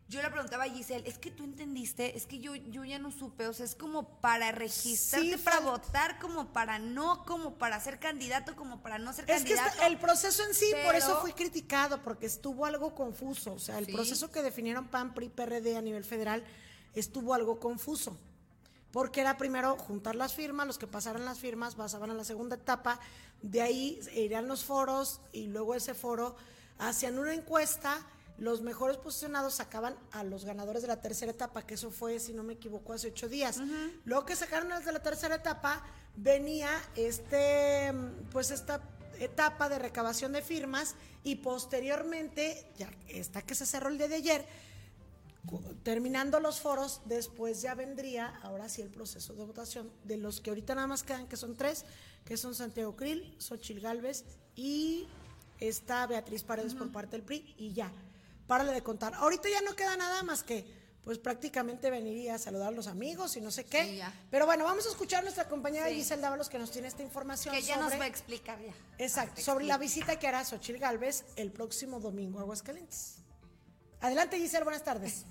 yo 0.07 0.21
le 0.21 0.29
preguntaba 0.29 0.65
a 0.65 0.69
Giselle, 0.69 1.07
es 1.07 1.17
que 1.17 1.31
tú 1.31 1.45
entendiste, 1.45 2.17
es 2.17 2.25
que 2.25 2.39
yo, 2.39 2.53
yo 2.55 2.83
ya 2.83 2.99
no 2.99 3.11
supe, 3.11 3.47
o 3.47 3.53
sea, 3.53 3.65
es 3.65 3.75
como 3.75 4.19
para 4.19 4.51
registrarte, 4.51 5.37
Sí, 5.37 5.43
para 5.43 5.61
votar, 5.61 6.19
como 6.19 6.51
para 6.51 6.79
no, 6.79 7.23
como 7.25 7.55
para 7.57 7.79
ser 7.79 7.97
candidato, 7.97 8.55
como 8.57 8.81
para 8.81 8.97
no 8.99 9.13
ser 9.13 9.23
Es 9.31 9.43
que 9.45 9.53
candidato. 9.55 9.83
el 9.87 9.97
proceso 9.99 10.43
en 10.45 10.53
sí, 10.53 10.69
por 10.85 10.95
eso 10.95 11.21
fui 11.21 11.31
criticado, 11.31 12.01
porque 12.03 12.25
estuvo 12.25 12.65
algo 12.65 12.93
confuso. 12.93 13.53
O 13.53 13.59
sea, 13.59 13.77
el 13.79 13.85
Sí. 13.85 13.93
proceso 13.93 14.29
que 14.31 14.41
definieron 14.41 14.87
PAN, 14.89 15.13
PRI, 15.13 15.29
PRD 15.29 15.77
a 15.77 15.81
nivel 15.81 16.03
federal 16.03 16.43
estuvo 16.93 17.33
algo 17.33 17.59
confuso. 17.61 18.17
Porque 18.91 19.21
era 19.21 19.37
primero 19.37 19.77
juntar 19.77 20.15
las 20.15 20.33
firmas, 20.33 20.67
los 20.67 20.77
que 20.77 20.87
pasaran 20.87 21.25
las 21.25 21.39
firmas 21.39 21.75
pasaban 21.75 22.11
a 22.11 22.13
la 22.13 22.23
segunda 22.23 22.55
etapa, 22.55 22.99
de 23.41 23.61
ahí 23.61 23.99
irían 24.13 24.47
los 24.47 24.63
foros 24.63 25.21
y 25.31 25.47
luego 25.47 25.75
ese 25.75 25.93
foro 25.93 26.35
hacían 26.77 27.17
una 27.17 27.33
encuesta, 27.33 28.05
los 28.37 28.61
mejores 28.61 28.97
posicionados 28.97 29.55
sacaban 29.55 29.95
a 30.11 30.23
los 30.23 30.45
ganadores 30.45 30.81
de 30.81 30.87
la 30.87 30.99
tercera 30.99 31.31
etapa, 31.31 31.61
que 31.61 31.75
eso 31.75 31.91
fue, 31.91 32.19
si 32.19 32.33
no 32.33 32.43
me 32.43 32.53
equivoco, 32.53 32.91
hace 32.93 33.09
ocho 33.09 33.29
días. 33.29 33.59
Luego 34.03 34.25
que 34.25 34.35
sacaron 34.35 34.69
los 34.69 34.83
de 34.83 34.91
la 34.91 35.01
tercera 35.01 35.35
etapa, 35.35 35.85
venía 36.15 36.69
este, 36.95 37.93
pues 38.31 38.51
esta 38.51 38.81
etapa 39.19 39.69
de 39.69 39.77
recabación 39.77 40.33
de 40.33 40.41
firmas 40.41 40.95
y 41.23 41.35
posteriormente, 41.35 42.65
ya 42.77 42.89
esta 43.07 43.43
que 43.43 43.53
se 43.53 43.67
cerró 43.67 43.89
el 43.89 43.99
día 43.99 44.07
de 44.07 44.15
ayer, 44.15 44.47
terminando 45.83 46.39
los 46.39 46.59
foros, 46.59 47.01
después 47.05 47.61
ya 47.61 47.73
vendría, 47.75 48.27
ahora 48.43 48.69
sí, 48.69 48.81
el 48.81 48.89
proceso 48.89 49.33
de 49.33 49.43
votación 49.45 49.91
de 50.03 50.17
los 50.17 50.39
que 50.41 50.51
ahorita 50.51 50.75
nada 50.75 50.87
más 50.87 51.03
quedan, 51.03 51.27
que 51.27 51.37
son 51.37 51.55
tres, 51.55 51.85
que 52.25 52.37
son 52.37 52.53
Santiago 52.55 52.95
Krill, 52.95 53.35
Xochil 53.39 53.79
Gálvez 53.79 54.23
y 54.55 55.07
está 55.59 56.05
Beatriz 56.07 56.43
Paredes 56.43 56.75
por 56.75 56.91
parte 56.91 57.11
del 57.17 57.23
PRI 57.23 57.53
y 57.57 57.73
ya, 57.73 57.91
párale 58.47 58.71
de 58.71 58.83
contar. 58.83 59.13
Ahorita 59.15 59.49
ya 59.49 59.61
no 59.61 59.75
queda 59.75 59.97
nada 59.97 60.21
más 60.23 60.43
que, 60.43 60.65
pues 61.03 61.17
prácticamente 61.17 61.89
veniría 61.89 62.35
a 62.35 62.37
saludar 62.37 62.67
a 62.67 62.71
los 62.71 62.85
amigos 62.85 63.35
y 63.35 63.41
no 63.41 63.49
sé 63.49 63.63
qué. 63.65 63.83
Sí, 63.85 63.95
ya. 63.97 64.13
Pero 64.29 64.45
bueno, 64.45 64.65
vamos 64.65 64.85
a 64.85 64.89
escuchar 64.89 65.19
a 65.19 65.23
nuestra 65.23 65.49
compañera 65.49 65.87
Sí. 65.89 65.95
Giselle 65.95 66.21
Dávalos 66.21 66.47
que 66.49 66.59
nos 66.59 66.69
tiene 66.69 66.87
esta 66.87 67.01
información. 67.01 67.55
que 67.55 67.63
ya 67.63 67.75
sobre- 67.75 67.89
nos 67.89 67.99
va 67.99 68.03
a 68.03 68.07
explicar 68.07 68.59
ya. 68.63 68.73
Exacto, 69.03 69.41
sobre 69.41 69.65
la 69.65 69.79
visita 69.79 70.19
que 70.19 70.27
hará 70.27 70.45
Xochil 70.45 70.77
Gálvez 70.77 71.25
el 71.37 71.51
próximo 71.51 71.99
domingo 71.99 72.37
a 72.37 72.43
Aguascalientes. 72.43 73.15
Adelante, 74.01 74.39
Giselle, 74.39 74.63
buenas 74.63 74.83
tardes. 74.83 75.27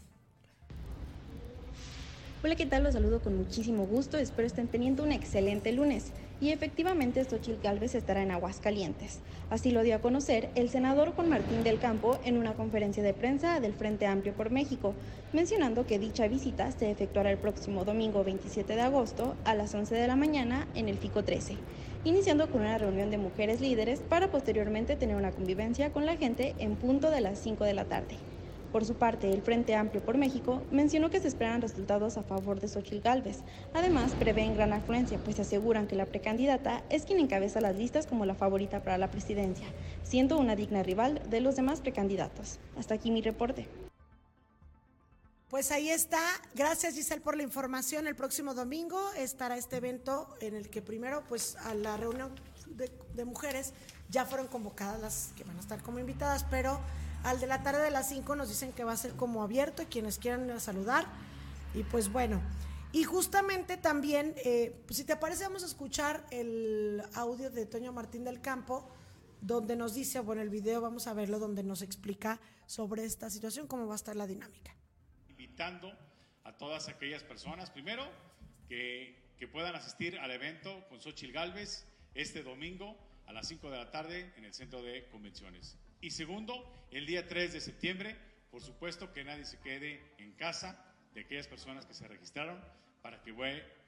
Hola, 2.45 2.55
¿qué 2.55 2.67
tal? 2.67 2.85
Los 2.85 2.95
saludo 2.95 3.21
con 3.21 3.37
muchísimo 3.37 3.85
gusto. 3.85 4.17
Espero 4.17 4.47
estén 4.47 4.69
teniendo 4.69 5.03
un 5.03 5.11
excelente 5.11 5.73
lunes. 5.73 6.13
Y 6.41 6.51
efectivamente, 6.51 7.25
Xochitl 7.25 7.61
Gálvez 7.61 7.97
estará 7.97 8.23
en 8.23 8.31
Aguascalientes. 8.31 9.19
Así 9.51 9.73
lo 9.73 9.83
dio 9.83 9.97
a 9.97 10.01
conocer 10.01 10.51
el 10.55 10.71
senador 10.71 11.13
Juan 11.17 11.29
Martín 11.29 11.65
del 11.65 11.81
Campo 11.81 12.21
en 12.25 12.39
una 12.39 12.55
conferencia 12.55 13.03
de 13.03 13.13
prensa 13.13 13.59
del 13.59 13.75
Frente 13.75 14.07
Amplio 14.07 14.35
por 14.35 14.51
México, 14.51 14.95
mencionando 15.33 15.85
que 15.85 15.99
dicha 15.99 16.29
visita 16.29 16.71
se 16.71 16.93
efectuará 16.93 17.33
el 17.33 17.39
próximo 17.39 17.85
domingo 17.85 18.23
27 18.23 18.77
de 18.77 18.83
agosto 18.83 19.35
a 19.45 19.57
las 19.57 19.75
11 19.75 19.97
de 19.97 20.07
la 20.07 20.15
mañana 20.15 20.69
en 20.77 20.89
el 20.89 20.97
FICO 20.97 21.25
13, 21.25 21.57
iniciando 22.05 22.49
con 22.49 22.61
una 22.61 22.79
reunión 22.79 23.11
de 23.11 23.19
mujeres 23.19 23.61
líderes 23.61 23.99
para 23.99 24.31
posteriormente 24.31 24.95
tener 24.95 25.17
una 25.17 25.33
convivencia 25.33 25.93
con 25.93 26.07
la 26.07 26.17
gente 26.17 26.55
en 26.59 26.77
punto 26.77 27.11
de 27.11 27.21
las 27.21 27.41
5 27.41 27.65
de 27.65 27.75
la 27.75 27.87
tarde. 27.87 28.17
Por 28.73 28.85
su 28.85 28.95
parte, 28.95 29.31
el 29.33 29.43
Frente 29.43 29.75
Amplio 29.75 30.01
por 30.01 30.17
México 30.17 30.63
mencionó 30.71 31.11
que 31.11 31.19
se 31.19 31.27
esperan 31.27 31.61
resultados 31.61 32.17
a 32.17 32.23
favor 32.23 32.61
de 32.61 32.69
Xochitl 32.69 33.01
Gálvez. 33.01 33.39
Además, 33.75 34.13
prevén 34.13 34.55
gran 34.55 34.73
afluencia, 34.73 35.19
pues 35.19 35.41
aseguran 35.41 35.89
que 35.89 35.97
la 35.97 36.07
precandidata 36.07 36.85
es 36.89 37.05
quien 37.05 37.19
encabeza 37.19 37.61
las 37.61 37.77
listas 37.77 38.07
como 38.07 38.27
la 38.27 38.37
favorita 38.37 38.83
para 38.85 38.97
la 38.97 39.11
presidencia, 39.11 39.67
siendo 40.05 40.39
una 40.39 40.55
digna 40.55 40.85
rival 40.85 41.21
de 41.29 41.41
los 41.41 41.57
demás 41.57 41.81
precandidatos. 41.81 42.61
Hasta 42.79 42.95
aquí 42.95 43.11
mi 43.11 43.23
reporte. 43.23 43.67
Pues 45.49 45.73
ahí 45.73 45.91
está. 45.91 46.23
Gracias 46.55 46.95
Giselle 46.95 47.23
por 47.23 47.37
la 47.37 47.43
información. 47.43 48.07
El 48.07 48.15
próximo 48.15 48.55
domingo 48.55 49.01
estará 49.17 49.57
este 49.57 49.79
evento 49.79 50.33
en 50.41 50.55
el 50.55 50.71
que 50.71 50.81
primero, 50.81 51.25
pues 51.29 51.57
a 51.57 51.75
la 51.75 51.97
reunión 51.97 52.31
de, 52.69 52.89
de 53.17 53.25
mujeres 53.25 53.73
ya 54.11 54.27
fueron 54.27 54.47
convocadas 54.47 55.01
las 55.01 55.33
que 55.37 55.43
van 55.43 55.57
a 55.57 55.61
estar 55.61 55.83
como 55.83 55.99
invitadas, 55.99 56.47
pero 56.51 56.81
al 57.25 57.41
de 57.41 57.47
la 57.47 57.63
tarde 57.63 57.83
de 57.83 57.91
las 57.91 58.09
5 58.09 58.37
nos 58.37 58.49
dicen 58.49 58.73
que 58.73 58.85
va 58.85 58.93
a 58.93 58.97
ser 58.97 59.13
como 59.13 59.43
abierto 59.43 59.85
quienes 59.91 60.19
quieran 60.19 60.59
saludar. 60.61 61.07
Y 61.75 61.83
pues 61.85 62.11
bueno. 62.11 62.41
Y 62.93 63.05
justamente 63.05 63.77
también, 63.77 64.35
eh, 64.45 64.75
pues 64.87 64.97
si 64.97 65.05
te 65.05 65.15
parece, 65.17 65.45
vamos 65.45 65.63
a 65.63 65.67
escuchar 65.67 66.27
el 66.33 67.03
audio 67.15 67.49
de 67.51 67.65
Toño 67.65 67.93
Martín 67.93 68.25
del 68.25 68.41
Campo, 68.41 68.91
donde 69.41 69.77
nos 69.77 69.95
dice, 69.95 70.19
bueno, 70.19 70.43
el 70.43 70.49
video 70.49 70.81
vamos 70.81 71.07
a 71.07 71.15
verlo, 71.15 71.39
donde 71.39 71.63
nos 71.63 71.83
explica 71.83 72.41
sobre 72.67 73.05
esta 73.05 73.31
situación, 73.31 73.69
cómo 73.69 73.87
va 73.87 73.95
a 73.95 73.97
estar 73.97 74.17
la 74.17 74.27
dinámica. 74.27 74.75
invitando 75.29 75.97
a 76.45 76.57
todas 76.57 76.89
aquellas 76.89 77.23
personas, 77.23 77.71
primero, 77.71 78.05
que, 78.69 79.35
que 79.39 79.47
puedan 79.47 79.77
asistir 79.77 80.19
al 80.19 80.31
evento 80.33 80.85
con 80.89 81.01
Xochil 81.01 81.33
Gálvez 81.33 81.87
este 82.15 82.43
domingo 82.43 82.97
a 83.27 83.33
las 83.33 83.47
5 83.47 83.71
de 83.71 83.77
la 83.77 83.91
tarde 83.91 84.33
en 84.37 84.45
el 84.45 84.53
Centro 84.53 84.83
de 84.83 85.09
Convenciones. 85.11 85.79
Y 86.01 86.11
segundo, 86.11 86.65
el 86.91 87.05
día 87.05 87.29
3 87.29 87.53
de 87.53 87.61
septiembre, 87.61 88.17
por 88.51 88.63
supuesto 88.63 89.13
que 89.13 89.23
nadie 89.23 89.45
se 89.45 89.59
quede 89.59 90.01
en 90.17 90.33
casa 90.33 90.83
de 91.13 91.21
aquellas 91.21 91.47
personas 91.47 91.85
que 91.85 91.93
se 91.93 92.09
registraron 92.09 92.59
para 93.03 93.23
que 93.23 93.35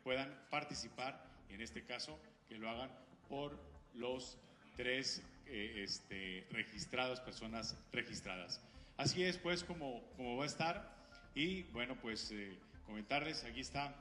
puedan 0.04 0.38
participar, 0.50 1.24
en 1.48 1.62
este 1.62 1.84
caso, 1.84 2.18
que 2.48 2.58
lo 2.58 2.68
hagan 2.68 2.90
por 3.30 3.58
los 3.94 4.38
tres 4.76 5.22
eh, 5.46 5.84
este, 5.84 6.46
registrados, 6.50 7.20
personas 7.20 7.78
registradas. 7.92 8.60
Así 8.98 9.24
es, 9.24 9.38
pues, 9.38 9.64
como, 9.64 10.02
como 10.16 10.36
va 10.36 10.44
a 10.44 10.46
estar. 10.46 10.94
Y 11.34 11.62
bueno, 11.64 11.96
pues 12.00 12.30
eh, 12.30 12.58
comentarles, 12.84 13.44
aquí 13.44 13.60
está, 13.60 13.96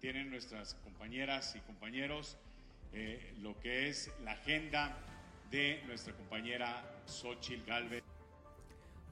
tienen 0.00 0.30
nuestras 0.30 0.74
compañeras 0.74 1.54
y 1.54 1.60
compañeros 1.60 2.36
eh, 2.92 3.34
lo 3.38 3.58
que 3.60 3.88
es 3.88 4.10
la 4.24 4.32
agenda 4.32 4.98
de 5.50 5.82
nuestra 5.86 6.14
compañera 6.14 7.02
Xochil 7.06 7.64
Galvez. 7.64 8.02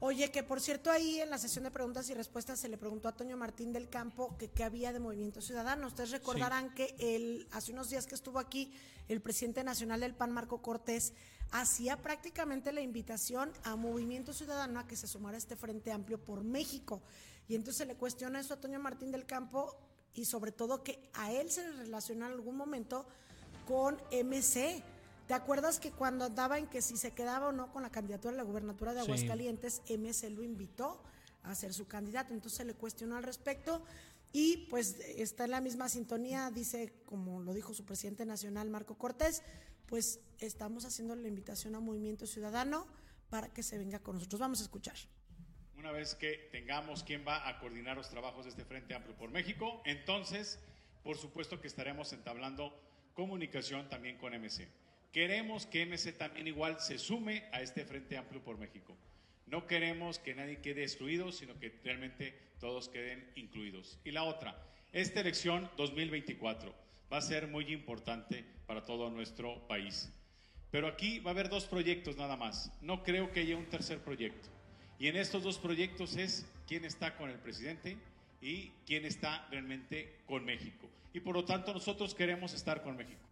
Oye, 0.01 0.29
que 0.29 0.43
por 0.43 0.59
cierto 0.59 0.91
ahí 0.91 1.21
en 1.21 1.29
la 1.29 1.37
sesión 1.37 1.63
de 1.63 1.71
preguntas 1.71 2.09
y 2.09 2.13
respuestas 2.13 2.59
se 2.59 2.67
le 2.67 2.77
preguntó 2.77 3.07
a 3.07 3.13
Toño 3.13 3.37
Martín 3.37 3.71
del 3.71 3.89
Campo 3.89 4.35
que 4.37 4.49
qué 4.49 4.63
había 4.63 4.91
de 4.91 4.99
Movimiento 4.99 5.41
Ciudadano. 5.41 5.87
Ustedes 5.87 6.11
recordarán 6.11 6.73
que 6.75 6.95
el, 6.99 7.47
hace 7.51 7.71
unos 7.71 7.89
días 7.89 8.05
que 8.05 8.15
estuvo 8.15 8.39
aquí 8.39 8.73
el 9.07 9.21
presidente 9.21 9.63
nacional 9.63 10.01
del 10.01 10.13
PAN, 10.13 10.31
Marco 10.31 10.61
Cortés, 10.61 11.13
hacía 11.51 11.97
prácticamente 11.97 12.73
la 12.73 12.81
invitación 12.81 13.51
a 13.63 13.75
Movimiento 13.77 14.33
Ciudadano 14.33 14.79
a 14.79 14.87
que 14.87 14.97
se 14.97 15.07
sumara 15.07 15.35
a 15.35 15.37
este 15.37 15.55
Frente 15.55 15.91
Amplio 15.91 16.19
por 16.19 16.43
México. 16.43 17.01
Y 17.47 17.55
entonces 17.55 17.77
se 17.77 17.85
le 17.85 17.95
cuestiona 17.95 18.39
eso 18.39 18.53
a 18.53 18.59
Toño 18.59 18.79
Martín 18.79 19.11
del 19.11 19.25
Campo 19.25 19.77
y 20.13 20.25
sobre 20.25 20.51
todo 20.51 20.83
que 20.83 21.09
a 21.13 21.31
él 21.31 21.49
se 21.49 21.63
le 21.67 21.71
relacionó 21.77 22.25
en 22.25 22.33
algún 22.33 22.57
momento 22.57 23.07
con 23.65 23.95
MC. 24.11 24.83
¿Te 25.27 25.33
acuerdas 25.33 25.79
que 25.79 25.91
cuando 25.91 26.25
andaba 26.25 26.57
en 26.59 26.67
que 26.67 26.81
si 26.81 26.97
se 26.97 27.11
quedaba 27.11 27.47
o 27.47 27.51
no 27.51 27.71
con 27.71 27.81
la 27.81 27.89
candidatura 27.89 28.33
a 28.33 28.37
la 28.37 28.43
gubernatura 28.43 28.93
de 28.93 29.01
Sí. 29.01 29.05
Aguascalientes, 29.05 29.81
MC 29.89 30.29
lo 30.29 30.43
invitó 30.43 31.01
a 31.43 31.55
ser 31.55 31.73
su 31.73 31.87
candidato? 31.87 32.33
Entonces 32.33 32.57
se 32.57 32.65
le 32.65 32.73
cuestionó 32.73 33.17
al 33.17 33.23
respecto 33.23 33.83
y 34.31 34.67
pues 34.69 34.99
está 35.17 35.45
en 35.45 35.51
la 35.51 35.61
misma 35.61 35.89
sintonía, 35.89 36.51
dice, 36.51 36.93
como 37.05 37.41
lo 37.41 37.53
dijo 37.53 37.73
su 37.73 37.85
presidente 37.85 38.25
nacional 38.25 38.69
Marco 38.69 38.97
Cortés, 38.97 39.41
pues 39.87 40.19
estamos 40.39 40.85
haciendo 40.85 41.15
la 41.15 41.27
invitación 41.27 41.73
a 41.75 41.79
Movimiento 41.79 42.27
Ciudadano 42.27 42.85
para 43.29 43.49
que 43.53 43.63
se 43.63 43.77
venga 43.77 43.99
con 43.99 44.15
nosotros. 44.15 44.39
Vamos 44.39 44.59
a 44.59 44.63
escuchar. 44.63 44.95
Una 45.77 45.91
vez 45.91 46.15
que 46.15 46.49
tengamos 46.51 47.03
quién 47.03 47.25
va 47.27 47.47
a 47.47 47.59
coordinar 47.59 47.95
los 47.95 48.09
trabajos 48.09 48.45
de 48.45 48.51
este 48.51 48.65
Frente 48.65 48.93
Amplio 48.93 49.15
por 49.15 49.29
México, 49.31 49.81
entonces, 49.85 50.59
por 51.03 51.17
supuesto 51.17 51.61
que 51.61 51.67
estaremos 51.67 52.11
entablando 52.13 52.73
comunicación 53.13 53.89
también 53.89 54.17
con 54.17 54.33
MC. 54.33 54.67
Queremos 55.15 55.65
que 55.65 55.85
MC 55.85 56.11
también 56.11 56.45
igual 56.45 56.81
se 56.81 56.99
sume 56.99 57.45
a 57.53 57.61
este 57.61 57.85
Frente 57.85 58.17
Amplio 58.17 58.43
por 58.43 58.57
México. 58.57 58.97
No 59.45 59.65
queremos 59.65 60.19
que 60.19 60.35
nadie 60.35 60.59
quede 60.59 60.83
excluido, 60.83 61.31
sino 61.31 61.57
que 61.57 61.79
realmente 61.85 62.37
todos 62.59 62.89
queden 62.89 63.25
incluidos. 63.35 63.97
Y 64.03 64.11
la 64.11 64.23
otra, 64.25 64.61
esta 64.91 65.21
elección 65.21 65.69
2024 65.77 66.75
va 67.09 67.17
a 67.19 67.21
ser 67.21 67.47
muy 67.47 67.71
importante 67.71 68.43
para 68.67 68.83
todo 68.83 69.09
nuestro 69.09 69.65
país. 69.69 70.11
Pero 70.69 70.89
aquí 70.89 71.19
va 71.19 71.31
a 71.31 71.33
haber 71.33 71.47
dos 71.47 71.63
proyectos 71.63 72.17
nada 72.17 72.35
más. 72.35 72.69
No 72.81 73.01
creo 73.01 73.31
que 73.31 73.39
haya 73.39 73.55
un 73.55 73.67
tercer 73.67 73.99
proyecto. 73.99 74.49
Y 74.99 75.07
en 75.07 75.15
estos 75.15 75.43
dos 75.43 75.57
proyectos 75.59 76.17
es 76.17 76.45
quién 76.67 76.83
está 76.83 77.15
con 77.15 77.29
el 77.29 77.39
presidente 77.39 77.95
y 78.41 78.73
quién 78.85 79.05
está 79.05 79.47
realmente 79.49 80.13
con 80.25 80.43
México. 80.43 80.89
Y 81.13 81.21
por 81.21 81.35
lo 81.35 81.45
tanto 81.45 81.73
nosotros 81.73 82.13
queremos 82.13 82.53
estar 82.53 82.83
con 82.83 82.97
México. 82.97 83.24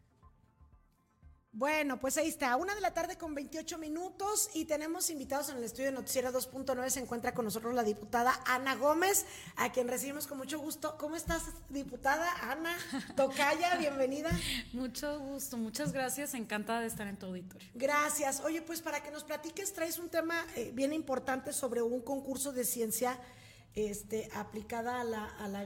Bueno, 1.55 1.99
pues 1.99 2.17
ahí 2.17 2.27
está, 2.27 2.55
una 2.55 2.73
de 2.73 2.81
la 2.81 2.95
tarde 2.95 3.15
con 3.15 3.35
28 3.35 3.77
minutos 3.77 4.49
y 4.55 4.65
tenemos 4.65 5.11
invitados 5.11 5.49
en 5.49 5.57
el 5.57 5.63
estudio 5.63 5.85
de 5.85 5.91
Noticiero 5.91 6.33
2.9. 6.33 6.89
Se 6.89 6.99
encuentra 6.99 7.35
con 7.35 7.45
nosotros 7.45 7.75
la 7.75 7.83
diputada 7.83 8.33
Ana 8.47 8.73
Gómez, 8.73 9.27
a 9.55 9.71
quien 9.71 9.87
recibimos 9.87 10.25
con 10.25 10.39
mucho 10.39 10.57
gusto. 10.57 10.97
¿Cómo 10.97 11.15
estás, 11.15 11.43
diputada 11.69 12.27
Ana 12.51 12.75
Tocaya? 13.15 13.75
Bienvenida. 13.77 14.31
Mucho 14.73 15.19
gusto, 15.19 15.57
muchas 15.57 15.93
gracias. 15.93 16.33
Encantada 16.33 16.79
de 16.79 16.87
estar 16.87 17.05
en 17.05 17.17
tu 17.17 17.27
auditorio. 17.27 17.69
Gracias. 17.75 18.41
Oye, 18.43 18.63
pues 18.63 18.81
para 18.81 19.03
que 19.03 19.11
nos 19.11 19.23
platiques, 19.23 19.73
traes 19.73 19.99
un 19.99 20.09
tema 20.09 20.43
eh, 20.55 20.71
bien 20.73 20.91
importante 20.91 21.53
sobre 21.53 21.83
un 21.83 22.01
concurso 22.01 22.51
de 22.51 22.65
ciencia 22.65 23.19
este, 23.75 24.27
aplicada 24.33 25.01
a 25.01 25.03
la, 25.03 25.25
a 25.25 25.47
la, 25.47 25.59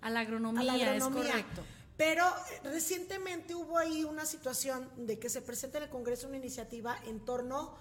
a 0.00 0.10
la 0.10 0.20
agronomía, 0.20 0.60
a 0.60 0.64
la 0.64 0.72
agronomía. 0.72 1.22
es 1.22 1.30
correcto. 1.30 1.62
Pero 1.98 2.24
eh, 2.24 2.60
recientemente 2.64 3.54
hubo 3.54 3.76
ahí 3.76 4.04
una 4.04 4.24
situación 4.24 4.88
de 4.96 5.18
que 5.18 5.28
se 5.28 5.42
presenta 5.42 5.76
en 5.76 5.84
el 5.84 5.90
Congreso 5.90 6.28
una 6.28 6.38
iniciativa 6.38 6.96
en 7.06 7.20
torno 7.20 7.74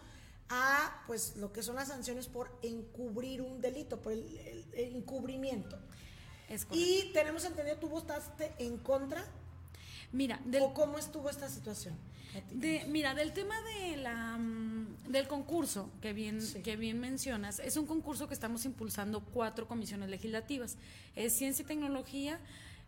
a 0.50 1.04
pues 1.08 1.38
lo 1.38 1.54
que 1.54 1.62
son 1.64 1.76
las 1.76 1.90
sanciones 1.90 2.28
por 2.28 2.52
encubrir 2.62 3.42
un 3.42 3.62
delito, 3.62 4.02
por 4.02 4.14
el, 4.14 4.66
encubrimiento. 4.74 5.78
y 6.72 7.12
tenemos 7.14 7.46
entendido, 7.46 7.78
¿tú 7.78 7.90
votaste 7.90 8.54
en 8.58 8.78
contra? 8.78 9.24
Mira, 10.12 10.42
¿o 10.62 10.74
cómo 10.74 10.98
estuvo 10.98 11.30
esta 11.30 11.50
situación? 11.50 11.96
De, 12.52 12.86
mira, 12.88 13.14
del 13.14 13.34
tema 13.34 13.56
de 13.62 13.98
la, 13.98 14.38
mm, 14.38 15.10
del 15.10 15.28
concurso 15.28 15.90
que 16.02 16.14
bien, 16.14 16.40
que 16.64 16.76
bien 16.76 17.00
mencionas, 17.00 17.60
es 17.60 17.78
un 17.78 17.86
concurso 17.86 18.28
que 18.28 18.34
estamos 18.34 18.64
impulsando 18.66 19.22
cuatro 19.22 19.68
comisiones 19.68 20.10
legislativas. 20.10 20.78
Es 21.16 21.34
ciencia 21.34 21.64
y 21.64 21.66
tecnología, 21.66 22.40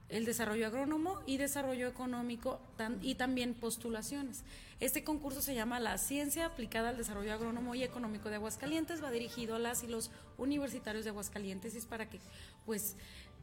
el 0.10 0.26
desarrollo 0.26 0.68
agrónomo 0.68 1.22
y 1.26 1.38
desarrollo 1.38 1.88
económico 1.88 2.60
y 3.02 3.16
también 3.16 3.54
postulaciones. 3.54 4.44
Este 4.80 5.04
concurso 5.04 5.42
se 5.42 5.56
llama 5.56 5.80
La 5.80 5.98
Ciencia 5.98 6.46
aplicada 6.46 6.90
al 6.90 6.98
desarrollo 6.98 7.34
agrónomo 7.34 7.76
y 7.76 7.84
económico 7.84 8.30
de 8.30 8.36
Aguascalientes, 8.36 9.04
va 9.04 9.12
dirigido 9.12 9.56
a 9.56 9.60
las 9.60 9.84
y 9.84 9.88
los 9.88 10.12
universitarios 10.38 11.04
de 11.04 11.12
Aguascalientes 11.12 11.76
y 11.76 11.78
es 11.78 11.86
para 11.86 12.10
que 12.10 12.20
pues 12.66 12.96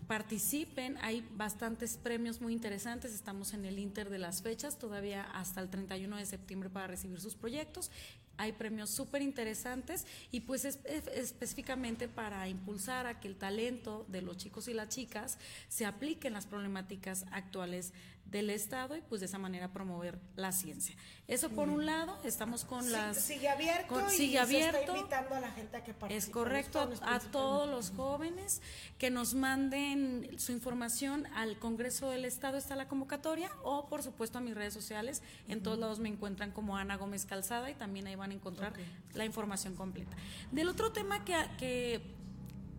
participen, 0.08 0.96
hay 0.98 1.26
bastantes 1.36 1.96
premios 1.96 2.40
muy 2.40 2.52
interesantes, 2.52 3.12
estamos 3.12 3.54
en 3.54 3.64
el 3.64 3.78
inter 3.78 4.08
de 4.10 4.18
las 4.18 4.42
fechas, 4.42 4.78
todavía 4.78 5.22
hasta 5.22 5.60
el 5.60 5.68
31 5.68 6.16
de 6.16 6.26
septiembre 6.26 6.70
para 6.70 6.86
recibir 6.86 7.20
sus 7.20 7.34
proyectos 7.34 7.90
hay 8.38 8.52
premios 8.52 8.90
súper 8.90 9.22
interesantes 9.22 10.06
y 10.30 10.40
pues 10.40 10.64
es, 10.64 10.78
específicamente 11.14 12.08
para 12.08 12.48
impulsar 12.48 13.06
a 13.06 13.20
que 13.20 13.28
el 13.28 13.36
talento 13.36 14.04
de 14.08 14.22
los 14.22 14.36
chicos 14.36 14.68
y 14.68 14.74
las 14.74 14.88
chicas 14.88 15.38
se 15.68 15.86
aplique 15.86 16.28
en 16.28 16.34
las 16.34 16.46
problemáticas 16.46 17.24
actuales 17.30 17.92
del 18.30 18.50
Estado 18.50 18.96
y 18.96 19.00
pues 19.00 19.20
de 19.20 19.26
esa 19.26 19.38
manera 19.38 19.72
promover 19.72 20.18
la 20.34 20.52
ciencia. 20.52 20.96
Eso 21.28 21.50
por 21.50 21.68
un 21.68 21.86
lado, 21.86 22.18
estamos 22.24 22.64
con 22.64 22.90
las... 22.92 23.16
Sigue 23.16 23.48
abierto 23.48 24.00
y 24.08 24.16
sigue 24.16 24.38
abierto, 24.38 24.78
está 24.78 24.96
invitando 24.96 25.34
a 25.34 25.40
la 25.40 25.50
gente 25.50 25.76
a 25.76 25.84
que 25.84 25.94
participe. 25.94 26.16
Es 26.16 26.32
correcto, 26.32 26.88
a, 27.02 27.20
todos 27.20 27.68
los 27.68 27.90
jóvenes 27.90 28.62
que 28.98 29.10
nos 29.10 29.34
manden 29.34 30.38
su 30.38 30.52
información 30.52 31.26
al 31.34 31.58
Congreso 31.58 32.10
del 32.10 32.24
Estado, 32.24 32.56
está 32.56 32.76
la 32.76 32.88
convocatoria, 32.88 33.50
o 33.62 33.88
por 33.88 34.02
supuesto 34.02 34.38
a 34.38 34.40
mis 34.40 34.54
redes 34.54 34.74
sociales, 34.74 35.22
en 35.48 35.62
todos 35.62 35.78
lados 35.78 35.98
me 35.98 36.08
encuentran 36.08 36.52
como 36.52 36.76
Ana 36.76 36.96
Gómez 36.96 37.26
Calzada 37.26 37.70
y 37.70 37.74
también 37.74 38.06
ahí 38.06 38.16
van 38.16 38.30
a 38.30 38.34
encontrar 38.34 38.72
la 39.14 39.24
información 39.24 39.74
completa. 39.74 40.16
Del 40.52 40.68
otro 40.68 40.92
tema 40.92 41.24
que, 41.24 41.34
que 41.58 42.15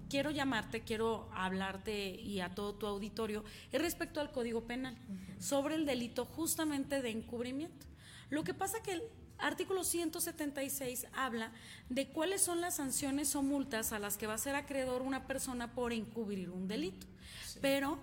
quiero 0.10 0.32
llamarte, 0.32 0.82
quiero 0.82 1.30
hablarte 1.34 2.10
y 2.10 2.40
a 2.40 2.54
todo 2.56 2.76
tu 2.76 2.88
auditorio 2.88 3.44
es 3.72 3.82
respecto 3.82 4.20
al 4.22 4.32
Código 4.32 4.62
Penal, 4.62 4.98
sobre 5.40 5.76
el 5.76 5.86
delito 5.86 6.26
justamente 6.26 7.02
de 7.02 7.10
encubrimiento. 7.10 7.86
Lo 8.30 8.44
que 8.44 8.54
pasa 8.54 8.82
que 8.84 8.94
el 8.94 9.04
artículo 9.38 9.84
176 9.84 11.08
habla 11.14 11.52
de 11.90 12.08
cuáles 12.08 12.42
son 12.42 12.62
las 12.62 12.76
sanciones 12.76 13.36
o 13.36 13.44
multas 13.44 13.94
a 13.94 14.00
las 14.00 14.18
que 14.18 14.28
va 14.28 14.34
a 14.34 14.40
ser 14.40 14.56
acreedor 14.56 15.02
una 15.02 15.28
persona 15.28 15.74
por 15.74 15.94
encubrir 15.94 16.50
un 16.50 16.68
delito. 16.68 17.08
Pero, 17.62 18.00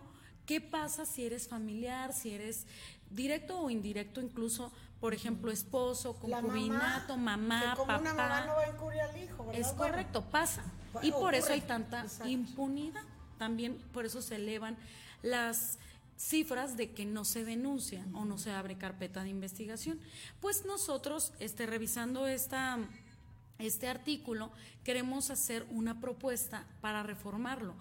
¿qué 0.46 0.60
pasa 0.60 1.06
si 1.06 1.24
eres 1.24 1.48
familiar, 1.48 2.12
si 2.12 2.30
eres 2.30 2.66
directo 3.10 3.60
o 3.60 3.70
indirecto, 3.70 4.20
incluso, 4.20 4.72
por 5.00 5.14
ejemplo, 5.14 5.50
esposo, 5.50 6.14
concubinato, 6.14 7.16
mamá, 7.16 7.74
como 7.76 7.86
papá? 7.86 8.00
Una 8.00 8.14
mamá 8.14 8.46
no 8.46 8.54
va 8.54 8.62
a 8.62 8.68
encubrir 8.68 9.00
al 9.00 9.22
hijo, 9.22 9.50
Es 9.52 9.68
correcto, 9.68 10.22
pasa. 10.30 10.62
Y 11.02 11.12
por 11.12 11.34
eso 11.34 11.52
hay 11.52 11.60
tanta 11.60 12.06
impunidad. 12.24 13.02
También 13.38 13.78
por 13.92 14.06
eso 14.06 14.22
se 14.22 14.36
elevan 14.36 14.76
las 15.22 15.78
cifras 16.16 16.76
de 16.76 16.92
que 16.92 17.04
no 17.04 17.24
se 17.24 17.44
denuncia 17.44 18.04
o 18.14 18.24
no 18.24 18.38
se 18.38 18.52
abre 18.52 18.78
carpeta 18.78 19.22
de 19.22 19.30
investigación. 19.30 19.98
Pues 20.40 20.64
nosotros, 20.64 21.32
este, 21.40 21.66
revisando 21.66 22.26
esta 22.26 22.78
este 23.58 23.88
artículo, 23.88 24.50
queremos 24.82 25.30
hacer 25.30 25.66
una 25.70 26.00
propuesta 26.00 26.66
para 26.80 27.02
reformarlo, 27.02 27.74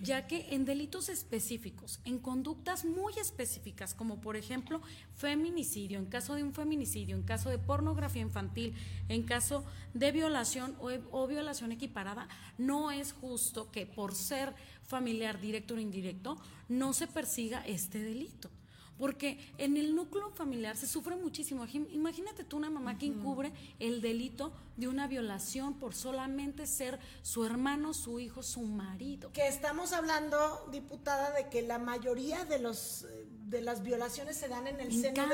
ya 0.00 0.26
que 0.26 0.54
en 0.54 0.64
delitos 0.64 1.08
específicos, 1.08 2.00
en 2.04 2.18
conductas 2.18 2.84
muy 2.84 3.12
específicas, 3.14 3.94
como 3.94 4.20
por 4.20 4.36
ejemplo 4.36 4.80
feminicidio, 5.14 5.98
en 5.98 6.06
caso 6.06 6.34
de 6.34 6.42
un 6.42 6.54
feminicidio, 6.54 7.16
en 7.16 7.22
caso 7.22 7.50
de 7.50 7.58
pornografía 7.58 8.22
infantil, 8.22 8.74
en 9.08 9.24
caso 9.24 9.64
de 9.94 10.12
violación 10.12 10.76
o, 10.80 10.90
o 11.10 11.26
violación 11.26 11.72
equiparada, 11.72 12.28
no 12.56 12.90
es 12.90 13.12
justo 13.12 13.70
que 13.70 13.86
por 13.86 14.14
ser 14.14 14.54
familiar 14.86 15.40
directo 15.40 15.74
o 15.74 15.78
indirecto 15.78 16.38
no 16.68 16.92
se 16.92 17.06
persiga 17.06 17.66
este 17.66 17.98
delito. 17.98 18.50
Porque 18.98 19.38
en 19.58 19.76
el 19.76 19.94
núcleo 19.94 20.30
familiar 20.30 20.76
se 20.76 20.86
sufre 20.86 21.16
muchísimo. 21.16 21.66
Imagínate 21.92 22.44
tú 22.44 22.56
una 22.56 22.70
mamá 22.70 22.98
que 22.98 23.06
encubre 23.06 23.52
el 23.78 24.00
delito 24.00 24.52
de 24.76 24.88
una 24.88 25.06
violación 25.06 25.74
por 25.74 25.94
solamente 25.94 26.66
ser 26.66 26.98
su 27.22 27.44
hermano, 27.44 27.94
su 27.94 28.20
hijo, 28.20 28.42
su 28.42 28.62
marido. 28.62 29.32
Que 29.32 29.48
estamos 29.48 29.92
hablando, 29.92 30.68
diputada, 30.70 31.32
de 31.32 31.48
que 31.48 31.62
la 31.62 31.78
mayoría 31.78 32.44
de 32.44 32.58
los 32.58 33.04
eh, 33.04 33.26
de 33.48 33.60
las 33.60 33.82
violaciones 33.82 34.36
se 34.36 34.48
dan 34.48 34.66
en 34.66 34.80
el 34.80 34.92
seno 34.92 35.24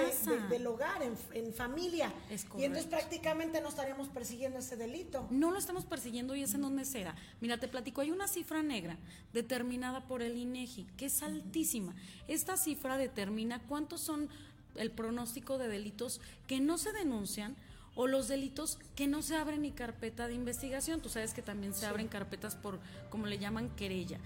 del 0.51 0.67
hogar, 0.67 1.03
en, 1.03 1.53
familia. 1.55 2.13
y 2.59 2.65
entonces 2.65 2.87
prácticamente 2.87 3.61
no 3.63 3.71
estaríamos 3.71 4.09
persiguiendo 4.09 4.59
ese 4.59 4.77
delito. 4.77 5.27
No 5.31 5.51
lo 5.51 5.59
estamos 5.59 5.87
persiguiendo 5.87 6.37
y 6.37 6.43
es 6.43 6.53
en 6.53 6.61
donde 6.61 6.85
se 6.85 7.05
da. 7.05 7.17
Mira, 7.41 7.59
te 7.59 7.69
platico, 7.69 8.03
hay 8.03 8.11
una 8.11 8.29
cifra 8.29 8.63
negra 8.63 8.99
determinada 9.33 10.07
por 10.07 10.21
el 10.21 10.37
INEGI 10.37 10.87
que 10.99 11.07
es 11.07 11.23
altísima. 11.23 11.95
Esta 12.29 12.59
cifra 12.59 12.99
determina 12.99 13.63
cuántos 13.67 14.03
son 14.03 14.29
el 14.77 14.91
pronóstico 14.91 15.57
de 15.57 15.69
delitos 15.69 16.21
que 16.47 16.61
no 16.61 16.77
se 16.77 16.93
denuncian 16.93 17.57
o 17.95 18.07
los 18.07 18.29
delitos 18.29 18.79
que 18.95 19.07
no 19.07 19.23
se 19.23 19.37
abren 19.37 19.63
ni 19.63 19.71
carpeta 19.71 20.29
de 20.29 20.35
investigación. 20.35 21.01
Tú 21.01 21.09
sabes 21.09 21.33
que 21.33 21.43
también 21.43 21.73
se 21.73 21.87
abren 21.87 22.09
carpetas 22.09 22.57
por, 22.57 22.79
como 23.09 23.27
le 23.27 23.39
llaman, 23.39 23.75
querella 23.75 24.19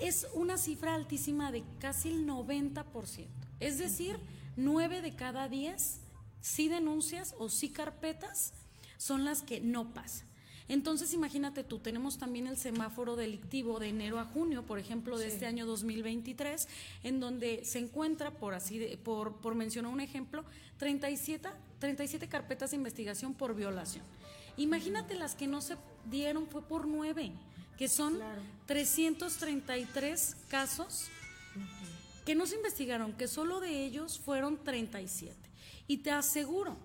es 0.00 0.26
una 0.34 0.58
cifra 0.58 0.94
altísima 0.94 1.52
de 1.52 1.64
casi 1.78 2.10
el 2.10 2.26
90%. 2.26 3.26
Es 3.60 3.78
decir, 3.78 4.18
9 4.56 5.02
de 5.02 5.14
cada 5.14 5.48
10 5.48 6.00
sí 6.40 6.68
denuncias 6.68 7.34
o 7.38 7.48
sí 7.48 7.70
carpetas 7.70 8.52
son 8.96 9.24
las 9.24 9.42
que 9.42 9.60
no 9.60 9.92
pasan. 9.92 10.28
Entonces, 10.68 11.14
imagínate 11.14 11.64
tú, 11.64 11.78
tenemos 11.78 12.18
también 12.18 12.46
el 12.46 12.58
semáforo 12.58 13.16
delictivo 13.16 13.80
de 13.80 13.88
enero 13.88 14.18
a 14.18 14.26
junio, 14.26 14.66
por 14.66 14.78
ejemplo, 14.78 15.16
de 15.16 15.28
este 15.28 15.46
año 15.46 15.64
2023, 15.64 16.68
en 17.04 17.20
donde 17.20 17.64
se 17.64 17.78
encuentra, 17.78 18.32
por 18.32 18.52
así, 18.52 18.98
por, 19.02 19.36
por 19.36 19.54
mencionar 19.54 19.90
un 19.90 20.00
ejemplo, 20.00 20.44
37, 20.76 21.48
37 21.78 22.28
carpetas 22.28 22.70
de 22.72 22.76
investigación 22.76 23.32
por 23.32 23.54
violación. 23.54 24.04
Imagínate 24.58 25.14
las 25.14 25.34
que 25.34 25.46
no 25.46 25.62
se 25.62 25.76
dieron, 26.10 26.46
fue 26.48 26.60
por 26.60 26.86
nueve 26.86 27.32
que 27.78 27.88
son 27.88 28.18
333 28.66 30.36
casos 30.48 31.06
que 32.26 32.34
no 32.34 32.46
se 32.46 32.56
investigaron, 32.56 33.14
que 33.14 33.28
solo 33.28 33.60
de 33.60 33.84
ellos 33.84 34.18
fueron 34.18 34.62
37. 34.62 35.34
Y 35.86 35.98
te 35.98 36.10
aseguro 36.10 36.76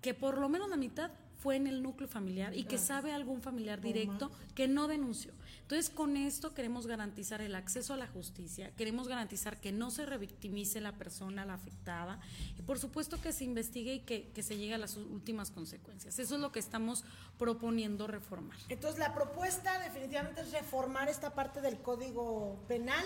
que 0.00 0.14
por 0.14 0.38
lo 0.38 0.48
menos 0.48 0.68
la 0.68 0.76
mitad 0.76 1.10
fue 1.44 1.56
en 1.56 1.66
el 1.66 1.82
núcleo 1.82 2.08
familiar 2.08 2.56
y 2.56 2.64
que 2.64 2.78
sabe 2.78 3.12
algún 3.12 3.42
familiar 3.42 3.82
directo 3.82 4.30
que 4.54 4.66
no 4.66 4.88
denunció. 4.88 5.34
Entonces, 5.60 5.90
con 5.90 6.16
esto 6.16 6.54
queremos 6.54 6.86
garantizar 6.86 7.42
el 7.42 7.54
acceso 7.54 7.92
a 7.92 7.98
la 7.98 8.06
justicia, 8.06 8.70
queremos 8.78 9.08
garantizar 9.08 9.60
que 9.60 9.70
no 9.70 9.90
se 9.90 10.06
revictimice 10.06 10.80
la 10.80 10.92
persona, 10.92 11.44
la 11.44 11.52
afectada, 11.52 12.18
y 12.58 12.62
por 12.62 12.78
supuesto 12.78 13.20
que 13.20 13.30
se 13.30 13.44
investigue 13.44 13.92
y 13.92 14.00
que, 14.00 14.42
se 14.42 14.56
llegue 14.56 14.72
a 14.72 14.78
las 14.78 14.96
últimas 14.96 15.50
consecuencias. 15.50 16.18
Eso 16.18 16.36
es 16.36 16.40
lo 16.40 16.50
que 16.50 16.60
estamos 16.60 17.04
proponiendo 17.36 18.06
reformar. 18.06 18.56
Entonces, 18.70 18.98
la 18.98 19.12
propuesta 19.12 19.78
definitivamente 19.80 20.40
es 20.40 20.50
reformar 20.50 21.10
esta 21.10 21.34
parte 21.34 21.60
del 21.60 21.76
Código 21.76 22.58
Penal 22.68 23.04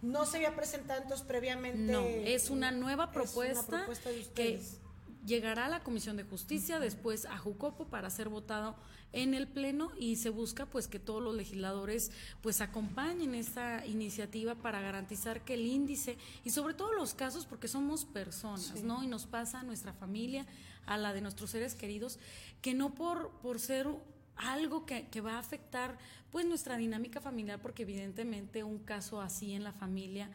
No 0.00 0.26
se 0.26 0.36
había 0.36 0.54
presentado 0.54 1.02
entonces 1.02 1.26
previamente. 1.26 1.92
No, 1.92 2.02
es 2.02 2.50
una 2.50 2.70
nueva 2.70 3.10
propuesta, 3.10 3.62
es 3.62 3.68
una 3.68 3.78
propuesta 3.78 4.10
de 4.10 4.26
que. 4.32 4.60
Llegará 5.26 5.66
a 5.66 5.68
la 5.68 5.82
Comisión 5.82 6.16
de 6.16 6.24
Justicia, 6.24 6.78
después 6.78 7.26
a 7.26 7.38
Jucopo 7.38 7.86
para 7.86 8.10
ser 8.10 8.28
votado 8.28 8.76
en 9.12 9.34
el 9.34 9.48
pleno 9.48 9.90
y 9.98 10.16
se 10.16 10.30
busca 10.30 10.66
pues 10.66 10.86
que 10.86 10.98
todos 10.98 11.22
los 11.22 11.34
legisladores 11.34 12.12
pues 12.42 12.60
acompañen 12.60 13.34
esta 13.34 13.84
iniciativa 13.86 14.54
para 14.54 14.80
garantizar 14.80 15.44
que 15.44 15.54
el 15.54 15.66
índice 15.66 16.16
y 16.44 16.50
sobre 16.50 16.74
todo 16.74 16.92
los 16.92 17.14
casos 17.14 17.44
porque 17.44 17.68
somos 17.68 18.04
personas, 18.04 18.82
¿no? 18.82 19.02
Y 19.02 19.08
nos 19.08 19.26
pasa 19.26 19.60
a 19.60 19.62
nuestra 19.64 19.92
familia, 19.92 20.46
a 20.86 20.96
la 20.96 21.12
de 21.12 21.20
nuestros 21.20 21.50
seres 21.50 21.74
queridos, 21.74 22.18
que 22.62 22.74
no 22.74 22.94
por 22.94 23.30
por 23.42 23.58
ser 23.58 23.88
algo 24.36 24.86
que, 24.86 25.08
que, 25.08 25.20
va 25.20 25.34
a 25.34 25.38
afectar 25.38 25.98
pues 26.30 26.46
nuestra 26.46 26.78
dinámica 26.78 27.20
familiar 27.20 27.60
porque 27.60 27.82
evidentemente 27.82 28.64
un 28.64 28.78
caso 28.78 29.20
así 29.20 29.52
en 29.52 29.64
la 29.64 29.72
familia 29.72 30.30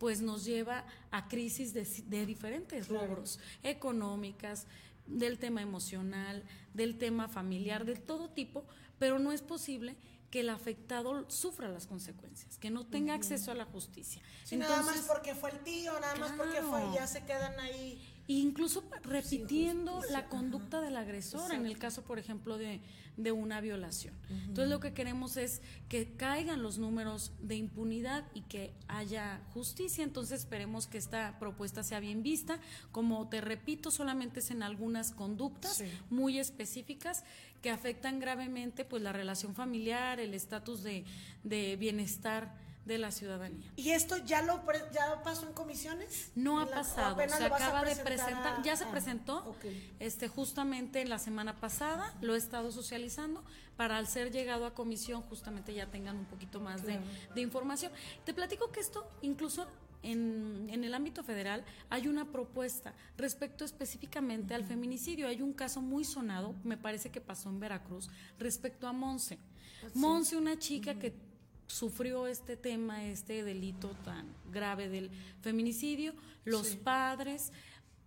pues 0.00 0.20
nos 0.20 0.44
lleva 0.44 0.84
a 1.12 1.28
crisis 1.28 1.72
de, 1.72 1.84
de 1.84 2.26
diferentes 2.26 2.88
rubros 2.88 3.38
económicas 3.62 4.66
del 5.06 5.38
tema 5.38 5.62
emocional 5.62 6.42
del 6.74 6.98
tema 6.98 7.28
familiar 7.28 7.84
de 7.84 7.94
todo 7.94 8.30
tipo 8.30 8.64
pero 8.98 9.18
no 9.18 9.30
es 9.30 9.42
posible 9.42 9.96
que 10.30 10.40
el 10.40 10.48
afectado 10.48 11.28
sufra 11.28 11.68
las 11.68 11.86
consecuencias, 11.86 12.56
que 12.58 12.70
no 12.70 12.86
tenga 12.86 13.14
acceso 13.14 13.50
a 13.50 13.54
la 13.54 13.64
justicia. 13.64 14.22
Sí, 14.44 14.54
Entonces, 14.54 14.78
nada 14.78 14.96
más 14.96 15.04
porque 15.06 15.34
fue 15.34 15.50
el 15.50 15.58
tío, 15.60 15.92
nada 15.98 16.14
más 16.16 16.32
porque 16.32 16.62
fue, 16.62 16.82
ya 16.94 17.06
se 17.08 17.24
quedan 17.24 17.58
ahí 17.58 18.00
incluso 18.28 18.84
repitiendo 19.02 20.00
la 20.10 20.28
conducta 20.28 20.80
del 20.80 20.96
agresor, 20.96 21.52
en 21.52 21.66
el 21.66 21.78
caso, 21.78 22.02
por 22.02 22.20
ejemplo, 22.20 22.58
de, 22.58 22.80
de 23.16 23.32
una 23.32 23.60
violación. 23.60 24.14
Entonces, 24.30 24.68
lo 24.68 24.80
que 24.80 24.92
queremos 24.92 25.36
es 25.36 25.60
que 25.88 26.12
caigan 26.16 26.62
los 26.62 26.78
números 26.78 27.32
de 27.40 27.56
impunidad 27.56 28.24
y 28.34 28.42
que 28.42 28.72
haya 28.88 29.40
justicia. 29.52 30.04
Entonces, 30.04 30.40
esperemos 30.40 30.86
que 30.86 30.98
esta 30.98 31.38
propuesta 31.38 31.82
sea 31.82 32.00
bien 32.00 32.22
vista. 32.22 32.60
Como 32.92 33.28
te 33.28 33.40
repito, 33.40 33.90
solamente 33.90 34.40
es 34.40 34.50
en 34.50 34.62
algunas 34.62 35.12
conductas 35.12 35.82
muy 36.08 36.38
específicas 36.38 37.24
que 37.62 37.70
afectan 37.70 38.20
gravemente 38.20 38.84
pues 38.84 39.02
la 39.02 39.12
relación 39.12 39.54
familiar, 39.54 40.18
el 40.20 40.34
estatus 40.34 40.82
de, 40.82 41.04
de 41.44 41.76
bienestar 41.76 42.54
de 42.90 42.98
la 42.98 43.12
ciudadanía. 43.12 43.70
¿Y 43.76 43.90
esto 43.90 44.16
ya 44.18 44.42
lo 44.42 44.60
ya 44.92 45.22
pasó 45.22 45.46
en 45.46 45.52
comisiones? 45.52 46.32
No 46.34 46.60
ha 46.60 46.66
pasado, 46.66 47.16
se 47.16 47.44
acaba 47.44 47.84
de 47.84 47.94
presentar, 47.94 48.62
ya 48.64 48.74
se 48.74 48.84
ah, 48.84 48.90
presentó 48.90 49.56
este 50.00 50.26
justamente 50.26 51.04
la 51.04 51.20
semana 51.20 51.60
pasada, 51.60 52.12
lo 52.20 52.34
he 52.34 52.38
estado 52.38 52.72
socializando 52.72 53.44
para 53.76 53.96
al 53.96 54.08
ser 54.08 54.32
llegado 54.32 54.66
a 54.66 54.74
comisión 54.74 55.22
justamente 55.22 55.72
ya 55.72 55.86
tengan 55.86 56.16
un 56.16 56.24
poquito 56.24 56.58
más 56.60 56.82
de, 56.84 57.00
información. 57.40 57.92
Te 58.24 58.34
platico 58.34 58.72
que 58.72 58.80
esto 58.80 59.08
incluso 59.22 59.68
en, 60.02 60.66
en, 60.70 60.82
el 60.82 60.92
ámbito 60.94 61.22
federal 61.22 61.64
hay 61.90 62.08
una 62.08 62.24
propuesta 62.32 62.94
respecto 63.16 63.64
específicamente 63.64 64.52
al 64.54 64.64
feminicidio. 64.64 65.28
Hay 65.28 65.42
un 65.42 65.52
caso 65.52 65.80
muy 65.80 66.04
sonado, 66.04 66.56
me 66.64 66.76
parece 66.76 67.10
que 67.10 67.20
pasó 67.20 67.50
en 67.50 67.60
Veracruz, 67.60 68.10
respecto 68.38 68.88
a 68.88 68.92
Monse. 68.92 69.38
Ah, 69.84 69.88
Monse, 69.94 70.36
una 70.36 70.58
chica 70.58 70.98
que 70.98 71.29
sufrió 71.70 72.26
este 72.26 72.56
tema, 72.56 73.04
este 73.04 73.44
delito 73.44 73.90
tan 74.04 74.26
grave 74.50 74.88
del 74.88 75.10
feminicidio, 75.40 76.14
los 76.44 76.74
padres 76.74 77.52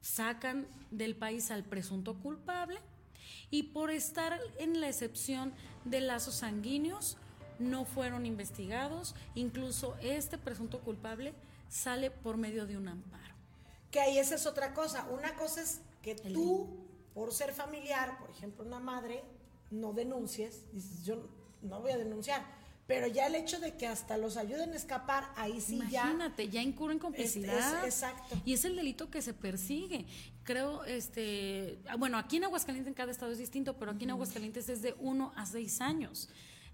sacan 0.01 0.67
del 0.91 1.15
país 1.15 1.49
al 1.49 1.63
presunto 1.63 2.15
culpable 2.15 2.79
y 3.49 3.63
por 3.63 3.89
estar 3.89 4.37
en 4.59 4.81
la 4.81 4.89
excepción 4.89 5.53
de 5.85 6.01
lazos 6.01 6.35
sanguíneos 6.35 7.17
no 7.57 7.85
fueron 7.85 8.25
investigados, 8.25 9.15
incluso 9.33 9.95
este 10.01 10.37
presunto 10.37 10.81
culpable 10.81 11.33
sale 11.69 12.11
por 12.11 12.35
medio 12.35 12.65
de 12.65 12.75
un 12.75 12.89
amparo. 12.89 13.33
Que 13.91 14.01
ahí 14.01 14.17
esa 14.17 14.35
es 14.35 14.45
otra 14.45 14.73
cosa, 14.73 15.07
una 15.09 15.35
cosa 15.35 15.61
es 15.61 15.79
que 16.01 16.15
tú, 16.15 16.67
por 17.13 17.31
ser 17.31 17.53
familiar, 17.53 18.17
por 18.17 18.29
ejemplo, 18.29 18.65
una 18.65 18.79
madre, 18.79 19.23
no 19.71 19.93
denuncies, 19.93 20.69
dices, 20.73 21.05
yo 21.05 21.29
no 21.61 21.79
voy 21.79 21.91
a 21.91 21.97
denunciar 21.97 22.62
pero 22.85 23.07
ya 23.07 23.27
el 23.27 23.35
hecho 23.35 23.59
de 23.59 23.75
que 23.75 23.87
hasta 23.87 24.17
los 24.17 24.35
ayuden 24.35 24.73
a 24.73 24.75
escapar, 24.75 25.29
ahí 25.35 25.61
sí 25.61 25.79
ya. 25.89 26.03
Imagínate, 26.03 26.49
ya 26.49 26.61
incurren 26.61 26.99
complicidad. 26.99 27.85
exacto. 27.85 28.41
Y 28.43 28.53
es 28.53 28.65
el 28.65 28.75
delito 28.75 29.09
que 29.09 29.21
se 29.21 29.33
persigue. 29.33 30.05
Creo, 30.43 30.83
este. 30.83 31.79
Bueno, 31.97 32.17
aquí 32.17 32.37
en 32.37 32.43
Aguascalientes, 32.43 32.89
en 32.89 32.93
cada 32.93 33.11
estado 33.11 33.31
es 33.31 33.37
distinto, 33.37 33.77
pero 33.77 33.91
aquí 33.91 34.03
en 34.03 34.11
Aguascalientes 34.11 34.67
es 34.67 34.81
de 34.81 34.95
uno 34.99 35.31
a 35.35 35.45
seis 35.45 35.79
años. 35.79 36.29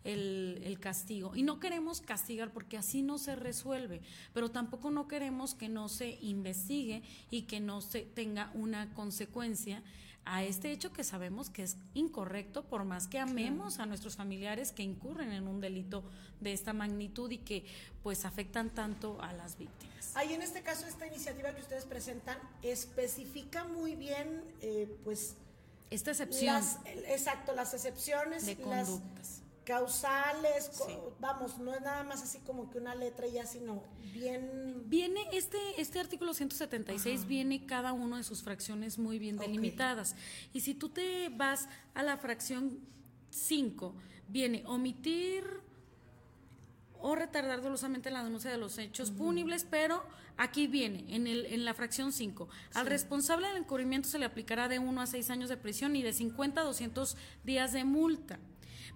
El, 0.06 0.62
el, 0.64 0.80
castigo. 0.80 1.36
Y 1.36 1.44
no 1.44 1.60
queremos 1.60 2.00
castigar 2.00 2.54
porque 2.54 2.78
así 2.78 3.02
no 3.02 3.18
se 3.18 3.36
resuelve, 3.36 4.02
pero 4.34 4.50
tampoco 4.50 4.92
no 4.92 5.10
queremos 5.10 5.56
que 5.56 5.68
no 5.68 5.90
se 5.90 6.18
investigue 6.22 7.04
y 7.30 7.42
que 7.42 7.60
no 7.60 7.82
se 7.82 8.04
tenga 8.04 8.50
una 8.54 8.94
consecuencia 8.94 9.84
a 10.30 10.44
este 10.44 10.72
hecho 10.72 10.94
que 10.94 11.04
sabemos 11.04 11.50
que 11.50 11.64
es 11.64 11.76
incorrecto, 11.96 12.64
por 12.64 12.86
más 12.86 13.08
que 13.08 13.18
amemos 13.18 13.80
a 13.80 13.88
nuestros 13.88 14.16
familiares 14.16 14.72
que 14.72 14.84
incurren 14.84 15.32
en 15.32 15.48
un 15.48 15.60
delito 15.60 16.04
de 16.40 16.54
esta 16.54 16.72
magnitud 16.72 17.32
y 17.32 17.40
que 17.40 17.66
pues 18.04 18.26
afectan 18.26 18.70
tanto 18.70 19.20
a 19.22 19.34
las 19.34 19.58
víctimas. 19.58 20.16
Ahí 20.16 20.34
en 20.34 20.44
este 20.44 20.62
caso 20.62 20.86
esta 20.86 21.08
iniciativa 21.08 21.54
que 21.54 21.62
ustedes 21.62 21.86
presentan 21.86 22.38
especifica 22.62 23.64
muy 23.64 23.96
bien 23.96 24.44
eh, 24.62 24.88
pues 25.04 25.34
esta 25.90 26.12
excepción. 26.12 26.64
exacto, 27.08 27.56
las 27.56 27.74
excepciones. 27.74 28.46
De 28.46 28.56
conductas 28.56 29.39
causales, 29.70 30.72
vamos, 31.20 31.60
no 31.60 31.76
es 31.76 31.82
nada 31.82 32.04
más 32.04 32.24
así 32.24 32.40
como 32.40 32.72
que 32.72 32.80
una 32.80 32.96
letra 32.96 33.28
ya, 33.28 33.46
sino 33.46 33.84
bien... 34.12 34.82
Viene, 34.88 35.22
este, 35.32 35.60
este 35.78 36.00
artículo 36.00 36.34
176 36.34 37.28
viene 37.28 37.68
cada 37.68 37.94
uno 37.94 38.18
de 38.18 38.24
sus 38.24 38.42
fracciones 38.42 38.98
muy 38.98 39.20
bien 39.20 39.38
delimitadas. 39.38 40.16
Y 40.54 40.62
si 40.62 40.74
tú 40.74 40.90
te 40.90 41.30
vas 41.30 41.70
a 41.94 42.02
la 42.02 42.18
fracción 42.18 42.80
5, 43.30 43.94
viene 44.28 44.64
omitir 44.66 45.44
o 47.00 47.14
retardar 47.14 47.62
dolosamente 47.62 48.10
la 48.10 48.24
denuncia 48.24 48.50
de 48.50 48.58
los 48.58 48.76
hechos 48.80 49.12
punibles, 49.12 49.68
pero 49.70 50.04
aquí 50.36 50.66
viene, 50.66 51.06
en, 51.14 51.28
el, 51.28 51.46
en 51.46 51.64
la 51.64 51.76
fracción 51.76 52.12
5, 52.12 52.50
al 52.74 52.88
responsable 52.88 53.48
del 53.50 53.58
encubrimiento 53.58 54.10
se 54.10 54.18
le 54.18 54.26
aplicará 54.26 54.68
de 54.68 54.80
1 54.80 55.00
a 55.00 55.06
6 55.06 55.30
años 55.30 55.48
de 55.48 55.58
prisión 55.58 55.96
y 55.96 56.02
de 56.02 56.12
50 56.12 56.60
a 56.60 56.64
200 56.64 57.16
días 57.44 57.72
de 57.72 57.84
multa. 57.84 58.40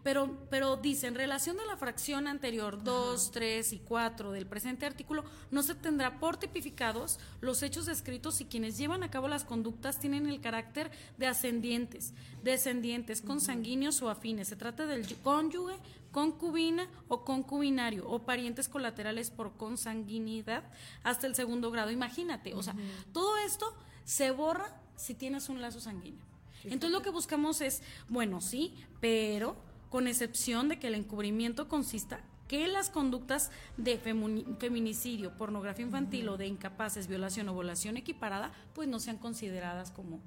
Pero, 0.04 0.38
pero 0.50 0.76
dice, 0.76 1.08
en 1.08 1.16
relación 1.16 1.56
de 1.56 1.66
la 1.66 1.78
fracción 1.78 2.28
anterior 2.28 2.84
2, 2.84 3.32
3 3.32 3.74
y 3.74 3.80
4 3.80 4.32
del 4.32 4.46
presente 4.46 4.86
artículo, 4.86 5.24
no 5.50 5.64
se 5.64 5.76
tendrá 5.76 6.20
por 6.20 6.36
tipificados 6.38 7.20
los 7.40 7.64
hechos 7.64 7.86
descritos 7.86 8.42
y 8.42 8.46
quienes 8.46 8.78
llevan 8.78 9.04
a 9.04 9.10
cabo 9.10 9.30
las 9.30 9.46
conductas 9.46 10.00
tienen 10.00 10.28
el 10.28 10.42
carácter 10.42 10.92
de 11.18 11.28
ascendientes, 11.28 12.14
descendientes, 12.44 13.22
consanguíneos 13.22 14.02
o 14.02 14.10
afines. 14.10 14.50
Se 14.50 14.58
trata 14.58 14.86
del 14.86 15.08
cónyuge, 15.24 15.78
concubina 16.12 16.88
o 17.08 17.24
concubinario 17.24 18.08
o 18.08 18.20
parientes 18.20 18.68
colaterales 18.70 19.32
por 19.32 19.58
consanguinidad 19.58 20.64
hasta 21.04 21.28
el 21.28 21.36
segundo 21.36 21.72
grado. 21.72 21.92
Imagínate, 21.92 22.54
o 22.54 22.62
sea, 22.62 22.76
todo 23.14 23.38
esto 23.38 23.74
se 24.04 24.32
borra 24.32 24.80
si 24.96 25.14
tienes 25.14 25.50
un 25.50 25.62
lazo 25.62 25.80
sanguíneo. 25.80 26.26
Entonces 26.66 26.92
lo 26.92 27.02
que 27.02 27.10
buscamos 27.10 27.62
es, 27.62 27.82
bueno, 28.08 28.42
sí, 28.42 28.74
pero 29.02 29.56
con 29.94 30.08
excepción 30.08 30.70
de 30.70 30.80
que 30.80 30.88
el 30.88 30.96
encubrimiento 30.96 31.68
consista 31.68 32.20
que 32.48 32.68
las 32.68 32.90
conductas 32.90 33.52
de 33.78 34.00
feminicidio, 34.00 35.38
pornografía 35.38 35.86
infantil 35.86 36.30
o 36.30 36.38
de 36.38 36.48
incapaces, 36.48 37.06
violación 37.06 37.48
o 37.50 37.54
violación 37.54 37.96
equiparada, 37.98 38.52
pues 38.74 38.88
no 38.88 39.00
sean 39.00 39.20
consideradas 39.20 39.92
como, 39.92 40.20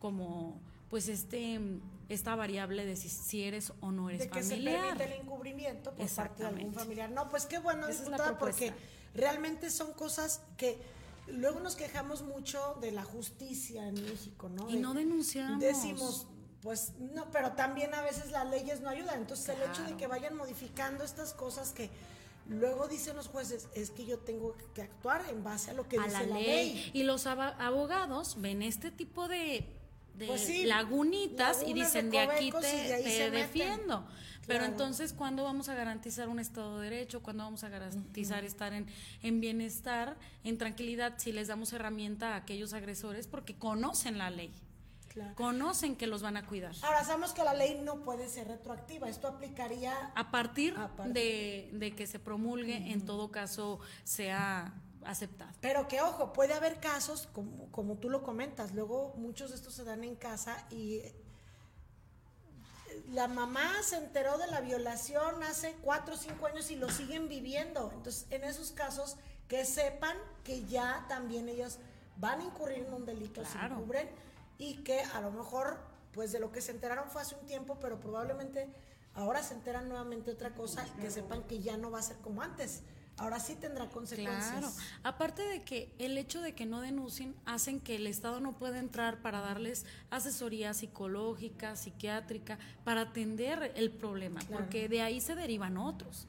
como 0.00 0.60
pues 0.90 1.08
este 1.08 1.58
esta 2.10 2.36
variable 2.36 2.84
de 2.84 2.94
si, 2.94 3.42
eres 3.42 3.72
o 3.80 3.90
no 3.90 4.10
eres 4.10 4.20
de 4.20 4.28
que 4.28 4.42
familiar. 4.42 4.74
se 4.74 4.80
permite 4.82 5.04
el 5.04 5.22
encubrimiento 5.22 5.94
por 5.94 6.08
parte 6.10 6.42
de 6.42 6.48
algún 6.50 6.74
familiar. 6.74 7.10
No, 7.10 7.30
pues 7.30 7.46
qué 7.46 7.58
bueno, 7.58 7.86
diputada, 7.86 8.36
porque 8.36 8.74
realmente 9.14 9.70
son 9.70 9.94
cosas 9.94 10.42
que 10.58 10.78
luego 11.28 11.60
nos 11.60 11.74
quejamos 11.74 12.20
mucho 12.20 12.76
de 12.82 12.92
la 12.92 13.02
justicia 13.02 13.88
en 13.88 13.94
México, 13.94 14.50
¿no? 14.50 14.68
Y 14.68 14.76
no 14.76 14.92
denunciamos. 14.92 15.58
Decimos, 15.58 16.26
pues 16.66 16.94
no, 16.98 17.30
pero 17.30 17.52
también 17.52 17.94
a 17.94 18.02
veces 18.02 18.32
las 18.32 18.50
leyes 18.50 18.80
no 18.80 18.88
ayudan. 18.88 19.20
Entonces 19.20 19.50
el 19.50 19.70
hecho 19.70 19.84
de 19.84 19.96
que 19.96 20.08
vayan 20.08 20.36
modificando 20.36 21.04
estas 21.04 21.32
cosas 21.32 21.70
que 21.70 21.90
luego 22.48 22.88
dicen 22.88 23.14
los 23.14 23.28
jueces 23.28 23.68
es 23.76 23.92
que 23.92 24.04
yo 24.04 24.18
tengo 24.18 24.56
que 24.74 24.82
actuar 24.82 25.24
en 25.30 25.44
base 25.44 25.70
a 25.70 25.74
lo 25.74 25.86
que 25.88 25.96
dice 25.96 26.10
la, 26.10 26.22
ley. 26.24 26.90
Y 26.92 27.04
los 27.04 27.28
abogados 27.28 28.40
ven 28.40 28.62
este 28.62 28.90
tipo 28.90 29.28
de, 29.28 29.64
pues 30.26 30.48
lagunitas 30.64 31.62
y 31.64 31.72
dicen 31.72 32.10
de 32.10 32.18
aquí 32.18 32.50
te, 32.50 33.30
defiendo. 33.30 34.04
Pero 34.48 34.64
entonces, 34.64 35.12
¿cuándo 35.12 35.44
vamos 35.44 35.68
a 35.68 35.74
garantizar 35.76 36.28
un 36.28 36.40
Estado 36.40 36.80
de 36.80 36.90
Derecho? 36.90 37.22
¿Cuándo 37.22 37.44
vamos 37.44 37.62
a 37.62 37.68
garantizar 37.68 38.44
estar 38.44 38.72
en, 38.72 38.88
en 39.22 39.40
bienestar, 39.40 40.16
en 40.42 40.58
tranquilidad, 40.58 41.14
si 41.18 41.30
les 41.30 41.46
damos 41.46 41.72
herramienta 41.72 42.34
a 42.34 42.36
aquellos 42.38 42.72
agresores 42.72 43.28
porque 43.28 43.54
conocen 43.54 44.18
la 44.18 44.30
ley? 44.30 44.52
Conocen 45.34 45.96
que 45.96 46.06
los 46.06 46.22
van 46.22 46.36
a 46.36 46.46
cuidar. 46.46 46.74
Ahora, 46.82 47.04
sabemos 47.04 47.32
que 47.32 47.44
la 47.44 47.54
ley 47.54 47.80
no 47.82 48.00
puede 48.00 48.28
ser 48.28 48.48
retroactiva, 48.48 49.08
esto 49.08 49.28
aplicaría... 49.28 50.12
A 50.14 50.30
partir, 50.30 50.74
De, 51.06 51.94
que 51.96 52.06
se 52.06 52.18
promulgue, 52.18 52.92
en 52.92 53.04
todo 53.04 53.30
caso, 53.30 53.80
sea 54.04 54.74
aceptado. 55.04 55.52
Pero 55.60 55.88
que 55.88 56.00
ojo, 56.00 56.32
puede 56.32 56.54
haber 56.54 56.80
casos, 56.80 57.28
como, 57.32 57.70
como 57.70 57.96
tú 57.96 58.10
lo 58.10 58.22
comentas, 58.22 58.74
luego 58.74 59.14
muchos 59.16 59.50
de 59.50 59.56
estos 59.56 59.74
se 59.74 59.84
dan 59.84 60.04
en 60.04 60.16
casa 60.16 60.66
y 60.70 61.02
la 63.12 63.28
mamá 63.28 63.82
se 63.82 63.96
enteró 63.96 64.36
de 64.38 64.46
la 64.48 64.60
violación 64.60 65.42
hace 65.42 65.76
cuatro 65.82 66.14
o 66.14 66.18
cinco 66.18 66.46
años 66.46 66.70
y 66.70 66.76
lo 66.76 66.90
siguen 66.90 67.28
viviendo. 67.28 67.90
Entonces, 67.94 68.26
en 68.30 68.44
esos 68.44 68.72
casos, 68.72 69.16
que 69.48 69.64
sepan 69.64 70.16
que 70.44 70.64
ya 70.64 71.04
también 71.08 71.48
ellos 71.48 71.78
van 72.16 72.40
a 72.40 72.44
incurrir 72.44 72.78
en 72.78 72.94
un 72.94 73.04
delito 73.04 73.44
si 73.44 73.58
cubren 73.74 74.08
y 74.58 74.82
que 74.82 75.00
a 75.00 75.20
lo 75.20 75.30
mejor, 75.30 75.78
pues 76.12 76.32
de 76.32 76.40
lo 76.40 76.52
que 76.52 76.60
se 76.60 76.72
enteraron 76.72 77.08
fue 77.10 77.22
hace 77.22 77.34
un 77.34 77.46
tiempo, 77.46 77.78
pero 77.80 78.00
probablemente 78.00 78.68
ahora 79.14 79.42
se 79.42 79.54
enteran 79.54 79.88
nuevamente 79.88 80.30
otra 80.30 80.54
cosa, 80.54 80.84
que 81.00 81.10
sepan 81.10 81.42
que 81.44 81.60
ya 81.60 81.76
no 81.76 81.90
va 81.90 81.98
a 82.00 82.02
ser 82.02 82.16
como 82.18 82.42
antes 82.42 82.82
ahora 83.18 83.40
sí 83.40 83.54
tendrá 83.54 83.88
consecuencias. 83.88 84.50
Claro, 84.50 84.70
aparte 85.02 85.42
de 85.42 85.62
que 85.62 85.92
el 85.98 86.18
hecho 86.18 86.40
de 86.40 86.54
que 86.54 86.66
no 86.66 86.80
denuncien 86.80 87.34
hacen 87.44 87.80
que 87.80 87.96
el 87.96 88.06
Estado 88.06 88.40
no 88.40 88.56
pueda 88.58 88.78
entrar 88.78 89.22
para 89.22 89.40
darles 89.40 89.86
asesoría 90.10 90.74
psicológica, 90.74 91.76
psiquiátrica, 91.76 92.58
para 92.84 93.02
atender 93.02 93.72
el 93.76 93.90
problema, 93.90 94.40
porque 94.50 94.88
de 94.88 95.02
ahí 95.02 95.20
se 95.20 95.34
derivan 95.34 95.76
otros. 95.76 96.26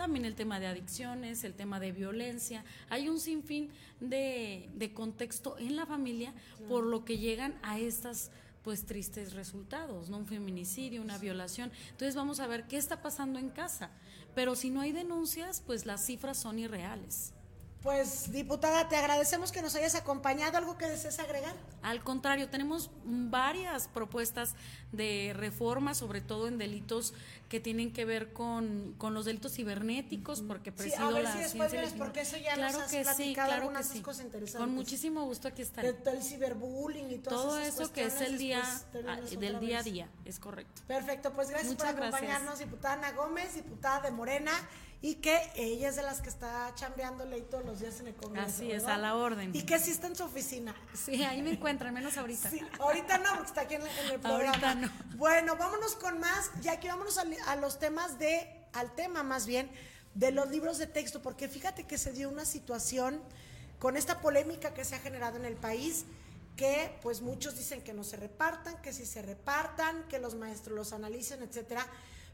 También 0.00 0.24
el 0.24 0.34
tema 0.34 0.58
de 0.58 0.66
adicciones, 0.66 1.44
el 1.44 1.52
tema 1.52 1.78
de 1.78 1.92
violencia. 1.92 2.64
Hay 2.88 3.10
un 3.10 3.20
sinfín 3.20 3.68
de, 4.00 4.70
de 4.72 4.94
contexto 4.94 5.58
en 5.58 5.76
la 5.76 5.84
familia 5.84 6.32
por 6.70 6.84
lo 6.84 7.04
que 7.04 7.18
llegan 7.18 7.58
a 7.62 7.78
estas 7.78 8.30
pues 8.62 8.86
tristes 8.86 9.34
resultados, 9.34 10.08
¿no? 10.08 10.16
Un 10.16 10.24
feminicidio, 10.24 11.02
una 11.02 11.18
violación. 11.18 11.70
Entonces 11.90 12.14
vamos 12.14 12.40
a 12.40 12.46
ver 12.46 12.66
qué 12.66 12.78
está 12.78 13.02
pasando 13.02 13.38
en 13.38 13.50
casa. 13.50 13.90
Pero 14.34 14.54
si 14.54 14.70
no 14.70 14.80
hay 14.80 14.92
denuncias, 14.92 15.62
pues 15.66 15.84
las 15.84 16.06
cifras 16.06 16.38
son 16.38 16.58
irreales. 16.58 17.34
Pues, 17.82 18.30
diputada, 18.30 18.90
te 18.90 18.96
agradecemos 18.96 19.52
que 19.52 19.62
nos 19.62 19.74
hayas 19.74 19.94
acompañado. 19.94 20.58
¿Algo 20.58 20.76
que 20.76 20.86
desees 20.86 21.18
agregar? 21.18 21.54
Al 21.82 22.04
contrario, 22.04 22.50
tenemos 22.50 22.90
varias 23.04 23.88
propuestas 23.88 24.54
de 24.92 25.32
reforma, 25.34 25.94
sobre 25.94 26.20
todo 26.20 26.46
en 26.46 26.58
delitos 26.58 27.14
que 27.48 27.58
tienen 27.58 27.90
que 27.92 28.04
ver 28.04 28.34
con, 28.34 28.96
los 29.00 29.24
delitos 29.24 29.54
cibernéticos, 29.54 30.42
porque 30.42 30.72
presido 30.72 30.96
sí, 30.98 31.02
a 31.02 31.10
ver 31.10 31.24
la 31.24 31.32
si 31.32 31.38
después 31.38 31.72
vienes, 31.72 31.94
porque 31.94 32.20
eso 32.20 32.36
ya 32.36 32.54
claro 32.54 32.72
nos 32.74 32.82
has 32.82 32.90
que 32.90 33.04
sí, 33.04 33.34
claro 33.34 33.72
que 33.72 33.82
sí. 33.82 34.02
cosas 34.02 34.26
interesantes. 34.26 34.60
Con 34.60 34.74
muchísimo 34.74 35.24
gusto 35.24 35.48
aquí 35.48 35.62
estaré. 35.62 35.88
El, 35.88 36.22
ciberbullying 36.22 37.10
y 37.10 37.18
todo 37.18 37.58
eso 37.58 37.90
que 37.92 38.04
es 38.04 38.20
el 38.20 38.36
día 38.36 38.62
del 39.38 39.58
día 39.58 39.78
a 39.78 39.82
día, 39.82 40.08
es 40.26 40.38
correcto. 40.38 40.82
Perfecto, 40.86 41.32
pues 41.32 41.48
gracias 41.48 41.74
por 41.74 41.86
acompañarnos, 41.86 42.58
diputada 42.58 42.94
Ana 42.94 43.12
Gómez, 43.12 43.54
diputada 43.54 44.02
de 44.02 44.10
Morena 44.10 44.52
y 45.02 45.16
que 45.16 45.40
ella 45.54 45.88
es 45.88 45.96
de 45.96 46.02
las 46.02 46.20
que 46.20 46.28
está 46.28 46.72
chambeándole 46.74 47.40
todos 47.42 47.64
los 47.64 47.80
días 47.80 48.00
en 48.00 48.08
el 48.08 48.14
Congreso. 48.14 48.46
Así 48.46 48.70
es, 48.70 48.84
a 48.84 48.98
la 48.98 49.14
orden. 49.14 49.50
Y 49.54 49.62
que 49.62 49.78
sí 49.78 49.90
está 49.90 50.08
en 50.08 50.16
su 50.16 50.24
oficina. 50.24 50.74
Sí, 50.92 51.22
ahí 51.24 51.40
me 51.42 51.52
encuentran, 51.52 51.94
menos 51.94 52.18
ahorita. 52.18 52.50
Sí, 52.50 52.60
ahorita 52.78 53.18
no, 53.18 53.30
porque 53.30 53.46
está 53.46 53.60
aquí 53.62 53.76
en, 53.76 53.82
el 53.82 54.20
programa. 54.20 54.50
Ahorita 54.50 54.74
no. 54.74 54.90
Bueno, 55.16 55.56
vámonos 55.56 55.96
con 55.96 56.20
más, 56.20 56.50
ya 56.60 56.78
que 56.80 56.88
vámonos 56.88 57.18
a, 57.18 57.56
los 57.56 57.78
temas 57.78 58.18
de, 58.18 58.46
al 58.74 58.94
tema 58.94 59.22
más 59.22 59.46
bien, 59.46 59.70
de 60.14 60.32
los 60.32 60.50
libros 60.50 60.76
de 60.76 60.86
texto, 60.86 61.22
porque 61.22 61.48
fíjate 61.48 61.84
que 61.84 61.96
se 61.96 62.12
dio 62.12 62.28
una 62.28 62.44
situación 62.44 63.22
con 63.78 63.96
esta 63.96 64.20
polémica 64.20 64.74
que 64.74 64.84
se 64.84 64.96
ha 64.96 64.98
generado 64.98 65.38
en 65.38 65.46
el 65.46 65.56
país 65.56 66.04
que 66.56 66.94
pues 67.00 67.22
muchos 67.22 67.56
dicen 67.56 67.80
que 67.80 67.94
no 67.94 68.04
se 68.04 68.18
repartan, 68.18 68.76
que 68.82 68.92
si 68.92 69.06
se 69.06 69.22
repartan, 69.22 70.06
que 70.08 70.18
los 70.18 70.34
maestros 70.34 70.76
los 70.76 70.92
analicen, 70.92 71.42
etcétera. 71.42 71.86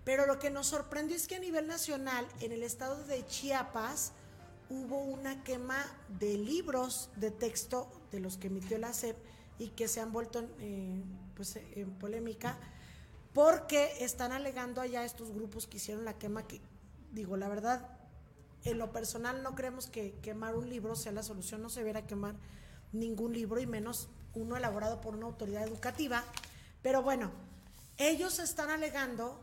Pero 0.07 0.25
lo 0.25 0.39
que 0.39 0.51
nos 0.51 0.69
sorprendió 0.69 1.17
es 1.17 1.27
que 1.27 1.35
a 1.35 1.41
nivel 1.41 1.67
nacional, 1.67 2.29
en 2.39 2.53
el 2.53 2.63
estado 2.63 3.03
de 3.07 3.27
Chiapas, 3.27 4.13
hubo 4.71 5.01
una 5.01 5.43
quema 5.43 5.85
de 6.21 6.39
libros 6.39 7.11
de 7.17 7.33
texto 7.33 7.91
de 8.13 8.21
los 8.21 8.37
que 8.37 8.47
emitió 8.47 8.79
la 8.79 8.93
SEP 8.93 9.17
y 9.59 9.71
que 9.71 9.89
se 9.89 10.01
han 10.01 10.13
vuelto 10.13 10.39
en, 10.39 10.49
eh, 10.61 11.05
pues, 11.35 11.57
en 11.57 11.91
polémica 11.99 12.57
porque 13.33 14.05
están 14.05 14.31
alegando 14.31 14.81
allá 14.81 15.05
estos 15.05 15.33
grupos 15.33 15.67
que 15.67 15.79
hicieron 15.79 16.05
la 16.05 16.17
quema 16.17 16.47
que, 16.47 16.61
digo, 17.11 17.37
la 17.37 17.49
verdad, 17.49 17.99
en 18.63 18.79
lo 18.79 18.93
personal 18.93 19.43
no 19.43 19.57
creemos 19.57 19.89
que 19.89 20.13
quemar 20.23 20.55
un 20.55 20.71
libro 20.71 20.95
sea 20.95 21.11
la 21.11 21.25
solución, 21.25 21.63
no 21.63 21.69
se 21.69 21.81
deberá 21.81 22.07
quemar 22.07 22.37
ningún 22.93 23.33
libro 23.33 23.59
y 23.59 23.67
menos 23.67 24.09
uno 24.35 24.57
elaborado 24.57 25.01
por 25.01 25.17
una 25.17 25.27
autoridad 25.27 25.65
educativa, 25.65 26.23
pero 26.81 27.03
bueno, 27.03 27.33
ellos 27.99 28.39
están 28.39 28.71
alegando 28.71 29.41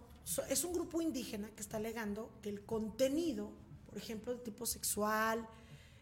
es 0.49 0.63
un 0.63 0.73
grupo 0.73 1.01
indígena 1.01 1.49
que 1.55 1.61
está 1.61 1.77
alegando 1.77 2.31
que 2.41 2.49
el 2.49 2.63
contenido, 2.65 3.51
por 3.85 3.97
ejemplo, 3.97 4.33
de 4.33 4.39
tipo 4.39 4.65
sexual, 4.65 5.47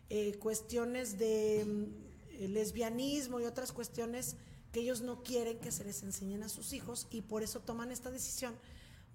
eh, 0.09 0.37
cuestiones 0.39 1.17
de 1.17 1.65
mm, 1.65 2.51
lesbianismo 2.51 3.39
y 3.39 3.45
otras 3.45 3.71
cuestiones 3.71 4.35
que 4.71 4.81
ellos 4.81 5.01
no 5.01 5.23
quieren 5.23 5.59
que 5.59 5.71
se 5.71 5.83
les 5.83 6.03
enseñen 6.03 6.43
a 6.43 6.49
sus 6.49 6.73
hijos 6.73 7.07
y 7.11 7.21
por 7.21 7.43
eso 7.43 7.59
toman 7.59 7.91
esta 7.91 8.11
decisión 8.11 8.55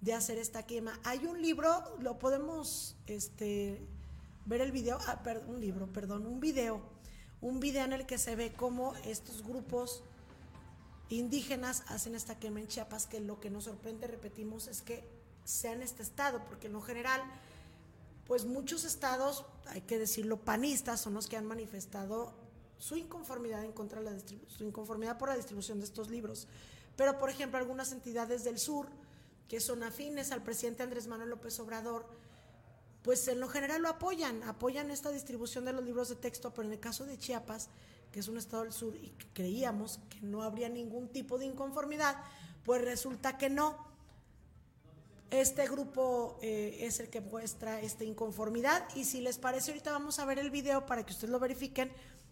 de 0.01 0.13
hacer 0.13 0.37
esta 0.37 0.63
quema. 0.65 0.99
Hay 1.03 1.25
un 1.25 1.41
libro, 1.41 1.97
lo 1.99 2.19
podemos 2.19 2.95
este, 3.07 3.81
ver 4.45 4.61
el 4.61 4.71
video, 4.71 4.99
ah, 5.07 5.23
perdón, 5.23 5.55
un 5.55 5.61
libro, 5.61 5.87
perdón, 5.91 6.25
un 6.27 6.39
video, 6.39 6.81
un 7.41 7.59
video 7.59 7.85
en 7.85 7.93
el 7.93 8.05
que 8.05 8.17
se 8.17 8.35
ve 8.35 8.53
cómo 8.53 8.93
estos 9.05 9.43
grupos 9.43 10.03
indígenas 11.09 11.83
hacen 11.87 12.15
esta 12.15 12.37
quema 12.37 12.59
en 12.59 12.67
Chiapas, 12.67 13.05
que 13.05 13.19
lo 13.19 13.39
que 13.39 13.49
nos 13.49 13.65
sorprende, 13.65 14.07
repetimos, 14.07 14.67
es 14.67 14.81
que 14.81 15.07
sea 15.43 15.71
en 15.71 15.81
este 15.81 16.03
estado, 16.03 16.43
porque 16.45 16.67
en 16.67 16.73
lo 16.73 16.81
general, 16.81 17.21
pues 18.25 18.45
muchos 18.45 18.83
estados, 18.83 19.45
hay 19.67 19.81
que 19.81 19.97
decirlo, 19.97 20.37
panistas 20.37 21.01
son 21.01 21.13
los 21.13 21.27
que 21.27 21.37
han 21.37 21.45
manifestado 21.45 22.33
su 22.77 22.95
inconformidad 22.95 23.63
en 23.63 23.71
contra 23.71 24.01
de 24.01 24.11
la 24.11 24.17
su 24.47 24.63
inconformidad 24.63 25.17
por 25.17 25.29
la 25.29 25.35
distribución 25.35 25.79
de 25.79 25.85
estos 25.85 26.09
libros. 26.09 26.47
Pero, 26.95 27.17
por 27.17 27.29
ejemplo, 27.29 27.57
algunas 27.57 27.91
entidades 27.91 28.43
del 28.43 28.59
sur, 28.59 28.87
que 29.47 29.59
son 29.59 29.83
afines 29.83 30.31
al 30.31 30.43
presidente 30.43 30.83
Andrés 30.83 31.07
Manuel 31.07 31.29
López 31.29 31.59
Obrador, 31.59 32.05
pues 33.03 33.25
en 33.29 33.39
lo 33.39 33.47
general 33.47 33.81
lo 33.81 33.89
apoyan, 33.89 34.43
apoyan 34.43 34.91
esta 34.91 35.11
distribución 35.11 35.63
de 35.63 35.71
los 35.71 35.85
libros 35.85 36.09
de 36.09 36.15
texto, 36.15 36.53
pero 36.53 36.67
en 36.67 36.73
el 36.73 36.79
caso 36.79 37.05
de 37.05 37.17
Chiapas, 37.17 37.69
que 38.17 38.21
es 38.21 38.29
un 38.29 38.37
estado 38.39 38.63
del 38.63 38.73
sur 38.73 38.95
y 38.95 39.13
creíamos 39.35 39.99
que 40.09 40.21
no 40.21 40.41
habría 40.41 40.69
ningún 40.69 41.07
tipo 41.07 41.37
de 41.37 41.45
inconformidad, 41.45 42.15
pues 42.65 42.81
resulta 42.81 43.37
que 43.37 43.47
no. 43.47 43.77
Este 45.29 45.67
grupo 45.67 46.39
eh, 46.41 46.79
es 46.81 46.99
el 46.99 47.11
que 47.11 47.21
muestra 47.21 47.79
esta 47.79 48.05
inconformidad 48.05 48.87
y 48.95 49.05
si 49.05 49.21
les 49.21 49.37
parece 49.37 49.69
ahorita 49.69 49.91
vamos 49.91 50.17
a 50.17 50.25
ver 50.25 50.39
el 50.39 50.49
video 50.49 50.87
para 50.87 51.05
que 51.05 51.13
ustedes 51.13 51.29
lo 51.29 51.37
verifiquen 51.37 51.91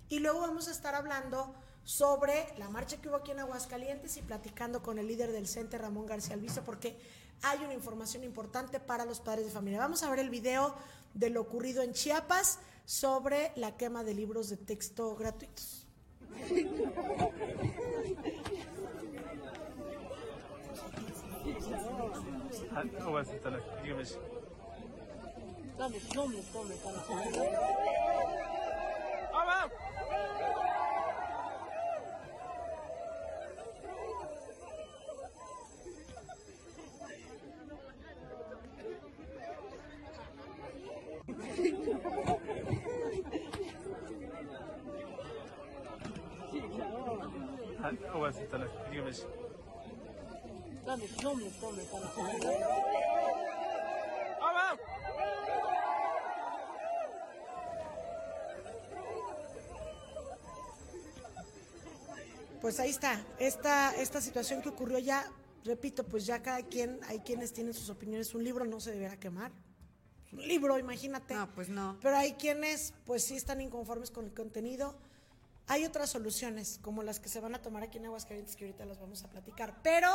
y 0.10 0.18
luego 0.22 0.40
vamos 0.40 0.68
a 0.70 0.72
estar 0.72 0.96
hablando 0.96 1.54
sobre 1.84 2.52
la 2.58 2.68
marcha 2.72 3.00
que 3.00 3.10
hubo 3.10 3.18
aquí 3.18 3.30
en 3.30 3.42
Aguascalientes 3.42 4.18
y 4.18 4.24
platicando 4.24 4.82
con 4.82 4.98
el 4.98 5.06
líder 5.06 5.32
del 5.32 5.48
CENTE, 5.48 5.78
Ramón 5.78 6.08
García 6.08 6.34
Alviso, 6.34 6.64
porque 6.64 6.98
hay 7.44 7.60
una 7.64 7.76
información 7.76 8.24
importante 8.24 8.80
para 8.80 9.06
los 9.06 9.20
padres 9.20 9.46
de 9.46 9.52
familia. 9.52 9.82
Vamos 9.82 10.02
a 10.02 10.10
ver 10.10 10.18
el 10.18 10.32
video 10.32 10.74
de 11.14 11.30
lo 11.30 11.42
ocurrido 11.42 11.84
en 11.84 11.94
Chiapas 11.94 12.58
sobre 12.86 13.52
la 13.56 13.76
quema 13.76 14.04
de 14.04 14.14
libros 14.14 14.50
de 14.50 14.58
texto 14.58 15.16
gratuitos. 15.16 15.88
Pues 62.66 62.80
ahí 62.80 62.90
está, 62.90 63.24
esta, 63.38 63.96
esta 63.96 64.20
situación 64.20 64.60
que 64.64 64.70
ocurrió 64.70 64.98
ya, 64.98 65.32
repito, 65.64 66.04
pues 66.04 66.26
ya 66.26 66.42
cada 66.42 66.64
quien, 66.64 67.00
hay 67.08 67.20
quienes 67.20 67.54
tienen 67.54 67.76
sus 67.76 67.92
opiniones, 67.92 68.34
un 68.34 68.44
libro 68.44 68.66
no 68.66 68.80
se 68.80 68.90
deberá 68.90 69.20
quemar, 69.20 69.52
un 70.32 70.48
libro, 70.48 70.80
imagínate. 70.80 71.36
No, 71.36 71.54
pues 71.54 71.70
no. 71.70 72.00
Pero 72.02 72.18
hay 72.18 72.34
quienes, 72.34 72.96
pues 73.06 73.24
sí 73.24 73.36
están 73.36 73.62
inconformes 73.62 74.10
con 74.10 74.26
el 74.26 74.34
contenido 74.34 74.98
hay 75.68 75.86
otras 75.86 76.10
soluciones, 76.10 76.80
como 76.82 77.04
las 77.04 77.20
que 77.20 77.30
se 77.30 77.40
van 77.40 77.54
a 77.54 77.62
tomar 77.62 77.84
aquí 77.84 78.00
en 78.00 78.06
Aguascalientes, 78.06 78.56
que 78.56 78.66
ahorita 78.66 78.84
las 78.86 79.00
vamos 79.00 79.24
a 79.24 79.30
platicar. 79.30 79.80
Pero 79.84 80.10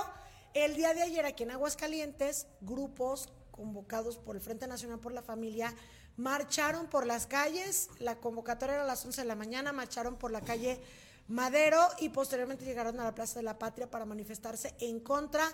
el 0.53 0.75
día 0.75 0.93
de 0.93 1.03
ayer 1.03 1.27
aquí 1.27 1.45
en 1.45 1.53
Aguascalientes, 1.53 2.49
grupos 2.63 3.29
convocados 3.53 4.19
por 4.19 4.35
el 4.35 4.43
Frente 4.43 4.67
Nacional 4.67 4.99
por 4.99 5.13
la 5.13 5.23
Familia 5.23 5.73
marcharon 6.17 6.89
por 6.89 7.07
las 7.07 7.29
calles, 7.29 7.91
la 8.01 8.17
convocatoria 8.17 8.75
era 8.75 8.85
a 8.85 8.87
las 8.87 9.05
11 9.05 9.21
de 9.23 9.29
la 9.29 9.37
mañana, 9.37 9.73
marcharon 9.73 10.17
por 10.17 10.33
la 10.33 10.41
calle 10.41 10.81
Madero 11.31 11.81
y 12.01 12.09
posteriormente 12.09 12.65
llegaron 12.65 12.99
a 12.99 13.05
la 13.05 13.15
Plaza 13.15 13.39
de 13.39 13.45
la 13.45 13.57
Patria 13.57 13.89
para 13.89 14.05
manifestarse 14.05 14.75
en 14.81 14.99
contra 14.99 15.45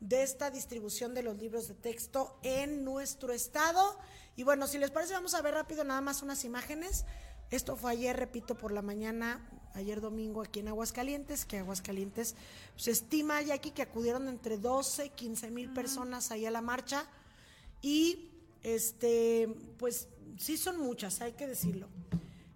de 0.00 0.22
esta 0.22 0.50
distribución 0.50 1.12
de 1.12 1.22
los 1.22 1.36
libros 1.36 1.68
de 1.68 1.74
texto 1.74 2.38
en 2.42 2.82
nuestro 2.82 3.34
estado. 3.34 3.98
Y 4.36 4.42
bueno, 4.42 4.66
si 4.66 4.78
les 4.78 4.90
parece, 4.90 5.12
vamos 5.12 5.34
a 5.34 5.42
ver 5.42 5.52
rápido 5.52 5.84
nada 5.84 6.00
más 6.00 6.22
unas 6.22 6.44
imágenes. 6.44 7.04
Esto 7.50 7.76
fue 7.76 7.92
ayer, 7.92 8.16
repito, 8.16 8.56
por 8.56 8.72
la 8.72 8.80
mañana, 8.80 9.46
ayer 9.74 10.00
domingo 10.00 10.40
aquí 10.40 10.60
en 10.60 10.68
Aguascalientes, 10.68 11.44
que 11.44 11.58
Aguascalientes 11.58 12.34
se 12.76 12.90
estima 12.90 13.42
ya 13.42 13.54
aquí 13.54 13.70
que 13.70 13.82
acudieron 13.82 14.28
entre 14.28 14.56
12, 14.56 15.10
15 15.10 15.50
mil 15.50 15.70
personas 15.74 16.30
ahí 16.30 16.46
a 16.46 16.50
la 16.50 16.62
marcha. 16.62 17.06
Y 17.82 18.30
este, 18.62 19.48
pues 19.78 20.08
sí 20.38 20.56
son 20.56 20.80
muchas, 20.80 21.20
hay 21.20 21.32
que 21.32 21.46
decirlo. 21.46 21.88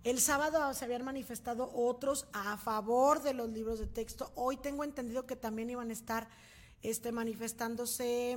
El 0.04 0.20
sábado 0.20 0.74
se 0.74 0.84
habían 0.84 1.04
manifestado 1.04 1.70
otros 1.72 2.26
a 2.32 2.56
favor 2.56 3.22
de 3.22 3.34
los 3.34 3.48
libros 3.50 3.78
de 3.78 3.86
texto. 3.86 4.32
Hoy 4.34 4.56
tengo 4.56 4.82
entendido 4.82 5.26
que 5.26 5.36
también 5.36 5.70
iban 5.70 5.90
a 5.90 5.92
estar 5.92 6.28
este, 6.82 7.12
manifestándose 7.12 8.36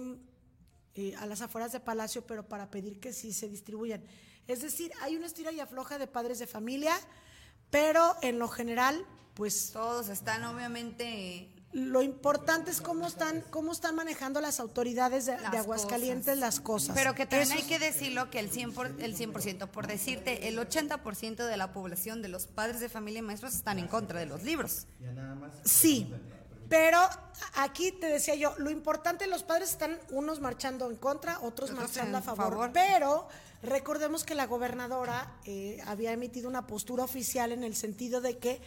eh, 0.93 1.15
a 1.17 1.25
las 1.25 1.41
afueras 1.41 1.71
de 1.71 1.79
Palacio, 1.79 2.21
pero 2.27 2.47
para 2.47 2.69
pedir 2.69 2.99
que 2.99 3.13
sí 3.13 3.33
se 3.33 3.49
distribuyan. 3.49 4.03
Es 4.47 4.61
decir, 4.61 4.91
hay 5.01 5.15
una 5.15 5.25
estira 5.25 5.51
y 5.51 5.59
afloja 5.59 5.97
de 5.97 6.05
padres 6.05 6.37
de 6.37 6.45
familia, 6.45 6.93
pero 7.71 8.15
en 8.21 8.37
lo 8.37 8.47
general, 8.47 9.03
pues... 9.33 9.71
Todos 9.71 10.09
están 10.09 10.43
obviamente 10.43 11.54
lo 11.75 12.01
importante 12.01 12.71
es 12.71 12.79
cómo 12.79 13.05
están, 13.05 13.43
cómo 13.49 13.73
están 13.73 13.95
manejando 13.95 14.39
las 14.39 14.61
autoridades 14.61 15.25
de, 15.25 15.33
Aguascalientes 15.33 16.37
las 16.37 16.61
cosas. 16.61 16.95
Pero 16.95 17.13
que 17.13 17.25
también 17.25 17.51
hay 17.51 17.63
que 17.63 17.79
decirlo 17.79 18.29
que 18.29 18.39
el 18.39 18.49
100%, 18.49 18.71
por, 18.73 18.87
el 18.87 19.17
100%, 19.17 19.67
por 19.67 19.85
decirte, 19.85 20.47
el 20.47 20.57
80% 20.57 21.45
de 21.45 21.57
la 21.57 21.73
población 21.73 22.21
de 22.21 22.29
los 22.29 22.45
padres 22.47 22.79
de 22.79 22.87
familia 22.87 23.19
y 23.19 23.23
maestros 23.23 23.55
están 23.55 23.77
en 23.77 23.89
contra 23.89 24.21
de 24.21 24.25
los 24.25 24.43
libros. 24.43 24.87
Sí, 25.65 26.09
pero 26.69 26.97
aquí 27.55 27.91
te 27.91 28.07
decía 28.07 28.35
yo, 28.35 28.53
lo 28.57 28.69
importante, 28.69 29.27
los 29.27 29.43
padres 29.43 29.71
están 29.71 29.99
unos 30.11 30.39
marchando 30.39 30.89
en 30.89 30.95
contra, 30.95 31.41
otros, 31.41 31.71
marchando 31.71 32.19
a 32.19 32.21
favor, 32.21 32.71
pero 32.71 33.27
recordemos 33.61 34.23
que 34.23 34.33
la 34.33 34.47
gobernadora 34.47 35.35
eh, 35.43 35.79
había 35.85 36.13
emitido 36.13 36.47
una 36.47 36.67
postura 36.67 37.03
oficial 37.03 37.51
en 37.51 37.65
el 37.65 37.75
sentido 37.75 38.21
de 38.21 38.37
que 38.37 38.61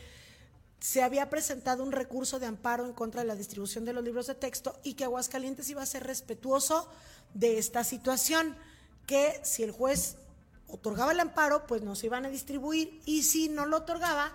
se 0.81 1.03
había 1.03 1.29
presentado 1.29 1.83
un 1.83 1.93
recurso 1.93 2.39
de 2.39 2.47
amparo 2.47 2.87
en 2.87 2.93
contra 2.93 3.23
de 3.23 3.27
la 3.27 3.35
distribución 3.35 3.85
de 3.85 3.93
los 3.93 4.05
libros 4.05 4.27
de 4.27 4.35
texto 4.35 4.79
y 4.83 4.95
que 4.95 5.05
Aguascalientes 5.05 5.69
iba 5.71 5.83
a 5.83 5.87
ser 5.87 6.05
respetuoso 6.05 6.89
de 7.35 7.59
esta 7.59 7.85
situación, 7.85 8.57
que 9.07 9.41
si 9.43 9.63
el 9.63 9.73
juez 9.73 10.17
otorgaba 10.69 11.13
el 11.13 11.21
amparo, 11.21 11.67
pues 11.67 11.83
no 11.83 11.95
se 11.95 12.07
iban 12.07 12.27
a 12.27 12.31
distribuir 12.31 13.01
y 13.07 13.23
si 13.23 13.49
no 13.49 13.67
lo 13.67 13.79
otorgaba, 13.79 14.33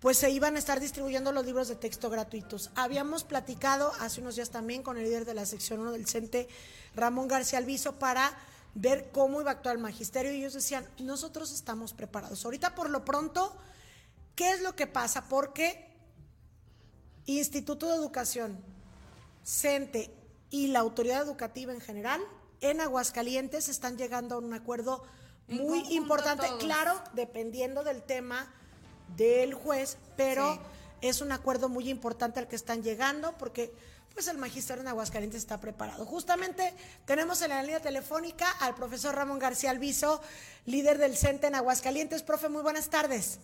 pues 0.00 0.16
se 0.16 0.30
iban 0.30 0.56
a 0.56 0.58
estar 0.58 0.80
distribuyendo 0.80 1.30
los 1.30 1.44
libros 1.44 1.68
de 1.68 1.76
texto 1.76 2.10
gratuitos. 2.10 2.70
Habíamos 2.74 3.22
platicado 3.22 3.92
hace 4.00 4.20
unos 4.20 4.36
días 4.36 4.50
también 4.50 4.82
con 4.82 4.96
el 4.96 5.04
líder 5.04 5.24
de 5.24 5.34
la 5.34 5.46
sección 5.46 5.80
1 5.80 5.92
del 5.92 6.08
CENTE, 6.08 6.48
Ramón 6.96 7.28
García 7.28 7.58
Alviso, 7.58 7.98
para 7.98 8.32
ver 8.74 9.10
cómo 9.12 9.40
iba 9.40 9.50
a 9.50 9.54
actuar 9.54 9.76
el 9.76 9.82
magisterio 9.82 10.32
y 10.32 10.38
ellos 10.38 10.54
decían, 10.54 10.88
nosotros 10.98 11.52
estamos 11.52 11.92
preparados. 11.92 12.44
Ahorita 12.44 12.74
por 12.74 12.90
lo 12.90 13.04
pronto 13.04 13.54
¿Qué 14.34 14.52
es 14.52 14.62
lo 14.62 14.74
que 14.74 14.86
pasa? 14.86 15.28
Porque 15.28 15.90
Instituto 17.26 17.88
de 17.88 17.96
Educación, 17.96 18.58
CENTE 19.44 20.10
y 20.50 20.68
la 20.68 20.80
autoridad 20.80 21.22
educativa 21.22 21.72
en 21.72 21.80
general 21.80 22.20
en 22.60 22.80
Aguascalientes 22.80 23.68
están 23.68 23.96
llegando 23.96 24.36
a 24.36 24.38
un 24.38 24.54
acuerdo 24.54 25.04
muy 25.48 25.80
importante, 25.92 26.46
claro, 26.58 27.02
dependiendo 27.14 27.84
del 27.84 28.02
tema 28.02 28.52
del 29.16 29.54
juez, 29.54 29.98
pero 30.16 30.58
es 31.00 31.20
un 31.20 31.32
acuerdo 31.32 31.68
muy 31.68 31.88
importante 31.90 32.40
al 32.40 32.48
que 32.48 32.56
están 32.56 32.82
llegando 32.82 33.36
porque 33.36 33.74
pues 34.14 34.28
el 34.28 34.38
magisterio 34.38 34.82
en 34.82 34.88
Aguascalientes 34.88 35.40
está 35.40 35.58
preparado. 35.58 36.04
Justamente 36.04 36.74
tenemos 37.06 37.40
en 37.42 37.50
la 37.50 37.62
línea 37.62 37.80
telefónica 37.80 38.50
al 38.60 38.74
profesor 38.74 39.14
Ramón 39.14 39.38
García 39.38 39.70
Alviso, 39.70 40.20
líder 40.66 40.98
del 40.98 41.16
CENTE 41.16 41.46
en 41.46 41.54
Aguascalientes. 41.54 42.22
Profe, 42.22 42.48
muy 42.48 42.62
buenas 42.62 42.90
tardes. 42.90 43.38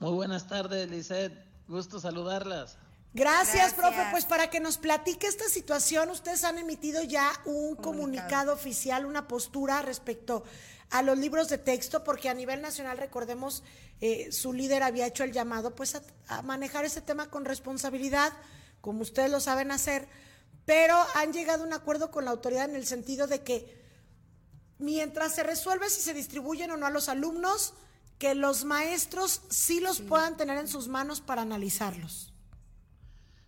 Muy 0.00 0.12
buenas 0.12 0.48
tardes, 0.48 0.88
Lizeth. 0.88 1.34
Gusto 1.68 2.00
saludarlas. 2.00 2.78
Gracias, 3.12 3.74
profe. 3.74 4.02
Pues 4.10 4.24
para 4.24 4.48
que 4.48 4.58
nos 4.58 4.78
platique 4.78 5.26
esta 5.26 5.46
situación, 5.50 6.08
ustedes 6.08 6.42
han 6.42 6.56
emitido 6.56 7.02
ya 7.02 7.30
un 7.44 7.76
comunicado, 7.76 8.54
oficial, 8.54 9.04
una 9.04 9.28
postura 9.28 9.82
respecto 9.82 10.42
a 10.88 11.02
los 11.02 11.18
libros 11.18 11.50
de 11.50 11.58
texto, 11.58 12.02
porque 12.02 12.30
a 12.30 12.34
nivel 12.34 12.62
nacional, 12.62 12.96
recordemos, 12.96 13.62
eh, 14.00 14.32
su 14.32 14.54
líder 14.54 14.82
había 14.82 15.06
hecho 15.06 15.22
el 15.22 15.32
llamado 15.32 15.74
pues 15.74 16.00
a, 16.28 16.42
manejar 16.42 16.86
ese 16.86 17.02
tema 17.02 17.28
con 17.28 17.44
responsabilidad, 17.44 18.32
como 18.80 19.02
ustedes 19.02 19.30
lo 19.30 19.38
saben 19.38 19.70
hacer, 19.70 20.08
pero 20.64 20.96
han 21.14 21.34
llegado 21.34 21.64
a 21.64 21.66
un 21.66 21.74
acuerdo 21.74 22.10
con 22.10 22.24
la 22.24 22.30
autoridad 22.30 22.70
en 22.70 22.76
el 22.76 22.86
sentido 22.86 23.26
de 23.26 23.42
que 23.42 23.84
mientras 24.78 25.34
se 25.34 25.42
resuelve 25.42 25.90
si 25.90 26.00
se 26.00 26.14
distribuyen 26.14 26.70
o 26.70 26.78
no 26.78 26.86
a 26.86 26.90
los 26.90 27.10
alumnos, 27.10 27.74
que 28.20 28.34
los 28.34 28.66
maestros 28.66 29.40
sí 29.48 29.80
los 29.80 30.02
puedan 30.02 30.36
tener 30.36 30.58
en 30.58 30.68
sus 30.68 30.88
manos 30.88 31.22
para 31.22 31.40
analizarlos. 31.40 32.34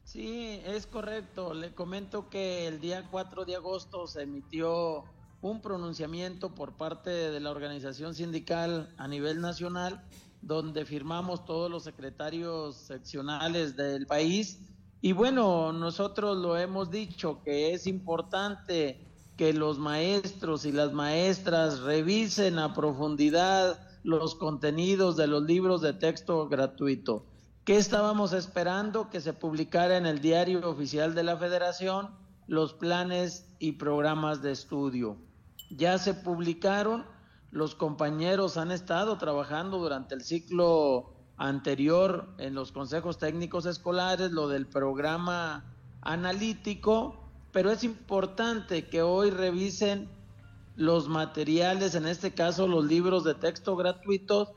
Sí, 0.02 0.62
es 0.64 0.86
correcto. 0.86 1.52
Le 1.52 1.74
comento 1.74 2.30
que 2.30 2.66
el 2.66 2.80
día 2.80 3.06
4 3.10 3.44
de 3.44 3.56
agosto 3.56 4.06
se 4.06 4.22
emitió 4.22 5.04
un 5.42 5.60
pronunciamiento 5.60 6.54
por 6.54 6.72
parte 6.72 7.10
de 7.10 7.38
la 7.38 7.50
organización 7.50 8.14
sindical 8.14 8.94
a 8.96 9.06
nivel 9.08 9.42
nacional, 9.42 10.02
donde 10.40 10.86
firmamos 10.86 11.44
todos 11.44 11.70
los 11.70 11.84
secretarios 11.84 12.76
seccionales 12.76 13.76
del 13.76 14.06
país. 14.06 14.58
Y 15.02 15.12
bueno, 15.12 15.74
nosotros 15.74 16.38
lo 16.38 16.56
hemos 16.56 16.90
dicho 16.90 17.42
que 17.44 17.74
es 17.74 17.86
importante 17.86 19.06
que 19.36 19.52
los 19.52 19.78
maestros 19.78 20.64
y 20.64 20.72
las 20.72 20.94
maestras 20.94 21.80
revisen 21.80 22.58
a 22.58 22.72
profundidad 22.72 23.91
los 24.02 24.34
contenidos 24.34 25.16
de 25.16 25.26
los 25.26 25.42
libros 25.42 25.80
de 25.80 25.92
texto 25.92 26.48
gratuito. 26.48 27.26
¿Qué 27.64 27.76
estábamos 27.76 28.32
esperando? 28.32 29.08
Que 29.10 29.20
se 29.20 29.32
publicara 29.32 29.96
en 29.96 30.06
el 30.06 30.20
diario 30.20 30.68
oficial 30.68 31.14
de 31.14 31.22
la 31.22 31.36
federación 31.36 32.10
los 32.48 32.74
planes 32.74 33.46
y 33.60 33.72
programas 33.72 34.42
de 34.42 34.52
estudio. 34.52 35.16
Ya 35.70 35.98
se 35.98 36.12
publicaron, 36.12 37.04
los 37.50 37.74
compañeros 37.74 38.56
han 38.56 38.72
estado 38.72 39.16
trabajando 39.16 39.78
durante 39.78 40.14
el 40.14 40.22
ciclo 40.22 41.14
anterior 41.36 42.28
en 42.38 42.54
los 42.54 42.72
consejos 42.72 43.18
técnicos 43.18 43.66
escolares, 43.66 44.32
lo 44.32 44.48
del 44.48 44.66
programa 44.66 45.64
analítico, 46.00 47.30
pero 47.52 47.70
es 47.70 47.84
importante 47.84 48.88
que 48.88 49.02
hoy 49.02 49.30
revisen 49.30 50.08
los 50.76 51.08
materiales, 51.08 51.94
en 51.94 52.06
este 52.06 52.32
caso 52.32 52.66
los 52.66 52.84
libros 52.84 53.24
de 53.24 53.34
texto 53.34 53.76
gratuitos, 53.76 54.48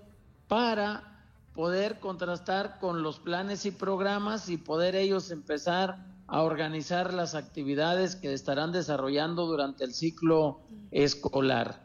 para 0.47 1.15
poder 1.53 1.99
contrastar 1.99 2.79
con 2.79 3.01
los 3.01 3.19
planes 3.19 3.65
y 3.65 3.71
programas 3.71 4.49
y 4.49 4.57
poder 4.57 4.95
ellos 4.95 5.31
empezar 5.31 6.05
a 6.27 6.41
organizar 6.41 7.13
las 7.13 7.35
actividades 7.35 8.15
que 8.15 8.33
estarán 8.33 8.71
desarrollando 8.71 9.45
durante 9.45 9.83
el 9.83 9.93
ciclo 9.93 10.59
escolar. 10.91 11.83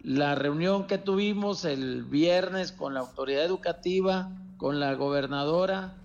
La 0.00 0.34
reunión 0.34 0.86
que 0.86 0.98
tuvimos 0.98 1.64
el 1.64 2.04
viernes 2.04 2.70
con 2.70 2.94
la 2.94 3.00
autoridad 3.00 3.44
educativa, 3.44 4.30
con 4.56 4.78
la 4.78 4.94
gobernadora, 4.94 5.96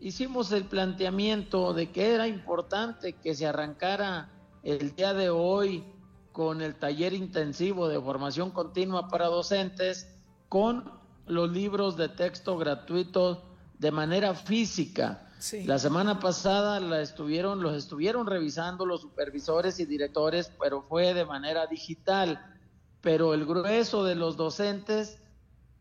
hicimos 0.00 0.52
el 0.52 0.64
planteamiento 0.64 1.74
de 1.74 1.90
que 1.90 2.14
era 2.14 2.28
importante 2.28 3.12
que 3.14 3.34
se 3.34 3.46
arrancara 3.46 4.30
el 4.62 4.94
día 4.94 5.12
de 5.12 5.28
hoy 5.28 5.84
con 6.32 6.62
el 6.62 6.74
taller 6.74 7.12
intensivo 7.12 7.88
de 7.88 8.00
formación 8.00 8.50
continua 8.50 9.08
para 9.08 9.26
docentes, 9.26 10.08
con 10.48 10.90
los 11.26 11.50
libros 11.50 11.96
de 11.96 12.08
texto 12.08 12.58
gratuitos 12.58 13.38
de 13.78 13.90
manera 13.90 14.34
física. 14.34 15.28
La 15.64 15.78
semana 15.78 16.20
pasada 16.20 16.78
la 16.78 17.00
estuvieron, 17.00 17.62
los 17.62 17.74
estuvieron 17.74 18.26
revisando 18.26 18.86
los 18.86 19.00
supervisores 19.00 19.80
y 19.80 19.86
directores, 19.86 20.52
pero 20.60 20.82
fue 20.82 21.14
de 21.14 21.24
manera 21.24 21.66
digital. 21.66 22.40
Pero 23.00 23.34
el 23.34 23.44
grueso 23.44 24.04
de 24.04 24.14
los 24.14 24.36
docentes 24.36 25.20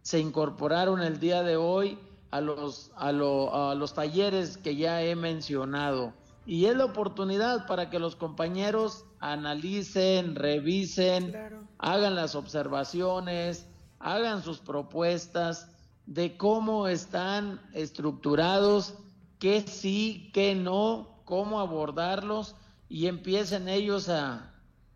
se 0.01 0.19
incorporaron 0.19 1.01
el 1.03 1.19
día 1.19 1.43
de 1.43 1.57
hoy 1.57 1.99
a 2.31 2.41
los, 2.41 2.91
a, 2.95 3.09
a 3.09 3.75
los 3.75 3.93
talleres 3.93 4.57
que 4.57 4.75
ya 4.75 5.03
he 5.03 5.15
mencionado. 5.15 6.13
Y 6.45 6.65
es 6.65 6.75
la 6.75 6.85
oportunidad 6.85 7.67
para 7.67 7.89
que 7.89 7.99
los 7.99 8.15
compañeros 8.15 9.05
analicen, 9.19 10.35
revisen, 10.35 11.35
hagan 11.77 12.15
las 12.15 12.35
observaciones, 12.35 13.67
hagan 13.99 14.43
sus 14.43 14.59
propuestas 14.59 15.69
de 16.05 16.35
cómo 16.37 16.87
están 16.87 17.61
estructurados, 17.73 18.95
qué 19.39 19.61
sí, 19.61 20.29
qué 20.33 20.55
no, 20.55 21.21
cómo 21.25 21.59
abordarlos 21.59 22.55
y 22.89 23.07
empiecen 23.07 23.69
ellos 23.69 24.09
a, 24.09 24.47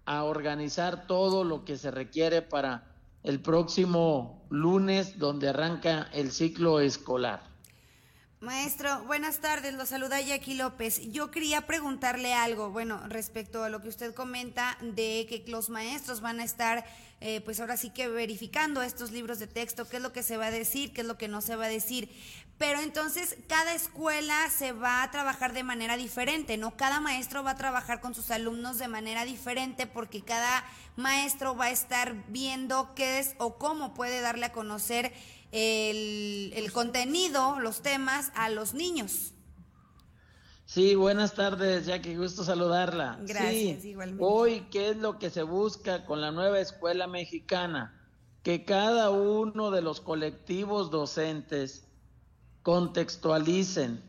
organizar 0.08 1.08
todo 1.08 1.43
lo 1.43 1.66
que 1.66 1.78
se 1.78 1.89
requiere 1.89 2.43
para 2.43 2.84
el 3.24 3.39
próximo 3.39 4.46
lunes 4.52 5.18
donde 5.18 5.50
arranca 5.50 6.10
el 6.14 6.32
ciclo 6.32 6.80
escolar. 6.80 7.41
Maestro, 8.42 9.02
buenas 9.06 9.40
tardes, 9.40 9.74
lo 9.76 9.86
saluda 9.86 10.20
Jackie 10.20 10.56
López. 10.56 11.10
Yo 11.10 11.32
quería 11.32 11.62
preguntarle 11.62 12.34
algo, 12.34 12.70
bueno, 12.70 13.02
respecto 13.08 13.64
a 13.64 13.70
lo 13.70 13.82
que 13.82 13.88
usted 13.88 14.14
comenta 14.14 14.78
de 14.82 15.26
que 15.30 15.50
los 15.50 15.70
maestros 15.70 16.20
van 16.20 16.42
a 16.42 16.44
estar, 16.44 16.86
eh, 17.22 17.40
pues 17.42 17.62
ahora 17.62 17.78
sí 17.78 17.92
que 17.92 18.10
verificando 18.10 18.82
estos 18.82 19.12
libros 19.12 19.40
de 19.40 19.48
texto, 19.48 19.88
qué 19.88 19.98
es 19.98 20.04
lo 20.04 20.12
que 20.12 20.22
se 20.22 20.36
va 20.36 20.48
a 20.48 20.52
decir, 20.52 20.92
qué 20.92 21.02
es 21.02 21.08
lo 21.08 21.18
que 21.18 21.30
no 21.30 21.40
se 21.40 21.56
va 21.56 21.66
a 21.66 21.70
decir. 21.70 22.10
Pero 22.58 22.82
entonces 22.82 23.38
cada 23.48 23.74
escuela 23.74 24.50
se 24.50 24.74
va 24.74 25.02
a 25.02 25.12
trabajar 25.12 25.54
de 25.54 25.64
manera 25.64 25.96
diferente, 25.96 26.58
¿no? 26.58 26.76
Cada 26.76 27.00
maestro 27.00 27.42
va 27.42 27.52
a 27.52 27.58
trabajar 27.58 28.02
con 28.02 28.14
sus 28.14 28.32
alumnos 28.32 28.78
de 28.78 28.90
manera 28.90 29.24
diferente 29.24 29.88
porque 29.88 30.22
cada 30.22 30.66
maestro 30.98 31.56
va 31.56 31.66
a 31.66 31.72
estar 31.72 32.16
viendo 32.28 32.94
qué 32.96 33.20
es 33.20 33.36
o 33.38 33.58
cómo 33.58 33.94
puede 33.94 34.20
darle 34.20 34.46
a 34.46 34.52
conocer 34.52 35.14
el, 35.56 36.51
el 36.53 36.72
contenido, 36.74 37.60
los 37.62 37.82
temas 37.82 38.32
a 38.36 38.49
los 38.49 38.74
niños. 38.74 39.32
Sí, 40.66 40.95
buenas 40.95 41.34
tardes, 41.34 41.86
Jackie, 41.86 42.18
gusto 42.18 42.43
saludarla. 42.43 43.20
Gracias, 43.22 43.86
igualmente. 43.86 44.24
Hoy, 44.28 44.68
¿qué 44.70 44.89
es 44.89 44.97
lo 44.97 45.18
que 45.18 45.30
se 45.30 45.43
busca 45.43 46.06
con 46.06 46.20
la 46.20 46.32
nueva 46.32 46.60
escuela 46.60 47.08
mexicana? 47.08 48.01
Que 48.43 48.66
cada 48.66 49.12
uno 49.12 49.72
de 49.72 49.82
los 49.82 50.01
colectivos 50.01 50.91
docentes 50.91 51.88
contextualicen, 52.64 54.03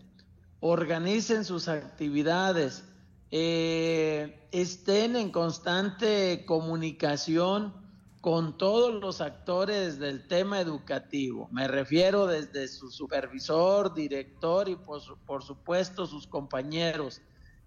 organicen 0.59 1.44
sus 1.44 1.68
actividades, 1.68 2.84
eh, 3.30 4.49
estén 4.51 5.14
en 5.14 5.30
constante 5.30 6.44
comunicación 6.44 7.86
con 8.27 8.59
todos 8.59 8.93
los 9.01 9.20
actores 9.20 10.01
del 10.01 10.27
tema 10.27 10.59
educativo. 10.59 11.49
Me 11.53 11.68
refiero 11.68 12.27
desde 12.27 12.66
su 12.66 12.91
supervisor, 12.91 13.95
director 13.95 14.68
y 14.68 14.74
por, 14.74 15.01
por 15.18 15.45
supuesto 15.45 16.07
sus 16.07 16.27
compañeros. 16.27 17.20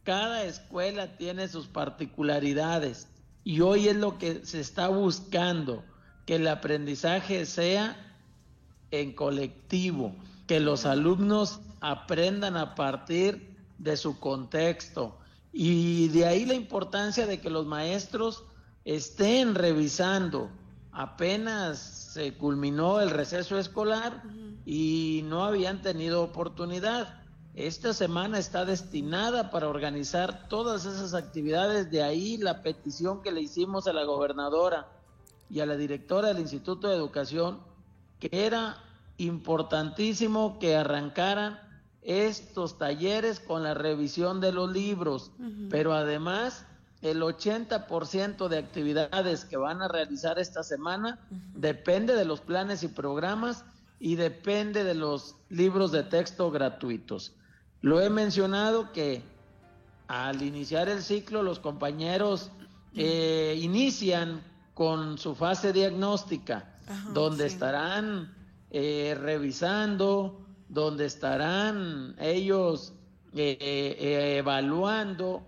Cada 0.04 0.44
escuela 0.44 1.16
tiene 1.16 1.48
sus 1.48 1.68
particularidades 1.68 3.08
y 3.46 3.62
hoy 3.62 3.88
es 3.88 3.96
lo 3.96 4.18
que 4.18 4.46
se 4.46 4.60
está 4.60 4.90
buscando, 4.90 5.86
que 6.26 6.36
el 6.36 6.48
aprendizaje 6.50 7.46
sea 7.46 7.96
en 8.92 9.16
colectivo 9.16 10.14
que 10.46 10.60
los 10.60 10.86
alumnos 10.86 11.62
aprendan 11.80 12.58
a 12.58 12.76
partir 12.76 13.56
de 13.78 13.96
su 13.96 14.20
contexto. 14.20 15.18
Y 15.54 16.10
de 16.10 16.26
ahí 16.26 16.44
la 16.44 16.56
importancia 16.56 17.26
de 17.26 17.40
que 17.40 17.50
los 17.50 17.66
maestros 17.66 18.44
estén 18.96 19.56
revisando. 19.56 20.50
Apenas 20.92 21.78
se 22.14 22.34
culminó 22.34 23.00
el 23.02 23.12
receso 23.12 23.58
escolar 23.60 24.24
y 24.66 25.22
no 25.26 25.44
habían 25.44 25.82
tenido 25.82 26.24
oportunidad. 26.24 27.22
Esta 27.54 27.94
semana 27.94 28.40
está 28.40 28.66
destinada 28.66 29.52
para 29.52 29.70
organizar 29.70 30.48
todas 30.50 30.86
esas 30.86 31.14
actividades. 31.14 31.92
De 31.92 32.02
ahí 32.02 32.38
la 32.38 32.64
petición 32.64 33.22
que 33.22 33.32
le 33.32 33.42
hicimos 33.42 33.88
a 33.88 33.94
la 33.94 34.06
gobernadora 34.06 34.88
y 35.50 35.60
a 35.60 35.66
la 35.66 35.78
directora 35.78 36.30
del 36.30 36.40
Instituto 36.40 36.88
de 36.88 36.96
Educación, 36.96 37.60
que 38.20 38.30
era 38.32 38.78
importantísimo 39.18 40.58
que 40.60 40.76
arrancaran 40.76 41.60
estos 42.02 42.78
talleres 42.78 43.40
con 43.40 43.62
la 43.64 43.74
revisión 43.76 44.42
de 44.42 44.52
los 44.52 44.72
libros, 44.72 45.32
pero 45.70 45.94
además 45.94 46.66
el 47.02 47.22
80% 47.22 48.48
de 48.48 48.58
actividades 48.58 49.46
que 49.46 49.58
van 49.58 49.82
a 49.82 49.88
realizar 49.88 50.40
esta 50.40 50.64
semana 50.64 51.20
depende 51.54 52.14
de 52.16 52.26
los 52.26 52.42
planes 52.42 52.84
y 52.84 52.88
programas 52.90 53.64
y 54.00 54.16
depende 54.16 54.84
de 54.84 54.96
los 54.96 55.36
libros 55.50 55.92
de 55.92 56.04
texto 56.04 56.52
gratuitos. 56.52 57.34
Lo 57.82 58.02
he 58.02 58.10
mencionado 58.10 58.92
que 58.92 59.22
al 60.08 60.42
iniciar 60.42 60.90
el 60.90 61.02
ciclo 61.02 61.44
los 61.44 61.60
compañeros 61.60 62.52
eh, 62.96 63.58
inician 63.62 64.42
con 64.74 65.18
su 65.18 65.36
fase 65.36 65.74
diagnóstica, 65.74 66.80
donde 67.14 67.46
estarán 67.46 68.34
eh, 68.72 69.18
revisando, 69.20 70.46
donde 70.70 71.06
estarán 71.06 72.16
ellos 72.20 72.94
eh, 73.34 73.58
eh, 73.60 74.38
evaluando 74.38 75.44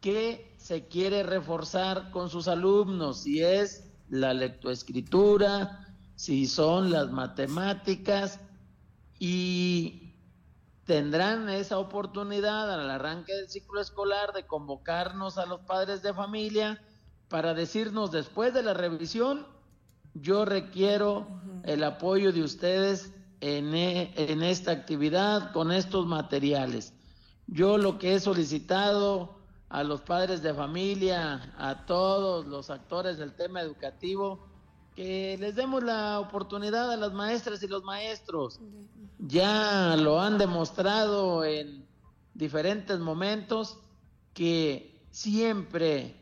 qué 0.00 0.45
se 0.66 0.88
quiere 0.88 1.22
reforzar 1.22 2.10
con 2.10 2.28
sus 2.28 2.48
alumnos, 2.48 3.22
si 3.22 3.40
es 3.40 3.88
la 4.08 4.34
lectoescritura, 4.34 5.94
si 6.16 6.48
son 6.48 6.90
las 6.90 7.08
matemáticas 7.12 8.40
y 9.20 10.16
tendrán 10.84 11.48
esa 11.48 11.78
oportunidad 11.78 12.68
al 12.74 12.90
arranque 12.90 13.32
del 13.32 13.48
ciclo 13.48 13.80
escolar 13.80 14.32
de 14.32 14.44
convocarnos 14.44 15.38
a 15.38 15.46
los 15.46 15.60
padres 15.60 16.02
de 16.02 16.12
familia 16.12 16.82
para 17.28 17.54
decirnos 17.54 18.10
después 18.10 18.52
de 18.52 18.64
la 18.64 18.74
revisión 18.74 19.46
yo 20.14 20.44
requiero 20.44 21.28
el 21.62 21.84
apoyo 21.84 22.32
de 22.32 22.42
ustedes 22.42 23.12
en, 23.40 23.72
e, 23.72 24.12
en, 24.16 24.42
esta 24.42 24.72
actividad 24.72 25.52
con 25.52 25.70
estos 25.70 26.06
materiales. 26.06 26.92
Yo 27.46 27.78
lo 27.78 28.00
que 28.00 28.14
he 28.14 28.20
solicitado 28.20 29.35
a 29.68 29.82
los 29.82 30.02
padres 30.02 30.42
de 30.42 30.54
familia, 30.54 31.54
a 31.58 31.86
todos 31.86 32.46
los 32.46 32.70
actores 32.70 33.18
del 33.18 33.34
tema 33.34 33.60
educativo, 33.60 34.46
que 34.94 35.36
les 35.38 35.54
demos 35.54 35.82
la 35.82 36.20
oportunidad 36.20 36.90
a 36.90 36.96
las 36.96 37.12
maestras 37.12 37.62
y 37.62 37.68
los 37.68 37.82
maestros. 37.82 38.60
Ya 39.18 39.96
lo 39.96 40.20
han 40.20 40.38
demostrado 40.38 41.44
en 41.44 41.86
diferentes 42.34 42.98
momentos 42.98 43.78
que 44.32 45.06
siempre 45.10 46.16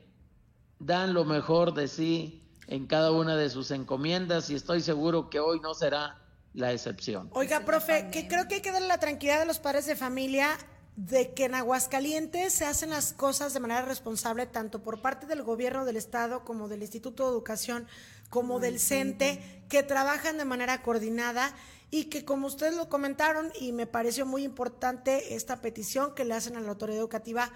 dan 0.79 1.15
lo 1.15 1.25
mejor 1.25 1.75
de 1.75 1.89
sí 1.89 2.41
en 2.67 2.87
cada 2.87 3.13
una 3.13 3.37
de 3.37 3.51
sus 3.51 3.71
encomiendas 3.71 4.51
y 4.51 4.55
estoy 4.55 4.81
seguro 4.81 5.29
que 5.29 5.41
hoy 5.41 5.61
no 5.61 5.75
será 5.75 6.19
la 6.53 6.73
excepción. 6.73 7.29
Oiga, 7.33 7.65
profe, 7.65 8.11
que 8.11 8.27
creo 8.29 8.49
que 8.49 8.57
hay 8.57 8.61
que 8.63 8.73
darle 8.73 8.89
la 8.89 8.99
tranquilidad 8.99 9.43
a 9.43 9.45
los 9.45 9.59
padres 9.59 9.87
de 9.87 9.97
familia 9.97 10.57
de 10.97 11.35
que 11.35 11.47
en 11.47 11.55
Aguascalientes 11.55 12.53
se 12.53 12.65
hacen 12.65 12.91
las 12.91 13.13
cosas 13.13 13.53
de 13.53 13.61
manera 13.61 13.83
responsable 13.83 14.47
tanto 14.47 14.83
por 14.83 15.03
parte 15.03 15.27
del 15.27 15.43
gobierno 15.43 15.85
del 15.85 15.97
estado 15.97 16.45
como 16.45 16.69
del 16.69 16.83
Instituto 16.83 17.25
de 17.25 17.31
Educación 17.31 17.89
como 18.31 18.61
del 18.61 18.79
CENTE 18.79 19.65
que 19.69 19.83
trabajan 19.83 20.39
de 20.39 20.45
manera 20.45 20.83
coordinada 20.83 21.53
y 21.91 22.07
que 22.07 22.25
como 22.25 22.47
ustedes 22.47 22.75
lo 22.75 22.89
comentaron 22.89 23.53
y 23.61 23.73
me 23.73 23.87
pareció 23.87 24.27
muy 24.27 24.45
importante 24.45 25.35
esta 25.35 25.61
petición 25.61 26.15
que 26.15 26.25
le 26.25 26.35
hacen 26.35 26.57
a 26.57 26.61
la 26.61 26.71
autoridad 26.71 26.99
educativa 26.99 27.53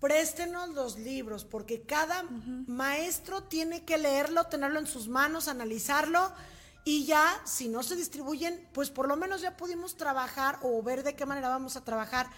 préstenos 0.00 0.70
los 0.70 0.98
libros, 0.98 1.44
porque 1.44 1.82
cada 1.82 2.22
maestro 2.66 3.42
tiene 3.42 3.84
que 3.84 3.98
leerlo, 3.98 4.44
tenerlo 4.44 4.80
en 4.80 4.86
sus 4.86 5.08
manos, 5.08 5.46
analizarlo 5.46 6.32
y 6.84 7.04
ya, 7.04 7.40
si 7.44 7.68
no 7.68 7.82
se 7.82 7.96
distribuyen, 7.96 8.68
pues 8.72 8.90
por 8.90 9.06
lo 9.06 9.16
menos 9.16 9.42
ya 9.42 9.56
pudimos 9.56 9.96
trabajar 9.96 10.58
o 10.62 10.82
ver 10.82 11.02
de 11.02 11.14
qué 11.14 11.26
manera 11.26 11.48
vamos 11.48 11.76
a 11.76 11.84
trabajar. 11.84 12.28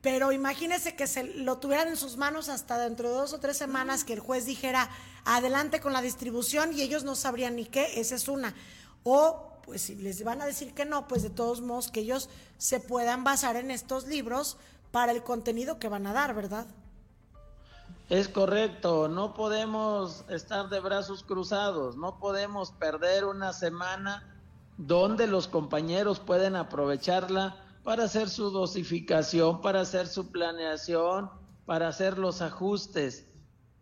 Pero 0.00 0.32
imagínese 0.32 0.94
que 0.94 1.06
se 1.06 1.24
lo 1.24 1.58
tuvieran 1.58 1.88
en 1.88 1.96
sus 1.96 2.16
manos 2.16 2.48
hasta 2.48 2.78
dentro 2.78 3.08
de 3.08 3.14
dos 3.16 3.32
o 3.32 3.40
tres 3.40 3.56
semanas 3.56 4.04
que 4.04 4.12
el 4.12 4.20
juez 4.20 4.46
dijera 4.46 4.88
adelante 5.24 5.80
con 5.80 5.92
la 5.92 6.00
distribución 6.00 6.72
y 6.72 6.82
ellos 6.82 7.04
no 7.04 7.14
sabrían 7.14 7.56
ni 7.56 7.66
qué, 7.66 8.00
esa 8.00 8.14
es 8.14 8.28
una. 8.28 8.54
O 9.02 9.52
pues 9.66 9.82
si 9.82 9.96
les 9.96 10.22
van 10.22 10.40
a 10.40 10.46
decir 10.46 10.72
que 10.72 10.84
no, 10.84 11.08
pues 11.08 11.22
de 11.22 11.30
todos 11.30 11.60
modos 11.60 11.90
que 11.90 12.00
ellos 12.00 12.30
se 12.56 12.78
puedan 12.78 13.24
basar 13.24 13.56
en 13.56 13.72
estos 13.72 14.06
libros 14.06 14.58
para 14.92 15.12
el 15.12 15.24
contenido 15.24 15.78
que 15.78 15.88
van 15.88 16.06
a 16.06 16.12
dar, 16.12 16.34
¿verdad? 16.34 16.66
Es 18.08 18.28
correcto, 18.28 19.08
no 19.08 19.34
podemos 19.34 20.24
estar 20.28 20.68
de 20.68 20.78
brazos 20.78 21.24
cruzados, 21.24 21.96
no 21.96 22.20
podemos 22.20 22.70
perder 22.70 23.24
una 23.24 23.52
semana 23.52 24.32
donde 24.78 25.26
los 25.26 25.48
compañeros 25.48 26.20
pueden 26.20 26.54
aprovecharla 26.54 27.56
para 27.82 28.04
hacer 28.04 28.28
su 28.28 28.50
dosificación, 28.50 29.60
para 29.60 29.80
hacer 29.80 30.06
su 30.06 30.30
planeación, 30.30 31.30
para 31.64 31.88
hacer 31.88 32.16
los 32.16 32.42
ajustes. 32.42 33.26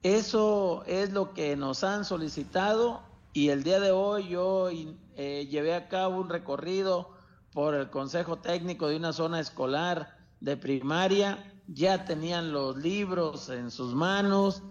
Eso 0.02 0.84
es 0.86 1.12
lo 1.12 1.34
que 1.34 1.54
nos 1.54 1.84
han 1.84 2.06
solicitado 2.06 3.02
y 3.34 3.50
el 3.50 3.62
día 3.62 3.78
de 3.78 3.90
hoy 3.90 4.28
yo 4.28 4.70
eh, 4.70 5.46
llevé 5.50 5.74
a 5.74 5.88
cabo 5.88 6.18
un 6.18 6.30
recorrido 6.30 7.10
por 7.52 7.74
el 7.74 7.90
Consejo 7.90 8.36
Técnico 8.36 8.88
de 8.88 8.96
una 8.96 9.12
zona 9.12 9.38
escolar 9.38 10.16
de 10.40 10.56
primaria 10.56 11.53
ya 11.66 12.04
tenían 12.04 12.52
los 12.52 12.76
libros 12.76 13.48
en 13.48 13.70
sus 13.70 13.94
manos, 13.94 14.62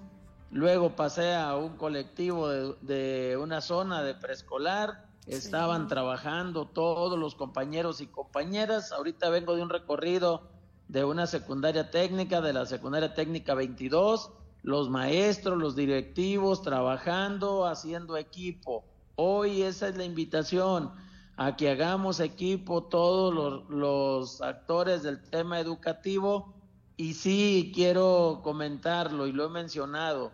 luego 0.51 0.95
pasé 0.95 1.33
a 1.33 1.55
un 1.55 1.77
colectivo 1.77 2.49
de, 2.49 3.37
una 3.41 3.61
zona 3.61 4.03
de 4.03 4.13
preescolar 4.13 5.11
estaban 5.25 5.87
trabajando 5.87 6.67
todos 6.67 7.17
los 7.17 7.35
compañeros 7.35 8.01
y 8.01 8.07
compañeras. 8.07 8.91
Ahorita 8.91 9.29
vengo 9.29 9.55
de 9.55 9.61
un 9.61 9.69
recorrido 9.69 10.49
de 10.89 11.05
una 11.05 11.27
secundaria 11.27 11.89
técnica, 11.91 12.41
de 12.41 12.53
la 12.53 12.65
secundaria 12.65 13.13
técnica 13.13 13.53
22, 13.53 14.31
los 14.63 14.89
maestros, 14.89 15.57
los 15.57 15.75
directivos 15.75 16.61
trabajando, 16.61 17.65
haciendo 17.65 18.17
equipo. 18.17 18.83
Hoy 19.15 19.61
esa 19.61 19.87
es 19.87 19.97
la 19.97 20.03
invitación 20.03 20.91
a 21.37 21.55
que 21.55 21.71
hagamos 21.71 22.19
equipo 22.19 22.83
todos 22.83 23.33
los, 23.33 23.69
los 23.69 24.41
actores 24.41 25.03
del 25.03 25.23
tema 25.29 25.59
educativo 25.59 26.52
y 26.97 27.13
sí 27.13 27.71
quiero 27.73 28.41
comentarlo 28.43 29.27
y 29.27 29.31
lo 29.31 29.45
he 29.45 29.49
mencionado. 29.49 30.31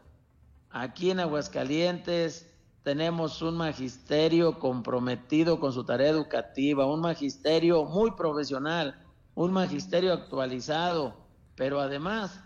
Aquí 0.70 1.12
en 1.12 1.20
Aguascalientes 1.20 2.48
tenemos 2.84 3.42
un 3.42 3.58
magisterio 3.58 4.60
comprometido 4.60 5.60
con 5.60 5.74
su 5.74 5.84
tarea 5.84 6.10
educativa, 6.10 6.86
un 6.86 7.02
magisterio 7.02 7.86
muy 7.86 8.12
profesional, 8.12 8.96
un 9.36 9.52
magisterio 9.52 10.14
actualizado, 10.14 11.16
pero 11.56 11.80
además 11.80 12.40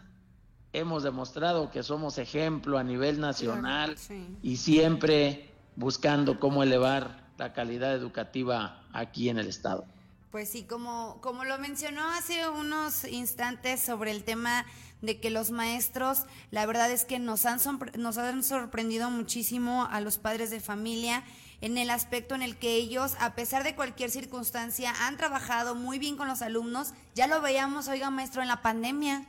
hemos 0.74 1.04
demostrado 1.04 1.70
que 1.70 1.84
somos 1.84 2.18
ejemplo 2.18 2.78
a 2.78 2.84
nivel 2.84 3.20
nacional 3.20 3.96
y 4.42 4.58
siempre 4.58 5.52
buscando 5.76 6.40
cómo 6.40 6.64
elevar 6.64 7.24
la 7.38 7.54
calidad 7.54 7.94
educativa 7.94 8.84
aquí 8.92 9.30
en 9.30 9.38
el 9.38 9.48
estado. 9.48 9.86
Pues 10.34 10.50
sí, 10.50 10.64
como, 10.64 11.22
como 11.22 11.46
lo 11.46 11.60
mencionó 11.60 12.02
hace 12.10 12.50
unos 12.50 13.04
instantes 13.04 13.80
sobre 13.80 14.10
el 14.10 14.24
tema 14.24 14.66
de 15.04 15.20
que 15.20 15.30
los 15.30 15.52
maestros, 15.52 16.26
la 16.50 16.66
verdad 16.66 16.92
es 16.92 17.06
que 17.06 17.20
nos 17.20 17.46
han, 17.46 17.60
nos 18.00 18.18
han 18.18 18.42
sorprendido 18.42 19.12
muchísimo 19.12 19.88
a 19.92 20.02
los 20.02 20.18
padres 20.18 20.50
de 20.50 20.60
familia 20.60 21.24
en 21.62 21.78
el 21.78 21.92
aspecto 21.92 22.34
en 22.34 22.42
el 22.42 22.58
que 22.58 22.74
ellos, 22.74 23.16
a 23.20 23.36
pesar 23.36 23.64
de 23.64 23.76
cualquier 23.76 24.10
circunstancia, 24.10 24.92
han 25.06 25.18
trabajado 25.18 25.76
muy 25.76 26.00
bien 26.00 26.18
con 26.18 26.28
los 26.28 26.42
alumnos. 26.42 26.96
Ya 27.14 27.28
lo 27.28 27.40
veíamos, 27.40 27.88
oiga, 27.88 28.10
maestro, 28.10 28.42
en 28.42 28.48
la 28.48 28.64
pandemia 28.64 29.28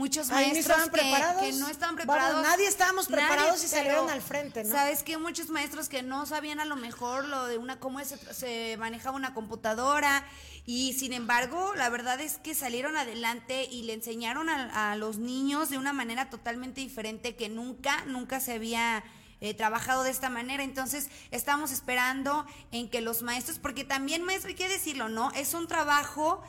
muchos 0.00 0.30
maestros 0.30 0.88
que, 0.88 1.52
no 1.52 1.68
estaban 1.68 1.94
preparados. 1.94 2.42
nadie 2.42 2.66
estábamos 2.66 3.06
preparados 3.06 3.62
y 3.62 3.68
salieron 3.68 4.08
al 4.08 4.22
frente, 4.22 4.64
¿no? 4.64 4.72
¿Sabes 4.72 5.02
qué? 5.02 5.18
Muchos 5.18 5.50
maestros 5.50 5.90
que 5.90 6.02
no 6.02 6.24
sabían 6.24 6.58
a 6.58 6.64
lo 6.64 6.74
mejor 6.74 7.26
lo 7.26 7.44
de 7.44 7.58
una 7.58 7.78
cómo 7.78 8.00
se, 8.02 8.76
manejaba 8.78 9.14
una 9.14 9.34
computadora 9.34 10.24
y 10.64 10.94
sin 10.94 11.12
embargo, 11.12 11.74
la 11.74 11.90
verdad 11.90 12.18
es 12.20 12.38
que 12.38 12.54
salieron 12.54 12.96
adelante 12.96 13.68
y 13.70 13.82
le 13.82 13.92
enseñaron 13.92 14.48
a, 14.48 14.96
los 14.96 15.18
niños 15.18 15.68
de 15.68 15.76
una 15.76 15.92
manera 15.92 16.30
totalmente 16.30 16.80
diferente 16.80 17.36
que 17.36 17.50
nunca, 17.50 18.04
nunca 18.06 18.40
se 18.40 18.52
había 18.54 19.04
eh, 19.42 19.52
trabajado 19.52 20.02
de 20.02 20.10
esta 20.10 20.30
manera. 20.30 20.62
Entonces, 20.62 21.08
estamos 21.30 21.72
esperando 21.72 22.46
en 22.72 22.88
que 22.88 23.02
los 23.02 23.22
maestros, 23.22 23.58
porque 23.58 23.84
también, 23.84 24.22
maestro, 24.22 24.48
hay 24.48 24.54
que 24.54 24.68
decirlo, 24.68 25.10
¿no? 25.10 25.30
Es 25.32 25.52
un 25.52 25.66
trabajo 25.66 26.42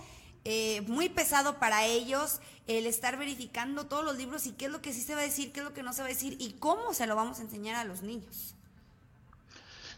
eh, 0.44 0.82
muy 0.88 1.10
pesado 1.10 1.60
para 1.60 1.86
ellos 1.86 2.40
el 2.68 2.86
estar 2.86 3.18
verificando 3.18 3.86
todos 3.86 4.04
los 4.04 4.18
libros 4.18 4.48
y 4.48 4.54
qué 4.54 4.66
es 4.66 4.72
lo 4.72 4.82
que 4.82 4.94
sí 4.94 5.02
se 5.02 5.14
va 5.14 5.22
a 5.22 5.24
decir, 5.24 5.52
qué 5.52 5.60
es 5.60 5.66
lo 5.66 5.74
que 5.74 5.84
no 5.84 5.94
se 5.94 6.02
va 6.02 6.08
a 6.08 6.10
decir 6.10 6.36
y 6.40 6.54
cómo 6.54 6.94
se 6.94 7.06
lo 7.08 7.16
vamos 7.16 7.40
a 7.40 7.44
enseñar 7.44 7.76
a 7.76 7.84
los 7.84 8.02
niños. 8.02 8.56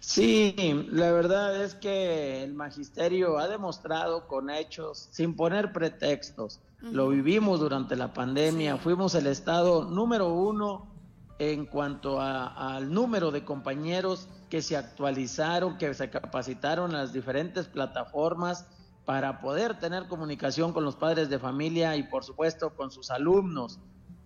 Sí, 0.01 0.53
la 0.91 1.13
verdad 1.13 1.63
es 1.63 1.75
que 1.75 2.43
el 2.43 2.53
magisterio 2.53 3.37
ha 3.37 3.47
demostrado 3.47 4.27
con 4.27 4.49
hechos, 4.49 5.07
sin 5.11 5.33
poner 5.33 5.71
pretextos. 5.71 6.59
Lo 6.81 7.07
vivimos 7.07 7.61
durante 7.61 7.95
la 7.95 8.13
pandemia, 8.13 8.75
fuimos 8.75 9.15
el 9.15 9.27
estado 9.27 9.85
número 9.85 10.33
uno 10.33 10.93
en 11.39 11.65
cuanto 11.65 12.19
al 12.19 12.93
número 12.93 13.31
de 13.31 13.45
compañeros 13.45 14.27
que 14.49 14.61
se 14.61 14.75
actualizaron, 14.75 15.77
que 15.77 15.93
se 15.93 16.09
capacitaron 16.09 16.91
en 16.91 16.97
las 16.97 17.13
diferentes 17.13 17.67
plataformas 17.67 18.65
para 19.05 19.41
poder 19.41 19.79
tener 19.79 20.07
comunicación 20.07 20.73
con 20.73 20.83
los 20.85 20.95
padres 20.95 21.29
de 21.29 21.39
familia 21.39 21.95
y 21.95 22.03
por 22.03 22.23
supuesto 22.23 22.75
con 22.75 22.91
sus 22.91 23.11
alumnos. 23.11 23.79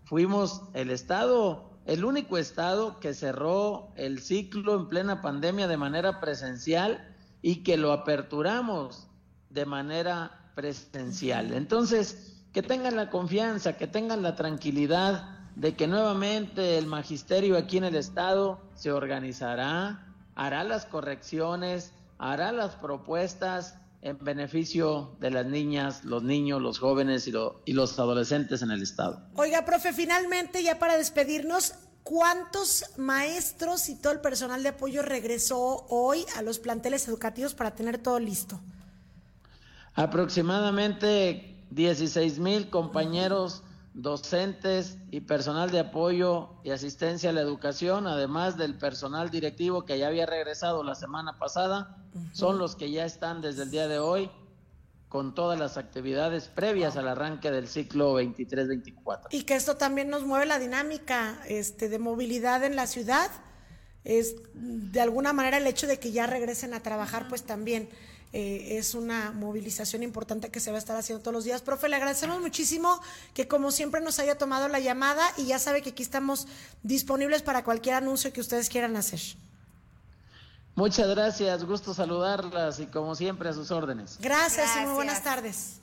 Fuimos 0.04 0.62
el 0.74 0.92
estado, 0.92 1.80
el 1.86 2.06
único 2.06 2.38
estado 2.38 3.00
que 3.00 3.14
cerró 3.14 3.92
el 3.96 4.20
ciclo 4.20 4.76
en 4.76 4.88
plena 4.88 5.22
pandemia 5.22 5.68
de 5.68 5.78
manera 5.78 6.20
presencial 6.20 7.16
y 7.42 7.64
que 7.64 7.78
lo 7.78 7.92
aperturamos 7.92 9.08
de 9.50 9.66
manera 9.66 10.52
presencial. 10.56 11.54
Entonces, 11.54 12.44
que 12.54 12.62
tengan 12.62 12.96
la 12.96 13.10
confianza, 13.10 13.78
que 13.78 13.88
tengan 13.88 14.22
la 14.22 14.36
tranquilidad 14.36 15.38
de 15.56 15.76
que 15.76 15.88
nuevamente 15.88 16.78
el 16.78 16.86
magisterio 16.86 17.58
aquí 17.58 17.78
en 17.78 17.86
el 17.86 17.96
estado 17.96 18.60
se 18.76 18.92
organizará, 18.92 20.14
hará 20.36 20.64
las 20.64 20.86
correcciones, 20.86 21.94
hará 22.20 22.52
las 22.52 22.76
propuestas 22.76 23.76
en 24.02 24.18
beneficio 24.20 25.16
de 25.20 25.32
las 25.32 25.46
niñas, 25.46 26.04
los 26.06 26.24
niños, 26.24 26.62
los 26.62 26.80
jóvenes 26.80 27.28
y, 27.28 27.34
y, 27.66 27.74
los 27.74 27.98
adolescentes 28.00 28.62
en 28.62 28.72
el 28.72 28.82
Estado. 28.82 29.22
Oiga, 29.36 29.66
profe, 29.66 29.92
finalmente, 29.94 30.62
ya 30.64 30.80
para 30.80 30.98
despedirnos, 30.98 31.74
¿cuántos 32.04 32.86
maestros 32.98 33.90
y 33.90 33.96
todo 33.96 34.14
el 34.14 34.22
personal 34.22 34.64
de 34.64 34.70
apoyo 34.70 35.02
regresó 35.02 35.86
hoy 35.90 36.26
a 36.36 36.42
los 36.42 36.60
planteles 36.60 37.08
educativos 37.08 37.54
para 37.54 37.76
tener 37.76 37.98
todo 37.98 38.20
listo? 38.20 38.60
Aproximadamente 39.94 41.66
16 41.72 42.40
mil 42.40 42.70
compañeros 42.70 43.64
docentes 43.98 45.00
y 45.10 45.22
personal 45.22 45.72
de 45.72 45.80
apoyo 45.80 46.52
y 46.64 46.70
asistencia 46.70 47.32
a 47.32 47.34
la 47.34 47.42
educación, 47.42 48.06
además 48.06 48.56
del 48.56 48.78
personal 48.78 49.32
directivo 49.32 49.86
que 49.86 49.98
ya 49.98 50.08
había 50.08 50.28
regresado 50.28 50.84
la 50.84 50.94
semana 50.94 51.40
pasada, 51.40 51.98
son 52.32 52.60
los 52.60 52.76
que 52.76 52.92
ya 52.92 53.06
están 53.06 53.42
desde 53.42 53.64
el 53.64 53.72
día 53.72 53.88
de 53.88 53.98
hoy 53.98 54.30
con 55.10 55.34
todas 55.34 55.58
las 55.58 55.78
actividades 55.78 56.48
previas 56.48 56.96
al 56.96 57.08
arranque 57.08 57.50
del 57.50 57.68
ciclo 57.68 58.22
23-24. 58.22 59.30
Y 59.32 59.44
que 59.44 59.56
esto 59.56 59.78
también 59.78 60.10
nos 60.10 60.26
mueve 60.26 60.46
la 60.46 60.60
dinámica 60.60 61.40
este, 61.48 61.90
de 61.90 61.98
movilidad 61.98 62.64
en 62.64 62.76
la 62.76 62.86
ciudad. 62.86 63.32
Es 64.04 64.36
de 64.54 65.02
alguna 65.02 65.34
manera 65.34 65.58
el 65.58 65.66
hecho 65.66 65.88
de 65.88 65.98
que 65.98 66.12
ya 66.12 66.28
regresen 66.28 66.76
a 66.76 66.84
trabajar, 66.84 67.28
pues 67.30 67.44
también 67.44 67.90
eh, 68.40 68.78
es 68.78 68.94
una 68.94 69.32
movilización 69.32 70.04
importante 70.04 70.52
que 70.52 70.60
se 70.60 70.70
va 70.70 70.76
a 70.76 70.78
estar 70.78 70.96
haciendo 70.96 71.24
todos 71.24 71.34
los 71.34 71.44
días. 71.44 71.64
Profe, 71.64 71.90
le 71.90 71.96
agradecemos 71.96 72.40
muchísimo 72.40 73.02
que 73.34 73.48
como 73.48 73.72
siempre 73.72 74.00
nos 74.00 74.20
haya 74.20 74.38
tomado 74.38 74.68
la 74.68 74.80
llamada 74.80 75.28
y 75.38 75.48
ya 75.48 75.58
sabe 75.58 75.82
que 75.82 75.90
aquí 75.90 76.04
estamos 76.04 76.48
disponibles 76.84 77.42
para 77.42 77.64
cualquier 77.64 77.96
anuncio 77.96 78.32
que 78.32 78.40
ustedes 78.40 78.70
quieran 78.70 78.96
hacer. 78.96 79.20
Muchas 80.76 81.08
gracias, 81.08 81.64
gusto 81.64 81.96
saludarlas 81.96 82.80
y 82.80 82.86
como 82.86 83.16
siempre 83.16 83.50
a 83.50 83.54
sus 83.54 83.72
órdenes. 83.72 84.20
Gracias, 84.22 84.70
y 84.76 84.86
muy 84.86 84.94
buenas 84.94 85.24
tardes. 85.24 85.82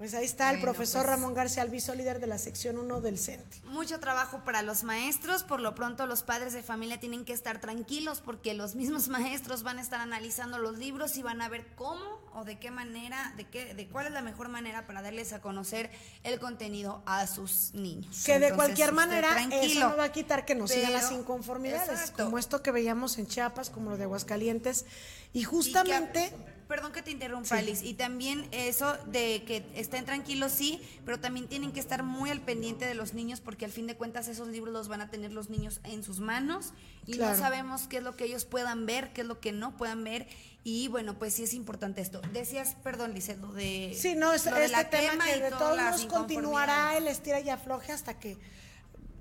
Pues 0.00 0.14
ahí 0.14 0.24
está 0.24 0.50
el 0.50 0.62
profesor 0.62 1.02
pues 1.02 1.10
Ramón 1.10 1.34
García 1.34 1.60
Alviso, 1.60 1.94
líder 1.94 2.20
de 2.20 2.26
la 2.26 2.38
sección 2.38 2.78
1 2.78 3.02
del 3.02 3.18
CENTE. 3.18 3.60
Mucho 3.64 4.00
trabajo 4.00 4.42
para 4.46 4.62
los 4.62 4.82
maestros, 4.82 5.42
por 5.42 5.60
lo 5.60 5.74
pronto 5.74 6.06
los 6.06 6.22
padres 6.22 6.54
de 6.54 6.62
familia 6.62 6.98
tienen 6.98 7.26
que 7.26 7.34
estar 7.34 7.60
tranquilos 7.60 8.22
porque 8.22 8.54
los 8.54 8.74
mismos 8.76 9.08
maestros 9.10 9.62
van 9.62 9.76
a 9.76 9.82
estar 9.82 10.00
analizando 10.00 10.56
los 10.56 10.78
libros 10.78 11.18
y 11.18 11.22
van 11.22 11.42
a 11.42 11.50
ver 11.50 11.66
cómo 11.76 12.18
o 12.32 12.44
de 12.44 12.58
qué 12.58 12.70
manera, 12.70 13.34
de 13.36 13.46
qué, 13.46 13.74
de 13.74 13.88
cuál 13.88 14.06
es 14.06 14.12
la 14.12 14.22
mejor 14.22 14.48
manera 14.48 14.86
para 14.86 15.02
darles 15.02 15.34
a 15.34 15.42
conocer 15.42 15.90
el 16.24 16.40
contenido 16.40 17.02
a 17.04 17.26
sus 17.26 17.74
niños. 17.74 18.24
Que 18.24 18.38
de 18.38 18.54
cualquier 18.54 18.92
manera 18.92 19.36
eso 19.52 19.86
no 19.86 19.98
va 19.98 20.04
a 20.04 20.12
quitar 20.12 20.46
que 20.46 20.54
nos 20.54 20.70
sigan 20.70 20.94
las 20.94 21.12
inconformidades, 21.12 22.10
como 22.12 22.38
esto 22.38 22.62
que 22.62 22.70
veíamos 22.70 23.18
en 23.18 23.26
Chiapas, 23.26 23.68
como 23.68 23.90
lo 23.90 23.98
de 23.98 24.04
Aguascalientes, 24.04 24.86
y 25.34 25.42
justamente 25.42 26.32
perdón 26.70 26.92
que 26.92 27.02
te 27.02 27.10
interrumpa, 27.10 27.58
Alice, 27.58 27.84
y 27.84 27.94
también 27.94 28.46
eso 28.52 28.96
de 29.06 29.42
que 29.44 29.66
estén 29.74 30.04
tranquilos, 30.04 30.52
sí, 30.52 30.80
pero 31.04 31.18
también 31.18 31.48
tienen 31.48 31.72
que 31.72 31.80
estar 31.80 32.04
muy 32.04 32.30
al 32.30 32.40
pendiente 32.40 32.86
de 32.86 32.94
los 32.94 33.12
niños 33.12 33.40
porque 33.40 33.64
al 33.64 33.72
fin 33.72 33.88
de 33.88 33.96
cuentas 33.96 34.28
esos 34.28 34.46
libros 34.46 34.72
los 34.72 34.86
van 34.86 35.00
a 35.00 35.10
tener 35.10 35.32
los 35.32 35.50
niños 35.50 35.80
en 35.82 36.04
sus 36.04 36.20
manos 36.20 36.72
y 37.06 37.18
no 37.18 37.34
sabemos 37.34 37.88
qué 37.88 37.96
es 37.96 38.04
lo 38.04 38.14
que 38.14 38.26
ellos 38.26 38.44
puedan 38.44 38.86
ver, 38.86 39.12
qué 39.12 39.22
es 39.22 39.26
lo 39.26 39.40
que 39.40 39.50
no 39.50 39.76
puedan 39.76 40.04
ver 40.04 40.28
y 40.62 40.86
bueno, 40.86 41.18
pues 41.18 41.34
sí 41.34 41.42
es 41.42 41.54
importante 41.54 42.02
esto. 42.02 42.20
Decías, 42.32 42.76
perdón, 42.84 43.14
Lice, 43.14 43.36
lo 43.36 43.52
de 43.52 43.96
Sí, 43.98 44.14
no, 44.14 44.32
es, 44.32 44.46
este 44.46 44.84
tema 44.84 45.24
que 45.24 45.40
de 45.40 45.50
todos 45.50 45.76
modos 45.76 46.06
continuará 46.06 46.96
el 46.96 47.08
estira 47.08 47.40
y 47.40 47.50
afloje 47.50 47.90
hasta 47.90 48.20
que 48.20 48.38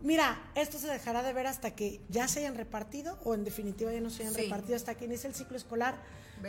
Mira, 0.01 0.39
esto 0.55 0.77
se 0.77 0.87
dejará 0.87 1.23
de 1.23 1.33
ver 1.33 1.47
hasta 1.47 1.75
que 1.75 1.99
ya 2.09 2.27
se 2.27 2.39
hayan 2.39 2.55
repartido 2.55 3.19
o 3.23 3.33
en 3.33 3.43
definitiva 3.43 3.91
ya 3.91 3.99
no 3.99 4.09
se 4.09 4.21
hayan 4.23 4.35
repartido 4.35 4.75
hasta 4.75 4.95
que 4.95 5.05
inicie 5.05 5.27
el 5.27 5.35
ciclo 5.35 5.57
escolar 5.57 5.97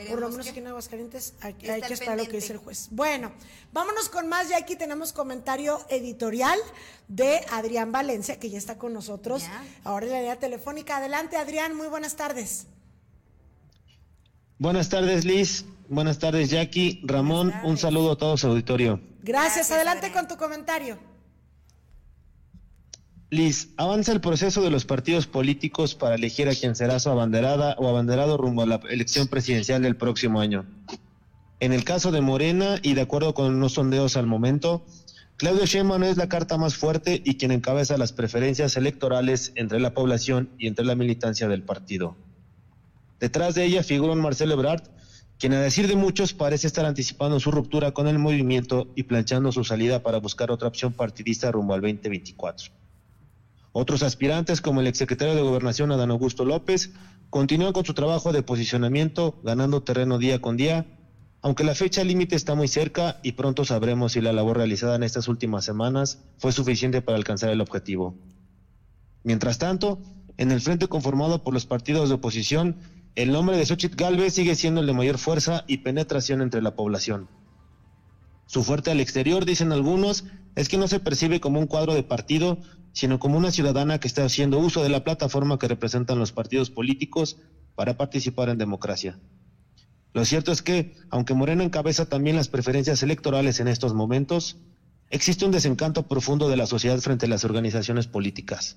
por 0.09 0.20
lo 0.20 0.28
menos 0.30 0.49
aquí 0.49 0.59
en 0.59 0.66
Aguascalientes 0.68 1.34
hay, 1.41 1.57
hay 1.68 1.82
que 1.82 1.95
esperar 1.95 2.18
lo 2.18 2.24
que 2.24 2.36
dice 2.36 2.53
el 2.53 2.59
juez. 2.59 2.88
Bueno, 2.91 3.32
vámonos 3.72 4.09
con 4.09 4.28
más. 4.28 4.49
Ya 4.49 4.59
aquí 4.59 4.76
tenemos 4.76 5.12
comentario 5.12 5.80
editorial 5.88 6.59
de 7.09 7.41
Adrián 7.51 7.93
Valencia, 7.93 8.38
que 8.38 8.51
ya 8.51 8.59
está 8.59 8.78
con 8.78 8.93
nosotros. 8.93 9.45
Ahora 9.84 10.07
en 10.07 10.12
la 10.12 10.18
línea 10.20 10.38
telefónica. 10.38 10.99
Adelante, 10.99 11.36
Adrián. 11.36 11.76
Muy 11.76 11.88
buenas 11.88 12.16
tardes. 12.16 12.66
Buenas 14.59 14.88
tardes, 14.88 15.24
Liz. 15.24 15.64
Buenas 15.88 16.18
tardes, 16.18 16.51
Jackie. 16.51 17.01
Ramón, 17.05 17.53
un 17.64 17.76
saludo 17.78 18.12
a 18.12 18.18
todos, 18.18 18.45
auditorio. 18.45 19.01
Gracias. 19.22 19.70
Adelante 19.70 20.12
con 20.12 20.28
tu 20.28 20.36
comentario. 20.36 20.99
Liz, 23.33 23.68
avanza 23.76 24.11
el 24.11 24.20
proceso 24.20 24.61
de 24.61 24.70
los 24.70 24.85
partidos 24.85 25.28
políticos 25.28 25.95
para 25.95 26.16
elegir 26.16 26.49
a 26.49 26.55
quien 26.55 26.74
será 26.74 26.99
su 26.99 27.11
abanderada 27.11 27.76
o 27.78 27.89
abanderado 27.89 28.37
rumbo 28.37 28.62
a 28.62 28.66
la 28.66 28.81
elección 28.91 29.28
presidencial 29.28 29.83
del 29.83 29.95
próximo 29.95 30.41
año. 30.41 30.66
En 31.61 31.72
el 31.72 31.85
caso 31.85 32.11
de 32.11 32.20
Morena, 32.22 32.81
y 32.83 32.95
de 32.95 33.03
acuerdo 33.03 33.33
con 33.33 33.55
unos 33.55 33.74
sondeos 33.74 34.16
al 34.16 34.26
momento, 34.26 34.85
Claudio 35.37 35.64
Sheinbaum 35.64 36.03
es 36.03 36.16
la 36.16 36.28
carta 36.28 36.59
más 36.59 36.74
fuerte 36.74 37.22
y 37.24 37.37
quien 37.37 37.53
encabeza 37.53 37.97
las 37.99 38.12
preferencias 38.12 38.76
electorales 38.76 39.53
entre 39.55 39.78
la 39.78 39.95
población 39.95 40.51
y 40.59 40.66
entre 40.66 40.85
la 40.85 40.97
militancia 40.97 41.47
del 41.47 41.62
partido. 41.62 42.16
Detrás 43.20 43.55
de 43.55 43.64
ella 43.64 43.85
figura 43.85 44.12
un 44.12 44.22
Marcelo 44.22 44.55
Ebrard, 44.55 44.83
quien 45.39 45.53
a 45.53 45.61
decir 45.61 45.87
de 45.87 45.95
muchos 45.95 46.35
parece 46.35 46.66
estar 46.66 46.85
anticipando 46.85 47.39
su 47.39 47.53
ruptura 47.53 47.93
con 47.93 48.09
el 48.09 48.18
movimiento 48.18 48.89
y 48.97 49.05
planchando 49.05 49.53
su 49.53 49.62
salida 49.62 50.03
para 50.03 50.18
buscar 50.18 50.51
otra 50.51 50.66
opción 50.66 50.93
partidista 50.93 51.53
rumbo 51.53 51.74
al 51.74 51.81
2024. 51.81 52.80
Otros 53.73 54.03
aspirantes, 54.03 54.61
como 54.61 54.81
el 54.81 54.89
exsecretario 54.89 55.35
de 55.35 55.43
Gobernación 55.43 55.93
Adán 55.93 56.11
Augusto 56.11 56.45
López, 56.45 56.93
continúan 57.31 57.73
con 57.73 57.85
su 57.85 57.95
trabajo 57.95 58.33
de 58.33 58.43
posicionamiento, 58.43 59.41
ganando 59.45 59.83
terreno 59.83 60.18
día 60.18 60.41
con 60.41 60.57
día, 60.57 60.87
aunque 61.43 61.64
la 61.64 61.75
fecha 61.75 62.05
límite 62.05 62.37
está 62.37 62.55
muy 62.55 62.68
cerca 62.68 63.21
y 63.23 63.33
pronto 63.33 63.64
sabremos 63.64 64.12
si 64.12 64.21
la 64.21 64.33
labor 64.33 64.59
realizada 64.59 64.97
en 64.97 65.05
estas 65.05 65.29
últimas 65.29 65.64
semanas 65.64 66.18
fue 66.39 66.53
suficiente 66.53 67.01
para 67.01 67.16
alcanzar 67.16 67.51
el 67.51 67.61
objetivo. 67.61 68.18
Mientras 69.23 69.59
tanto, 69.59 70.01
en 70.37 70.51
el 70.51 70.61
frente 70.61 70.89
conformado 70.89 71.43
por 71.43 71.55
los 71.55 71.66
partidos 71.66 72.09
de 72.09 72.16
oposición, 72.16 72.77
el 73.14 73.33
nombre 73.33 73.57
de 73.57 73.66
Xochitl 73.66 73.97
Galvez 73.97 74.35
sigue 74.35 74.55
siendo 74.55 74.81
el 74.81 74.87
de 74.87 74.93
mayor 74.93 75.18
fuerza 75.18 75.64
y 75.66 75.79
penetración 75.79 76.43
entre 76.43 76.62
la 76.62 76.75
población. 76.75 77.29
Su 78.47 78.64
fuerte 78.64 78.91
al 78.91 79.01
exterior, 79.01 79.45
dicen 79.45 79.73
algunos, 79.73 80.25
es 80.57 80.68
que 80.68 80.77
no 80.77 80.89
se 80.89 81.01
percibe 81.01 81.41
como 81.41 81.61
un 81.61 81.66
cuadro 81.66 81.95
de 81.95 82.03
partido, 82.03 82.59
sino 82.93 83.18
como 83.18 83.38
una 83.38 83.51
ciudadana 83.51 84.01
que 84.01 84.09
está 84.09 84.24
haciendo 84.24 84.59
uso 84.59 84.82
de 84.82 84.88
la 84.88 85.05
plataforma 85.05 85.59
que 85.59 85.68
representan 85.68 86.18
los 86.18 86.32
partidos 86.32 86.70
políticos 86.70 87.36
para 87.74 87.97
participar 87.97 88.49
en 88.49 88.59
democracia. 88.59 89.18
Lo 90.12 90.24
cierto 90.24 90.51
es 90.53 90.62
que, 90.62 90.97
aunque 91.11 91.34
Moreno 91.34 91.62
encabeza 91.62 92.07
también 92.07 92.36
las 92.36 92.49
preferencias 92.49 93.03
electorales 93.03 93.61
en 93.61 93.68
estos 93.68 93.95
momentos, 93.95 94.57
existe 95.09 95.45
un 95.45 95.53
desencanto 95.53 96.09
profundo 96.09 96.49
de 96.49 96.57
la 96.57 96.66
sociedad 96.66 96.99
frente 96.99 97.26
a 97.26 97.28
las 97.28 97.45
organizaciones 97.45 98.07
políticas. 98.07 98.76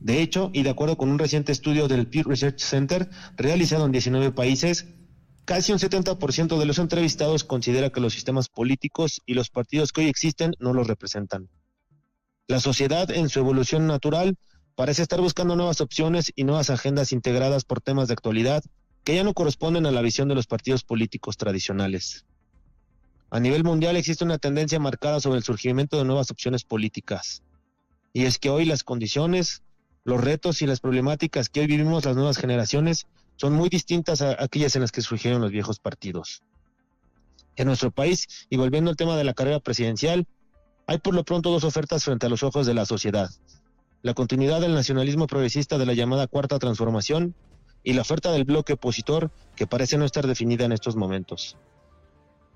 De 0.00 0.20
hecho, 0.20 0.50
y 0.52 0.64
de 0.64 0.70
acuerdo 0.70 0.96
con 0.96 1.10
un 1.10 1.18
reciente 1.18 1.52
estudio 1.52 1.86
del 1.86 2.08
Pew 2.08 2.24
Research 2.24 2.58
Center 2.58 3.08
realizado 3.36 3.86
en 3.86 3.92
19 3.92 4.32
países, 4.32 4.86
Casi 5.44 5.72
un 5.72 5.78
70% 5.80 6.56
de 6.56 6.66
los 6.66 6.78
entrevistados 6.78 7.42
considera 7.42 7.90
que 7.90 8.00
los 8.00 8.12
sistemas 8.12 8.48
políticos 8.48 9.20
y 9.26 9.34
los 9.34 9.50
partidos 9.50 9.90
que 9.90 10.02
hoy 10.02 10.06
existen 10.06 10.54
no 10.60 10.72
los 10.72 10.86
representan. 10.86 11.48
La 12.48 12.60
sociedad, 12.60 13.10
en 13.10 13.28
su 13.28 13.38
evolución 13.38 13.86
natural, 13.86 14.36
parece 14.74 15.02
estar 15.02 15.20
buscando 15.20 15.54
nuevas 15.56 15.80
opciones 15.80 16.32
y 16.34 16.44
nuevas 16.44 16.70
agendas 16.70 17.12
integradas 17.12 17.64
por 17.64 17.80
temas 17.80 18.08
de 18.08 18.14
actualidad 18.14 18.64
que 19.04 19.14
ya 19.14 19.24
no 19.24 19.34
corresponden 19.34 19.86
a 19.86 19.90
la 19.90 20.02
visión 20.02 20.28
de 20.28 20.34
los 20.34 20.46
partidos 20.46 20.84
políticos 20.84 21.36
tradicionales. 21.36 22.24
A 23.30 23.40
nivel 23.40 23.64
mundial 23.64 23.96
existe 23.96 24.24
una 24.24 24.38
tendencia 24.38 24.78
marcada 24.78 25.20
sobre 25.20 25.38
el 25.38 25.44
surgimiento 25.44 25.98
de 25.98 26.04
nuevas 26.04 26.30
opciones 26.30 26.64
políticas. 26.64 27.42
Y 28.12 28.24
es 28.24 28.38
que 28.38 28.50
hoy 28.50 28.64
las 28.64 28.84
condiciones, 28.84 29.62
los 30.04 30.20
retos 30.20 30.62
y 30.62 30.66
las 30.66 30.80
problemáticas 30.80 31.48
que 31.48 31.60
hoy 31.60 31.66
vivimos 31.66 32.04
las 32.04 32.16
nuevas 32.16 32.36
generaciones 32.36 33.06
son 33.36 33.54
muy 33.54 33.68
distintas 33.68 34.20
a 34.20 34.42
aquellas 34.42 34.76
en 34.76 34.82
las 34.82 34.92
que 34.92 35.00
surgieron 35.00 35.40
los 35.40 35.50
viejos 35.50 35.78
partidos. 35.78 36.42
En 37.56 37.66
nuestro 37.66 37.90
país, 37.90 38.46
y 38.50 38.56
volviendo 38.56 38.90
al 38.90 38.96
tema 38.96 39.16
de 39.16 39.24
la 39.24 39.34
carrera 39.34 39.60
presidencial, 39.60 40.26
hay 40.92 40.98
por 40.98 41.14
lo 41.14 41.24
pronto 41.24 41.50
dos 41.50 41.64
ofertas 41.64 42.04
frente 42.04 42.26
a 42.26 42.28
los 42.28 42.42
ojos 42.42 42.66
de 42.66 42.74
la 42.74 42.84
sociedad. 42.84 43.30
La 44.02 44.12
continuidad 44.12 44.60
del 44.60 44.74
nacionalismo 44.74 45.26
progresista 45.26 45.78
de 45.78 45.86
la 45.86 45.94
llamada 45.94 46.26
Cuarta 46.26 46.58
Transformación 46.58 47.34
y 47.82 47.94
la 47.94 48.02
oferta 48.02 48.30
del 48.30 48.44
bloque 48.44 48.74
opositor 48.74 49.30
que 49.56 49.66
parece 49.66 49.96
no 49.96 50.04
estar 50.04 50.26
definida 50.26 50.66
en 50.66 50.72
estos 50.72 50.94
momentos. 50.94 51.56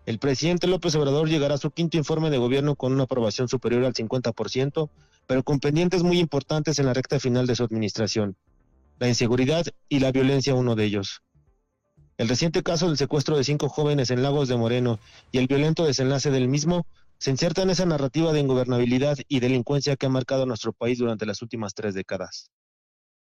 El 0.04 0.18
presidente 0.18 0.66
López 0.66 0.94
Obrador 0.96 1.30
llegará 1.30 1.54
a 1.54 1.58
su 1.58 1.70
quinto 1.70 1.96
informe 1.96 2.28
de 2.28 2.36
gobierno 2.36 2.76
con 2.76 2.92
una 2.92 3.04
aprobación 3.04 3.48
superior 3.48 3.86
al 3.86 3.94
50%, 3.94 4.90
pero 5.26 5.42
con 5.42 5.58
pendientes 5.58 6.02
muy 6.02 6.18
importantes 6.18 6.78
en 6.78 6.84
la 6.84 6.92
recta 6.92 7.18
final 7.18 7.46
de 7.46 7.56
su 7.56 7.64
administración, 7.64 8.36
la 8.98 9.08
inseguridad 9.08 9.64
y 9.88 10.00
la 10.00 10.12
violencia 10.12 10.54
uno 10.54 10.74
de 10.74 10.84
ellos. 10.84 11.22
El 12.18 12.28
reciente 12.28 12.62
caso 12.62 12.86
del 12.86 12.98
secuestro 12.98 13.38
de 13.38 13.44
cinco 13.44 13.70
jóvenes 13.70 14.10
en 14.10 14.22
Lagos 14.22 14.48
de 14.48 14.56
Moreno 14.58 14.98
y 15.32 15.38
el 15.38 15.46
violento 15.46 15.86
desenlace 15.86 16.30
del 16.30 16.48
mismo 16.48 16.86
se 17.18 17.30
inserta 17.30 17.62
en 17.62 17.70
esa 17.70 17.86
narrativa 17.86 18.32
de 18.32 18.40
ingobernabilidad 18.40 19.18
y 19.28 19.40
delincuencia 19.40 19.96
que 19.96 20.06
ha 20.06 20.10
marcado 20.10 20.46
nuestro 20.46 20.72
país 20.72 20.98
durante 20.98 21.26
las 21.26 21.42
últimas 21.42 21.74
tres 21.74 21.94
décadas. 21.94 22.50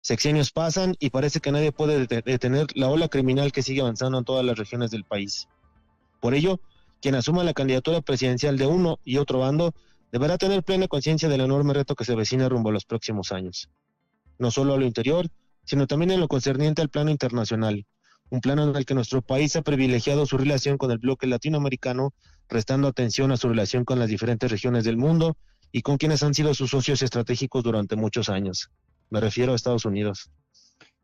Sexenios 0.01 0.51
pasan 0.51 0.95
y 0.99 1.09
parece 1.09 1.39
que 1.39 1.51
nadie 1.51 1.71
puede 1.71 2.07
detener 2.07 2.67
la 2.75 2.88
ola 2.88 3.09
criminal 3.09 3.51
que 3.51 3.61
sigue 3.61 3.82
avanzando 3.82 4.17
en 4.17 4.25
todas 4.25 4.45
las 4.45 4.57
regiones 4.57 4.89
del 4.89 5.03
país. 5.03 5.47
Por 6.21 6.34
ello, 6.34 6.59
quien 7.01 7.15
asuma 7.15 7.43
la 7.43 7.53
candidatura 7.53 8.01
presidencial 8.01 8.57
de 8.57 8.67
uno 8.67 8.99
y 9.03 9.17
otro 9.17 9.39
bando 9.39 9.73
deberá 10.11 10.38
tener 10.38 10.63
plena 10.63 10.88
conciencia 10.88 11.30
del 11.30 11.41
enorme 11.41 11.73
reto 11.73 11.95
que 11.95 12.05
se 12.05 12.13
avecina 12.13 12.49
rumbo 12.49 12.69
a 12.69 12.73
los 12.73 12.86
próximos 12.86 13.32
años. 13.32 13.69
No 14.39 14.51
solo 14.51 14.73
a 14.73 14.78
lo 14.78 14.86
interior, 14.86 15.28
sino 15.65 15.86
también 15.88 16.11
en 16.11 16.21
lo 16.21 16.28
concerniente 16.28 16.82
al 16.82 16.89
plano 16.89 17.11
internacional, 17.11 17.86
un 18.30 18.41
plano 18.41 18.69
en 18.69 18.75
el 18.75 18.86
que 18.86 18.93
nuestro 18.93 19.21
país 19.21 19.55
ha 19.55 19.61
privilegiado 19.61 20.25
su 20.25 20.38
relación 20.38 20.78
con 20.78 20.91
el 20.91 20.97
bloque 20.97 21.28
latinoamericano, 21.28 22.13
restando 22.49 22.88
atención 22.88 23.32
a 23.32 23.38
su 23.38 23.47
relación 23.49 23.86
con 23.86 23.99
las 23.99 24.09
diferentes 24.09 24.51
regiones 24.51 24.84
del 24.84 24.97
mundo 24.97 25.38
y 25.71 25.82
con 25.82 25.97
quienes 25.97 26.23
han 26.23 26.34
sido 26.34 26.53
sus 26.53 26.71
socios 26.71 27.01
estratégicos 27.01 27.63
durante 27.63 27.95
muchos 27.95 28.30
años. 28.30 28.69
Me 29.09 29.21
refiero 29.21 29.53
a 29.53 29.55
Estados 29.55 29.86
Unidos. 29.86 30.30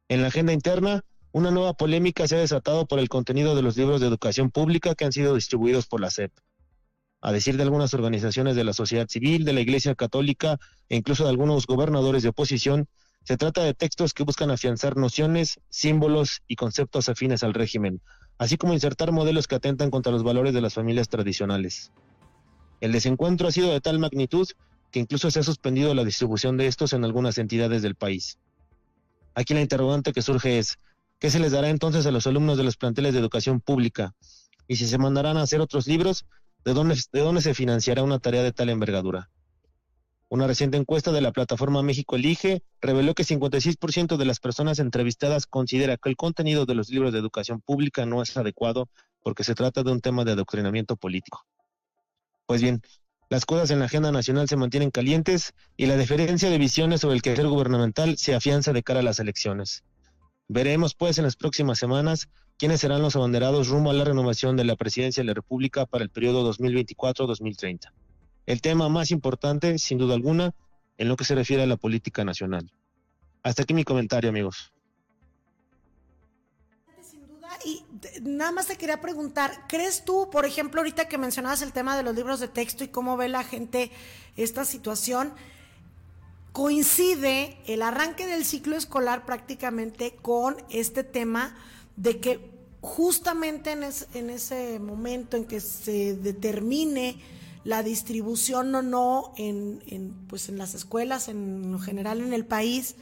En 0.09 0.21
la 0.21 0.27
agenda 0.27 0.53
interna, 0.53 1.03
una 1.31 1.49
nueva 1.49 1.73
polémica 1.73 2.27
se 2.27 2.35
ha 2.35 2.39
desatado 2.39 2.85
por 2.85 2.99
el 2.99 3.09
contenido 3.09 3.55
de 3.55 3.61
los 3.61 3.77
libros 3.77 4.01
de 4.01 4.07
educación 4.07 4.51
pública 4.51 4.93
que 4.93 5.05
han 5.05 5.11
sido 5.11 5.35
distribuidos 5.35 5.87
por 5.87 6.01
la 6.01 6.11
SEP. 6.11 6.31
A 7.21 7.31
decir 7.31 7.55
de 7.55 7.63
algunas 7.63 7.93
organizaciones 7.93 8.55
de 8.55 8.65
la 8.65 8.73
sociedad 8.73 9.07
civil, 9.07 9.45
de 9.45 9.53
la 9.53 9.61
Iglesia 9.61 9.95
Católica 9.95 10.59
e 10.89 10.97
incluso 10.97 11.23
de 11.23 11.29
algunos 11.29 11.65
gobernadores 11.65 12.21
de 12.21 12.29
oposición, 12.29 12.87
se 13.23 13.37
trata 13.37 13.63
de 13.63 13.73
textos 13.73 14.13
que 14.13 14.23
buscan 14.23 14.51
afianzar 14.51 14.97
nociones, 14.97 15.59
símbolos 15.69 16.41
y 16.47 16.55
conceptos 16.55 17.07
afines 17.07 17.43
al 17.43 17.53
régimen, 17.53 18.01
así 18.37 18.57
como 18.57 18.73
insertar 18.73 19.11
modelos 19.13 19.47
que 19.47 19.55
atentan 19.55 19.91
contra 19.91 20.11
los 20.11 20.23
valores 20.23 20.53
de 20.53 20.61
las 20.61 20.73
familias 20.73 21.07
tradicionales. 21.07 21.91
El 22.81 22.91
desencuentro 22.91 23.47
ha 23.47 23.51
sido 23.51 23.71
de 23.71 23.79
tal 23.79 23.97
magnitud 23.97 24.47
que 24.91 24.99
incluso 24.99 25.31
se 25.31 25.39
ha 25.39 25.43
suspendido 25.43 25.93
la 25.93 26.03
distribución 26.03 26.57
de 26.57 26.67
estos 26.67 26.91
en 26.91 27.05
algunas 27.05 27.37
entidades 27.37 27.81
del 27.81 27.95
país. 27.95 28.37
Aquí 29.35 29.53
la 29.53 29.61
interrogante 29.61 30.11
que 30.11 30.21
surge 30.21 30.59
es, 30.59 30.77
¿qué 31.17 31.29
se 31.29 31.39
les 31.39 31.53
dará 31.53 31.69
entonces 31.69 32.05
a 32.05 32.11
los 32.11 32.27
alumnos 32.27 32.57
de 32.57 32.65
los 32.65 32.75
planteles 32.75 33.13
de 33.13 33.19
educación 33.21 33.61
pública? 33.61 34.13
Y 34.67 34.75
si 34.75 34.85
se 34.85 34.97
mandarán 34.97 35.37
a 35.37 35.43
hacer 35.43 35.61
otros 35.61 35.87
libros, 35.87 36.25
¿de 36.65 36.73
dónde, 36.73 36.99
de 37.11 37.19
dónde 37.21 37.41
se 37.41 37.53
financiará 37.53 38.03
una 38.03 38.19
tarea 38.19 38.43
de 38.43 38.51
tal 38.51 38.69
envergadura? 38.69 39.29
Una 40.33 40.47
reciente 40.47 40.77
encuesta 40.77 41.11
de 41.11 41.21
la 41.21 41.31
plataforma 41.31 41.83
México 41.83 42.15
Elige 42.15 42.63
reveló 42.81 43.13
que 43.13 43.23
56% 43.23 44.17
de 44.17 44.25
las 44.25 44.39
personas 44.39 44.79
entrevistadas 44.79 45.45
considera 45.45 45.95
que 45.95 46.09
el 46.09 46.15
contenido 46.15 46.65
de 46.65 46.73
los 46.73 46.89
libros 46.89 47.13
de 47.13 47.19
educación 47.19 47.61
pública 47.61 48.07
no 48.07 48.19
es 48.23 48.35
adecuado 48.35 48.89
porque 49.21 49.43
se 49.43 49.53
trata 49.53 49.83
de 49.83 49.91
un 49.91 50.01
tema 50.01 50.25
de 50.25 50.31
adoctrinamiento 50.31 50.95
político. 50.95 51.45
Pues 52.47 52.63
bien, 52.63 52.81
las 53.29 53.45
cosas 53.45 53.69
en 53.69 53.77
la 53.77 53.85
agenda 53.85 54.11
nacional 54.11 54.49
se 54.49 54.55
mantienen 54.55 54.89
calientes 54.89 55.53
y 55.77 55.85
la 55.85 55.97
diferencia 55.97 56.49
de 56.49 56.57
visiones 56.57 57.01
sobre 57.01 57.17
el 57.17 57.21
quehacer 57.21 57.47
gubernamental 57.47 58.17
se 58.17 58.33
afianza 58.33 58.73
de 58.73 58.81
cara 58.81 59.01
a 59.01 59.03
las 59.03 59.19
elecciones. 59.19 59.83
Veremos 60.47 60.95
pues 60.95 61.19
en 61.19 61.25
las 61.25 61.35
próximas 61.35 61.77
semanas 61.77 62.27
quiénes 62.57 62.81
serán 62.81 63.03
los 63.03 63.15
abanderados 63.15 63.67
rumbo 63.67 63.91
a 63.91 63.93
la 63.93 64.03
renovación 64.03 64.57
de 64.57 64.63
la 64.63 64.77
presidencia 64.77 65.21
de 65.21 65.27
la 65.27 65.35
República 65.35 65.85
para 65.85 66.03
el 66.03 66.09
periodo 66.09 66.51
2024-2030 66.51 67.91
el 68.45 68.61
tema 68.61 68.89
más 68.89 69.11
importante, 69.11 69.77
sin 69.79 69.97
duda 69.97 70.15
alguna, 70.15 70.53
en 70.97 71.07
lo 71.07 71.15
que 71.15 71.25
se 71.25 71.35
refiere 71.35 71.63
a 71.63 71.67
la 71.67 71.77
política 71.77 72.23
nacional. 72.23 72.71
Hasta 73.41 73.63
aquí 73.63 73.73
mi 73.73 73.83
comentario, 73.83 74.29
amigos. 74.29 74.71
Sin 77.01 77.27
duda, 77.27 77.49
y 77.65 77.83
nada 78.21 78.51
más 78.51 78.67
te 78.67 78.77
quería 78.77 79.01
preguntar, 79.01 79.65
¿crees 79.67 80.05
tú, 80.05 80.29
por 80.31 80.45
ejemplo, 80.45 80.81
ahorita 80.81 81.07
que 81.07 81.17
mencionabas 81.17 81.61
el 81.61 81.73
tema 81.73 81.97
de 81.97 82.03
los 82.03 82.15
libros 82.15 82.39
de 82.39 82.47
texto 82.47 82.83
y 82.83 82.89
cómo 82.89 83.17
ve 83.17 83.27
la 83.27 83.43
gente 83.43 83.91
esta 84.35 84.65
situación, 84.65 85.33
coincide 86.51 87.57
el 87.65 87.81
arranque 87.81 88.27
del 88.27 88.45
ciclo 88.45 88.77
escolar 88.77 89.25
prácticamente 89.25 90.15
con 90.21 90.55
este 90.69 91.03
tema 91.03 91.55
de 91.95 92.19
que 92.19 92.51
justamente 92.81 93.71
en, 93.71 93.83
en 94.13 94.29
ese 94.29 94.79
momento 94.79 95.35
en 95.35 95.45
que 95.45 95.59
se 95.59 96.15
determine 96.15 97.19
la 97.63 97.83
distribución 97.83 98.73
o 98.75 98.81
no 98.81 99.33
en, 99.37 99.81
pues 100.27 100.49
en 100.49 100.57
las 100.57 100.73
escuelas, 100.73 101.29
en 101.29 101.79
general 101.79 102.21
en 102.21 102.33
el 102.33 102.45
país, 102.45 102.95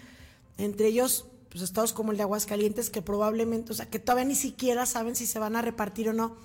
entre 0.58 0.88
ellos 0.88 1.26
pues 1.50 1.64
estados 1.64 1.92
como 1.92 2.12
el 2.12 2.18
de 2.18 2.24
Aguascalientes 2.24 2.90
que 2.90 3.02
probablemente, 3.02 3.74
o 3.74 3.76
sea, 3.76 3.90
que 3.90 4.00
todavía 4.00 4.26
ni 4.26 4.36
siquiera 4.36 4.86
saben 4.86 5.16
si 5.16 5.26
se 5.26 5.38
van 5.38 5.56
a 5.56 5.62
repartir 5.62 6.10
o 6.10 6.14
no. 6.14 6.38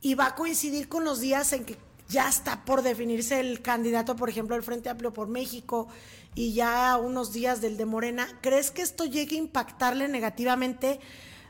Y 0.00 0.14
va 0.14 0.26
a 0.26 0.34
coincidir 0.36 0.88
con 0.88 1.04
los 1.04 1.18
días 1.18 1.52
en 1.52 1.64
que 1.64 1.76
ya 2.08 2.28
está 2.28 2.64
por 2.64 2.82
definirse 2.82 3.40
el 3.40 3.62
candidato, 3.62 4.14
por 4.14 4.28
ejemplo, 4.28 4.54
del 4.54 4.62
Frente 4.62 4.88
Amplio 4.88 5.12
por 5.12 5.26
México 5.26 5.88
y 6.36 6.52
ya 6.52 6.96
unos 6.98 7.32
días 7.32 7.60
del 7.60 7.76
de 7.76 7.84
Morena. 7.84 8.28
¿Crees 8.42 8.70
que 8.70 8.82
esto 8.82 9.06
llegue 9.06 9.34
a 9.34 9.40
impactarle 9.40 10.06
negativamente 10.06 11.00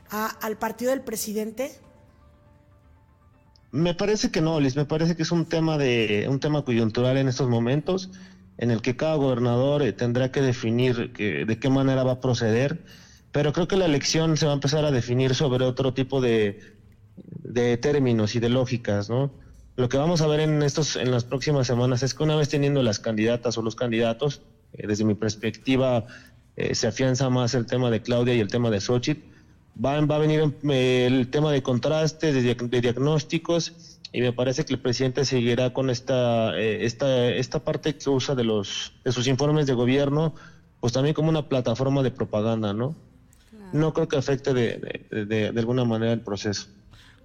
al 0.09 0.57
partido 0.57 0.91
del 0.91 1.01
presidente? 1.01 1.79
Me 3.71 3.93
parece 3.93 4.31
que 4.31 4.41
no, 4.41 4.59
Liz, 4.59 4.75
me 4.75 4.85
parece 4.85 5.15
que 5.15 5.23
es 5.23 5.31
un 5.31 5.45
tema 5.45 5.77
de 5.77 6.27
un 6.29 6.39
tema 6.39 6.63
coyuntural 6.63 7.17
en 7.17 7.27
estos 7.27 7.49
momentos 7.49 8.09
en 8.57 8.71
el 8.71 8.81
que 8.81 8.95
cada 8.95 9.15
gobernador 9.15 9.83
eh, 9.83 9.93
tendrá 9.93 10.31
que 10.31 10.41
definir 10.41 11.13
de 11.13 11.59
qué 11.59 11.69
manera 11.69 12.03
va 12.03 12.13
a 12.13 12.21
proceder, 12.21 12.83
pero 13.31 13.53
creo 13.53 13.67
que 13.67 13.75
la 13.77 13.85
elección 13.85 14.37
se 14.37 14.45
va 14.45 14.53
a 14.53 14.55
empezar 14.55 14.83
a 14.85 14.91
definir 14.91 15.35
sobre 15.35 15.63
otro 15.65 15.93
tipo 15.93 16.21
de, 16.21 16.59
de 17.15 17.77
términos 17.77 18.35
y 18.35 18.39
de 18.39 18.49
lógicas, 18.49 19.09
¿no? 19.09 19.31
Lo 19.75 19.89
que 19.89 19.97
vamos 19.97 20.21
a 20.21 20.27
ver 20.27 20.39
en 20.39 20.63
estos 20.63 20.95
en 20.95 21.11
las 21.11 21.23
próximas 21.23 21.67
semanas 21.67 22.01
es 22.01 22.13
que 22.13 22.23
una 22.23 22.35
vez 22.35 22.49
teniendo 22.49 22.81
las 22.81 22.99
candidatas 22.99 23.57
o 23.57 23.61
los 23.61 23.75
candidatos, 23.75 24.41
eh, 24.73 24.87
desde 24.87 25.05
mi 25.05 25.13
perspectiva 25.13 26.05
eh, 26.55 26.73
se 26.73 26.87
afianza 26.87 27.29
más 27.29 27.53
el 27.53 27.67
tema 27.67 27.91
de 27.91 28.01
Claudia 28.01 28.33
y 28.33 28.39
el 28.39 28.47
tema 28.47 28.71
de 28.71 28.81
Xochitl, 28.81 29.36
va, 29.83 29.99
va 30.01 30.15
a 30.15 30.19
venir 30.19 30.55
el 30.63 31.29
tema 31.29 31.51
de 31.51 31.61
contrastes, 31.61 32.33
de, 32.33 32.55
de 32.55 32.81
diagnósticos 32.81 33.99
y 34.11 34.21
me 34.21 34.33
parece 34.33 34.65
que 34.65 34.73
el 34.73 34.79
presidente 34.79 35.25
seguirá 35.25 35.73
con 35.73 35.89
esta, 35.89 36.57
eh, 36.57 36.85
esta, 36.85 37.27
esta 37.29 37.59
parte 37.63 37.95
que 37.95 38.09
usa 38.09 38.35
de, 38.35 38.43
los, 38.43 38.93
de 39.03 39.11
sus 39.11 39.27
informes 39.27 39.67
de 39.67 39.73
gobierno, 39.73 40.33
pues 40.79 40.93
también 40.93 41.13
como 41.13 41.29
una 41.29 41.49
plataforma 41.49 42.03
de 42.03 42.11
propaganda, 42.11 42.73
¿no? 42.73 42.95
No 43.73 43.93
creo 43.93 44.07
que 44.07 44.15
afecte 44.15 44.53
de, 44.53 45.05
de, 45.11 45.51
de 45.51 45.59
alguna 45.59 45.83
manera 45.83 46.13
el 46.13 46.21
proceso. 46.21 46.67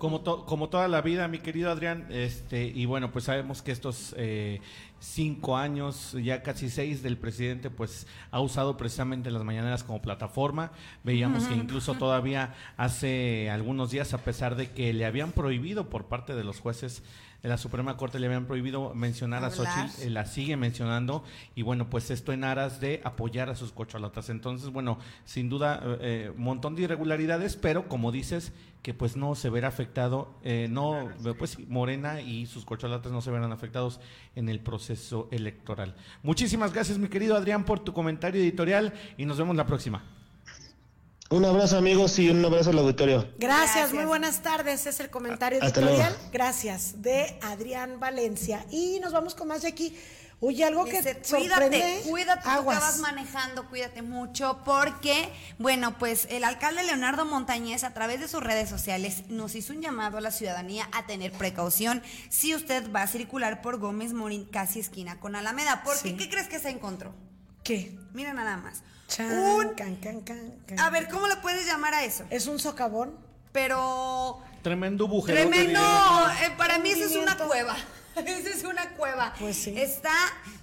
Como, 0.02 0.24
como 0.24 0.68
toda 0.68 0.88
la 0.88 1.00
vida, 1.00 1.28
mi 1.28 1.38
querido 1.38 1.70
Adrián, 1.70 2.08
este, 2.10 2.64
y 2.66 2.86
bueno, 2.86 3.12
pues 3.12 3.26
sabemos 3.26 3.62
que 3.62 3.70
estos 3.70 4.16
eh, 4.18 4.60
cinco 4.98 5.56
años, 5.56 6.16
ya 6.20 6.42
casi 6.42 6.70
seis 6.70 7.04
del 7.04 7.16
presidente, 7.16 7.70
pues 7.70 8.08
ha 8.32 8.40
usado 8.40 8.76
precisamente 8.76 9.30
las 9.30 9.44
mañaneras 9.44 9.84
como 9.84 10.02
plataforma. 10.02 10.72
Veíamos 11.04 11.44
que 11.44 11.54
incluso 11.54 11.94
todavía 11.94 12.52
hace 12.76 13.48
algunos 13.48 13.92
días, 13.92 14.12
a 14.12 14.18
pesar 14.18 14.56
de 14.56 14.72
que 14.72 14.92
le 14.92 15.06
habían 15.06 15.30
prohibido 15.30 15.88
por 15.88 16.06
parte 16.06 16.34
de 16.34 16.42
los 16.42 16.58
jueces 16.58 17.04
de 17.42 17.48
la 17.48 17.58
Suprema 17.58 17.96
Corte 17.96 18.18
le 18.18 18.26
habían 18.26 18.46
prohibido 18.46 18.94
mencionar 18.94 19.44
a 19.44 19.50
Xochitl, 19.50 20.02
eh, 20.02 20.10
la 20.10 20.26
sigue 20.26 20.56
mencionando 20.56 21.24
y 21.54 21.62
bueno, 21.62 21.90
pues 21.90 22.10
esto 22.10 22.32
en 22.32 22.44
aras 22.44 22.80
de 22.80 23.00
apoyar 23.04 23.50
a 23.50 23.56
sus 23.56 23.72
cocholatas. 23.72 24.30
Entonces, 24.30 24.70
bueno, 24.70 24.98
sin 25.24 25.48
duda, 25.48 25.80
un 25.84 25.92
eh, 25.92 25.98
eh, 26.00 26.32
montón 26.36 26.76
de 26.76 26.82
irregularidades, 26.82 27.56
pero 27.56 27.88
como 27.88 28.12
dices, 28.12 28.52
que 28.82 28.94
pues 28.94 29.16
no 29.16 29.34
se 29.34 29.48
verá 29.48 29.68
afectado, 29.68 30.34
no, 30.68 31.08
pues 31.38 31.56
Morena 31.68 32.20
y 32.20 32.46
sus 32.46 32.64
cocholatas 32.64 33.12
no 33.12 33.20
se 33.20 33.30
verán 33.30 33.52
afectados 33.52 34.00
en 34.34 34.48
el 34.48 34.58
proceso 34.58 35.28
electoral. 35.30 35.94
Muchísimas 36.24 36.72
gracias, 36.72 36.98
mi 36.98 37.06
querido 37.06 37.36
Adrián, 37.36 37.64
por 37.64 37.78
tu 37.78 37.92
comentario 37.92 38.40
editorial 38.40 38.92
y 39.16 39.24
nos 39.24 39.38
vemos 39.38 39.54
la 39.54 39.66
próxima. 39.66 40.02
Un 41.32 41.46
abrazo 41.46 41.78
amigos 41.78 42.18
y 42.18 42.28
un 42.28 42.44
abrazo 42.44 42.68
al 42.68 42.78
auditorio. 42.78 43.26
Gracias, 43.38 43.94
muy 43.94 44.04
buenas 44.04 44.42
tardes. 44.42 44.84
Es 44.84 45.00
el 45.00 45.08
comentario 45.08 45.62
editorial. 45.62 46.14
Gracias, 46.30 47.00
de 47.00 47.38
Adrián 47.40 47.98
Valencia. 47.98 48.66
Y 48.70 49.00
nos 49.00 49.14
vamos 49.14 49.34
con 49.34 49.48
más 49.48 49.62
de 49.62 49.68
aquí. 49.68 49.96
Oye, 50.40 50.62
algo 50.62 50.84
que 50.84 51.00
cuídate, 51.00 52.02
cuídate, 52.06 52.48
Aguas. 52.50 52.78
tú 52.78 52.84
vas 52.84 52.98
manejando, 52.98 53.66
cuídate 53.70 54.02
mucho, 54.02 54.60
porque, 54.62 55.32
bueno, 55.58 55.96
pues 55.98 56.26
el 56.28 56.44
alcalde 56.44 56.82
Leonardo 56.82 57.24
Montañez 57.24 57.82
a 57.82 57.94
través 57.94 58.20
de 58.20 58.28
sus 58.28 58.42
redes 58.42 58.68
sociales 58.68 59.22
nos 59.30 59.54
hizo 59.54 59.72
un 59.72 59.80
llamado 59.80 60.18
a 60.18 60.20
la 60.20 60.32
ciudadanía 60.32 60.86
a 60.92 61.06
tener 61.06 61.32
precaución 61.32 62.02
si 62.28 62.54
usted 62.54 62.92
va 62.92 63.02
a 63.02 63.06
circular 63.06 63.62
por 63.62 63.78
Gómez 63.78 64.12
Morín, 64.12 64.44
casi 64.44 64.80
esquina 64.80 65.18
con 65.18 65.34
Alameda. 65.34 65.82
Porque, 65.82 66.14
¿qué 66.14 66.28
crees 66.28 66.48
que 66.48 66.58
se 66.58 66.68
encontró? 66.68 67.14
¿Qué? 67.62 67.96
Mira 68.12 68.32
nada 68.32 68.56
más 68.56 68.82
un, 69.20 70.78
a 70.78 70.90
ver, 70.90 71.08
¿cómo 71.08 71.26
le 71.26 71.36
puedes 71.36 71.66
llamar 71.66 71.94
a 71.94 72.04
eso? 72.04 72.24
¿Es 72.30 72.46
un 72.46 72.58
socavón? 72.58 73.16
Pero... 73.52 74.40
Tremendo 74.62 75.08
bujero. 75.08 75.36
Tremendo, 75.36 75.80
eh, 75.80 76.50
para 76.56 76.78
mí 76.78 76.90
eso 76.90 77.04
es 77.04 77.16
una 77.16 77.36
cueva. 77.36 77.76
Esa 78.16 78.50
es 78.50 78.62
una 78.64 78.90
cueva. 78.90 79.32
Pues 79.38 79.56
sí. 79.56 79.74
Está 79.74 80.12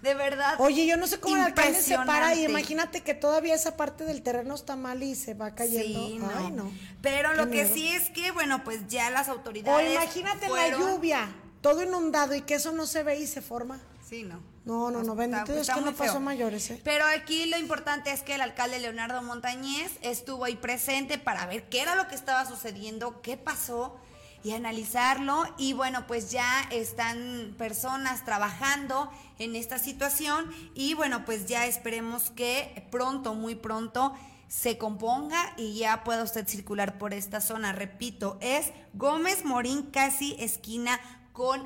de 0.03 0.13
verdad. 0.13 0.53
Oye, 0.59 0.85
yo 0.85 0.97
no 0.97 1.07
sé 1.07 1.19
cómo 1.19 1.35
el 1.35 1.41
alcalde 1.41 1.81
se 1.81 1.95
para 1.95 2.35
y 2.35 2.45
imagínate 2.45 3.01
que 3.01 3.15
todavía 3.15 3.55
esa 3.55 3.75
parte 3.75 4.03
del 4.05 4.21
terreno 4.21 4.53
está 4.53 4.75
mal 4.75 5.01
y 5.01 5.15
se 5.15 5.33
va 5.33 5.55
cayendo. 5.55 5.99
Sí, 5.99 6.19
no. 6.19 6.31
Ay, 6.37 6.51
no. 6.51 6.71
Pero 7.01 7.33
lo 7.33 7.49
que 7.49 7.67
sí 7.67 7.87
es 7.87 8.11
que, 8.11 8.29
bueno, 8.29 8.63
pues 8.63 8.87
ya 8.87 9.09
las 9.09 9.29
autoridades. 9.29 9.89
O 9.89 9.91
imagínate 9.91 10.47
la 10.47 10.77
lluvia, 10.77 11.27
todo 11.61 11.81
inundado 11.81 12.35
y 12.35 12.41
que 12.41 12.53
eso 12.53 12.71
no 12.71 12.85
se 12.85 13.01
ve 13.01 13.17
y 13.19 13.25
se 13.25 13.41
forma. 13.41 13.79
Sí, 14.07 14.21
no. 14.21 14.39
No, 14.65 14.91
no, 14.91 15.03
no, 15.03 15.15
bendito 15.15 15.53
Dios 15.53 15.69
que 15.69 15.81
no 15.81 15.93
pasó 15.93 16.19
mayores. 16.19 16.69
¿eh? 16.71 16.81
Pero 16.83 17.05
aquí 17.05 17.47
lo 17.47 17.57
importante 17.57 18.11
es 18.11 18.21
que 18.21 18.35
el 18.35 18.41
alcalde 18.41 18.79
Leonardo 18.79 19.21
Montañez 19.21 19.91
estuvo 20.01 20.45
ahí 20.45 20.55
presente 20.55 21.17
para 21.17 21.45
ver 21.45 21.69
qué 21.69 21.81
era 21.81 21.95
lo 21.95 22.07
que 22.07 22.15
estaba 22.15 22.45
sucediendo, 22.45 23.21
qué 23.21 23.37
pasó 23.37 23.99
y 24.43 24.51
analizarlo. 24.51 25.43
Y 25.57 25.73
bueno, 25.73 26.05
pues 26.07 26.31
ya 26.31 26.67
están 26.71 27.55
personas 27.57 28.25
trabajando 28.25 29.11
en 29.37 29.55
esta 29.55 29.79
situación 29.79 30.49
y 30.75 30.93
bueno, 30.93 31.25
pues 31.25 31.45
ya 31.45 31.65
esperemos 31.65 32.29
que 32.29 32.87
pronto, 32.91 33.33
muy 33.33 33.55
pronto, 33.55 34.13
se 34.47 34.79
componga 34.79 35.53
y 35.57 35.75
ya 35.75 36.03
pueda 36.03 36.23
usted 36.23 36.47
circular 36.47 36.97
por 36.97 37.13
esta 37.13 37.39
zona. 37.39 37.71
Repito, 37.71 38.37
es 38.41 38.71
Gómez 38.93 39.45
Morín, 39.45 39.83
casi 39.91 40.35
esquina 40.39 40.99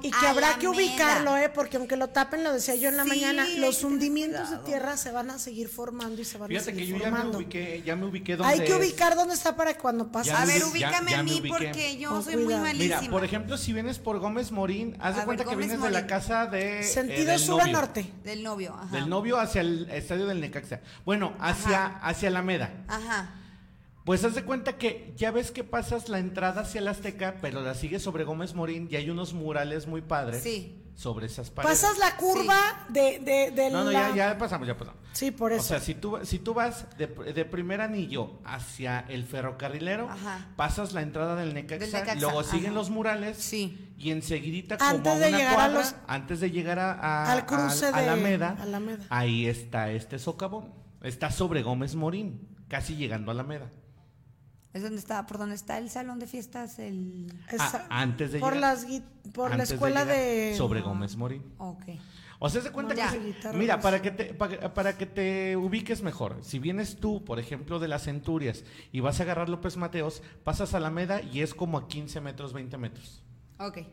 y 0.01 0.11
que 0.11 0.27
habrá 0.27 0.57
que 0.57 0.67
ubicarlo, 0.67 1.37
¿eh? 1.37 1.49
porque 1.49 1.77
aunque 1.77 1.97
lo 1.97 2.09
tapen, 2.09 2.43
lo 2.43 2.53
decía 2.53 2.75
yo 2.75 2.89
en 2.89 2.97
la 2.97 3.05
mañana, 3.05 3.45
los 3.57 3.83
hundimientos 3.83 4.49
de 4.51 4.57
tierra 4.59 4.97
se 4.97 5.11
van 5.11 5.29
a 5.31 5.39
seguir 5.39 5.69
formando 5.69 6.21
y 6.21 6.25
se 6.25 6.37
van 6.37 6.55
a 6.55 6.59
seguir 6.59 6.85
que 6.85 6.87
yo 6.87 6.97
ya 6.97 7.11
me 7.11 7.35
ubiqué, 7.35 7.83
ya 7.85 7.95
me 7.95 8.05
ubiqué 8.05 8.35
donde 8.35 8.53
Hay 8.53 8.63
que 8.63 8.73
ubicar 8.73 9.15
dónde 9.15 9.33
está 9.33 9.55
para 9.55 9.77
cuando 9.77 10.11
pase. 10.11 10.31
A 10.31 10.45
ver, 10.45 10.63
ubícame 10.63 11.15
a 11.15 11.23
mí 11.23 11.41
porque 11.47 11.97
yo 11.97 12.21
soy 12.21 12.37
muy 12.37 12.55
malísima. 12.55 13.01
Mira, 13.01 13.11
por 13.11 13.23
ejemplo, 13.23 13.57
si 13.57 13.73
vienes 13.73 13.99
por 13.99 14.19
Gómez 14.19 14.51
Morín, 14.51 14.95
haz 14.99 15.17
de 15.17 15.23
cuenta 15.23 15.45
que 15.45 15.55
vienes 15.55 15.81
de 15.81 15.91
la 15.91 16.07
casa 16.07 16.45
de 16.45 16.81
eh, 16.81 16.83
Sentido 16.83 17.37
sur 17.39 17.61
a 17.61 17.67
norte. 17.67 18.11
Del 18.23 18.43
novio, 18.43 18.75
ajá. 18.75 18.95
Del 18.95 19.09
novio 19.09 19.39
hacia 19.39 19.61
el 19.61 19.89
estadio 19.89 20.27
del 20.27 20.41
Necaxa. 20.41 20.81
Bueno, 21.05 21.33
hacia 21.39 21.85
hacia 21.85 22.29
Alameda. 22.29 22.71
Ajá. 22.87 23.42
Pues 24.03 24.25
haz 24.25 24.35
de 24.35 24.43
cuenta 24.43 24.77
que 24.77 25.13
ya 25.15 25.31
ves 25.31 25.51
que 25.51 25.63
pasas 25.63 26.09
la 26.09 26.19
entrada 26.19 26.61
hacia 26.61 26.79
el 26.79 26.87
Azteca, 26.89 27.35
pero 27.41 27.61
la 27.61 27.73
sigues 27.73 28.01
sobre 28.01 28.25
Gómez 28.25 28.53
Morín 28.53 28.89
y 28.91 28.97
hay 28.97 29.09
unos 29.09 29.33
murales 29.33 29.87
muy 29.87 30.01
padres. 30.01 30.43
Sí. 30.43 30.79
Sobre 30.95 31.25
esas 31.25 31.49
paredes. 31.49 31.81
Pasas 31.81 31.97
la 31.97 32.15
curva 32.17 32.85
de, 32.89 33.17
de, 33.17 33.49
de, 33.49 33.71
No, 33.71 33.83
no, 33.83 33.91
ya, 33.91 34.13
ya, 34.13 34.37
pasamos, 34.37 34.67
ya 34.67 34.77
pasamos. 34.77 35.01
Sí, 35.13 35.31
por 35.31 35.51
eso. 35.51 35.61
O 35.61 35.63
sea, 35.63 35.79
si 35.79 35.95
tú, 35.95 36.19
si 36.21 36.37
tú 36.37 36.53
vas 36.53 36.85
de, 36.97 37.07
de 37.07 37.45
primer 37.45 37.81
anillo 37.81 38.39
hacia 38.45 38.99
el 39.09 39.23
ferrocarrilero, 39.23 40.07
pasas 40.55 40.93
la 40.93 41.01
entrada 41.01 41.35
del 41.35 41.55
Necaxa, 41.55 42.13
luego 42.15 42.43
siguen 42.43 42.75
los 42.75 42.91
murales 42.91 43.37
sí. 43.37 43.93
y 43.97 44.11
enseguidita 44.11 44.77
como 44.77 44.89
a 44.91 45.13
una 45.13 45.53
cuadra, 45.53 46.03
antes 46.07 46.39
de 46.41 46.51
llegar 46.51 46.77
a, 46.77 47.31
al 47.31 47.47
cruce 47.47 47.87
de 47.87 47.93
Alameda, 47.93 48.55
ahí 49.09 49.47
está 49.47 49.89
este 49.89 50.19
socavón. 50.19 50.73
Está 51.01 51.31
sobre 51.31 51.63
Gómez 51.63 51.95
Morín, 51.95 52.49
casi 52.67 52.95
llegando 52.95 53.31
a 53.31 53.33
Alameda. 53.33 53.71
Es 54.73 54.81
donde 54.81 54.97
está, 54.97 55.25
por 55.27 55.37
donde 55.37 55.55
está 55.55 55.77
el 55.77 55.89
salón 55.89 56.19
de 56.19 56.25
fiestas, 56.25 56.79
el... 56.79 57.31
Ah, 57.59 57.85
antes 57.89 58.31
de 58.31 58.39
por 58.39 58.55
Las, 58.55 58.87
por 59.33 59.55
la 59.55 59.63
escuela 59.63 60.03
de, 60.03 60.55
Sobre 60.57 60.81
Gómez 60.81 61.15
Morín. 61.15 61.43
Ok. 61.59 61.85
O 62.39 62.49
sea, 62.49 62.61
se 62.61 62.71
cuenta 62.71 62.93
que... 62.93 63.35
mira, 63.53 63.79
para 63.79 64.01
que, 64.01 64.11
te, 64.11 64.33
para, 64.33 64.97
que 64.97 65.05
te 65.05 65.55
ubiques 65.55 66.01
mejor, 66.01 66.39
si 66.41 66.59
vienes 66.59 66.97
tú, 66.97 67.23
por 67.23 67.39
ejemplo, 67.39 67.79
de 67.79 67.87
las 67.87 68.03
Centurias 68.03 68.65
y 68.91 68.99
vas 68.99 69.19
a 69.19 69.23
agarrar 69.23 69.47
López 69.47 69.77
Mateos, 69.77 70.21
pasas 70.43 70.73
a 70.73 70.77
Alameda 70.77 71.21
y 71.21 71.41
es 71.41 71.53
como 71.53 71.77
a 71.77 71.87
15 71.87 72.19
metros, 72.19 72.51
20 72.51 72.77
metros. 72.77 73.23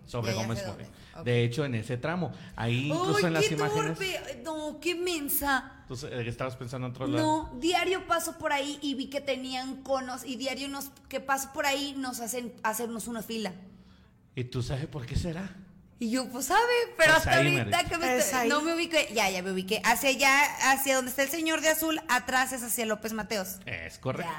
Sobre 0.06 0.32
Gómez 0.32 0.66
Morín. 0.66 0.86
De 1.24 1.44
hecho, 1.44 1.64
en 1.64 1.74
ese 1.74 1.96
tramo. 1.96 2.32
Ahí 2.56 2.90
incluso 2.90 3.26
en 3.26 3.34
las 3.34 3.50
imágenes. 3.50 3.98
No, 4.42 4.78
qué 4.80 4.94
mensa. 4.94 5.72
Entonces, 5.82 6.10
eh, 6.12 6.28
estabas 6.28 6.56
pensando 6.56 6.86
en 6.86 6.92
otro 6.92 7.06
lado. 7.06 7.24
No, 7.24 7.60
diario 7.60 8.06
paso 8.06 8.38
por 8.38 8.52
ahí 8.52 8.78
y 8.82 8.94
vi 8.94 9.10
que 9.10 9.20
tenían 9.20 9.82
conos 9.82 10.24
y 10.24 10.36
diario 10.36 10.68
nos, 10.68 10.90
que 11.08 11.20
paso 11.20 11.50
por 11.52 11.66
ahí 11.66 11.94
nos 11.96 12.20
hacen 12.20 12.54
hacernos 12.62 13.08
una 13.08 13.22
fila. 13.22 13.52
¿Y 14.34 14.44
tú 14.44 14.62
sabes 14.62 14.86
por 14.86 15.06
qué 15.06 15.16
será? 15.16 15.56
Y 15.98 16.10
yo, 16.10 16.26
pues 16.30 16.46
sabe, 16.46 16.60
pero 16.96 17.12
pues 17.12 17.26
hasta 17.26 17.36
ahorita 17.36 17.84
que 17.84 17.98
me 17.98 18.48
no 18.48 18.62
me 18.62 18.74
ubiqué, 18.74 19.10
ya, 19.12 19.28
ya 19.28 19.42
me 19.42 19.52
ubiqué. 19.52 19.82
Hacia 19.84 20.08
allá, 20.08 20.72
hacia 20.72 20.96
donde 20.96 21.10
está 21.10 21.24
el 21.24 21.28
señor 21.28 21.60
de 21.60 21.68
azul, 21.68 22.00
atrás 22.08 22.54
es 22.54 22.62
hacia 22.62 22.86
López 22.86 23.12
Mateos. 23.12 23.58
Es 23.66 23.98
correcto. 23.98 24.32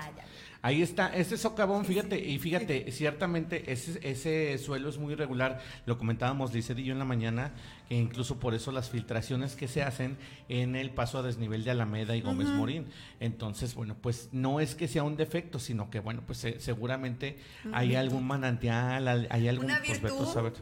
Ahí 0.64 0.84
está, 0.84 1.16
este 1.16 1.38
socavón, 1.38 1.86
fíjate, 1.86 2.20
y 2.20 2.38
fíjate, 2.38 2.92
ciertamente 2.92 3.72
ese, 3.72 4.00
ese 4.04 4.60
suelo 4.60 4.90
es 4.90 5.00
muy 5.00 5.14
irregular, 5.14 5.60
lo 5.88 5.98
comentábamos 5.98 6.54
Lice 6.54 6.74
y 6.78 6.84
yo 6.84 6.94
en 6.94 7.00
la 7.00 7.06
mañana, 7.06 7.52
que 7.92 7.98
incluso 7.98 8.40
por 8.40 8.54
eso 8.54 8.72
las 8.72 8.90
filtraciones 8.90 9.58
que 9.58 9.68
se 9.68 9.84
hacen 9.84 10.18
en 10.48 10.78
el 10.78 10.92
paso 10.92 11.18
a 11.18 11.24
desnivel 11.24 11.66
de 11.66 11.72
Alameda 11.72 12.16
y 12.16 12.22
Gómez 12.22 12.48
Morín. 12.48 12.88
Entonces, 13.20 13.76
bueno, 13.76 13.98
pues 14.02 14.30
no 14.32 14.62
es 14.62 14.76
que 14.76 14.88
sea 14.88 15.04
un 15.04 15.18
defecto, 15.18 15.60
sino 15.60 15.90
que, 15.90 16.00
bueno, 16.00 16.24
pues 16.26 16.48
seguramente 16.60 17.38
hay 17.74 17.96
algún 17.96 18.26
manantial, 18.26 19.28
hay 19.30 19.48
algún... 19.50 19.66
Una 19.66 19.80
virtud, 19.82 20.10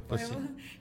pues, 0.07 0.27
sí, 0.27 0.33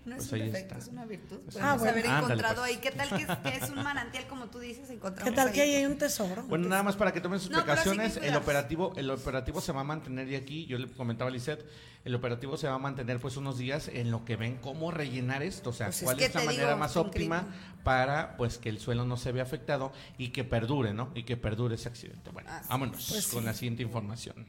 no 0.07 0.17
es 0.17 0.27
pues 0.27 0.33
un 0.33 0.39
defecto, 0.39 0.79
es 0.79 0.89
una 0.89 1.05
virtud. 1.05 1.37
Ah, 1.61 1.77
Podemos 1.77 1.83
haber 1.83 2.07
encontrado 2.07 2.63
pues. 2.63 2.67
ahí, 2.67 2.77
¿qué 2.79 2.93
tal 2.93 3.09
que 3.11 3.57
es, 3.59 3.69
un 3.69 3.83
manantial 3.83 4.27
como 4.27 4.47
tú 4.47 4.59
dices? 4.59 4.89
Encontramos 4.89 5.29
¿Qué 5.31 5.37
tal 5.37 5.53
que 5.53 5.61
ahí 5.61 5.75
hay 5.75 5.85
un 5.85 5.99
tesoro? 5.99 6.45
Bueno, 6.45 6.67
nada 6.67 6.83
más 6.83 6.97
para 6.97 7.13
que 7.13 7.21
tomen 7.21 7.41
sus 7.41 7.51
precauciones, 7.51 8.17
el 8.17 8.35
operativo 8.35 8.95
el 8.97 9.11
operativo 9.11 9.61
se 9.61 9.73
va 9.73 9.83
a 9.83 9.85
mantener 9.85 10.27
de 10.27 10.39
aquí, 10.39 10.65
yo 10.65 10.79
le 10.79 10.89
comentaba 10.89 11.29
a 11.29 11.33
Lisette, 11.35 11.67
el 12.07 12.15
operativo 12.15 12.57
se 12.57 12.69
va 12.69 12.77
a 12.77 12.79
mantener 12.79 13.19
pues 13.19 13.37
unos 13.37 13.59
días 13.59 13.89
en 13.89 14.11
lo 14.11 14.25
que 14.25 14.37
ven 14.37 14.57
cómo 14.57 14.91
rellenar 14.91 15.43
esto, 15.43 15.71
o 15.71 15.73
sea, 15.75 15.91
pues 15.91 16.17
cuál 16.45 16.55
es, 16.55 16.57
la 16.57 16.63
manera 16.63 16.77
más 16.77 16.97
óptima 16.97 17.47
para 17.85 18.37
pues 18.37 18.59
que 18.59 18.69
el 18.69 18.79
suelo 18.79 19.05
no 19.05 19.17
se 19.17 19.33
vea 19.33 19.43
afectado 19.43 19.93
y 20.19 20.29
que 20.29 20.45
perdure, 20.45 20.93
¿no? 20.93 21.11
Y 21.15 21.23
que 21.23 21.37
perdure 21.37 21.77
ese 21.77 21.89
accidente. 21.89 22.31
Bueno, 22.31 22.51
vámonos 22.69 23.07
pues 23.09 23.29
con 23.29 23.45
la 23.45 23.55
siguiente 23.55 23.83
información. 23.83 24.47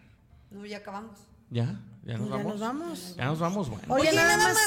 No, 0.52 0.66
ya 0.66 0.78
acabamos. 0.78 1.18
¿Ya? 1.52 1.80
¿Ya 2.04 2.18
nos, 2.18 2.30
vamos? 2.30 2.44
ya 2.44 2.50
nos 2.50 2.60
vamos? 2.60 3.16
Ya 3.16 3.26
nos 3.26 3.40
vamos, 3.40 3.70
bueno. 3.70 3.94
Oye, 3.94 4.12
nada, 4.14 4.38
más. 4.38 4.58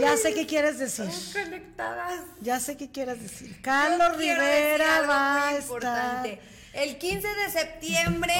Ya 0.00 0.16
sé 0.16 0.34
qué 0.34 0.46
quieres 0.46 0.78
decir. 0.78 1.06
Conectadas. 1.32 2.20
Ya 2.40 2.60
sé 2.60 2.76
qué 2.76 2.90
quieres 2.90 3.20
decir. 3.22 3.60
Carlos 3.60 4.16
Rivera 4.16 5.06
va 5.06 5.48
a 5.48 5.56
estar. 5.56 6.26
El 6.72 6.98
15 6.98 7.26
de 7.26 7.50
septiembre. 7.50 8.34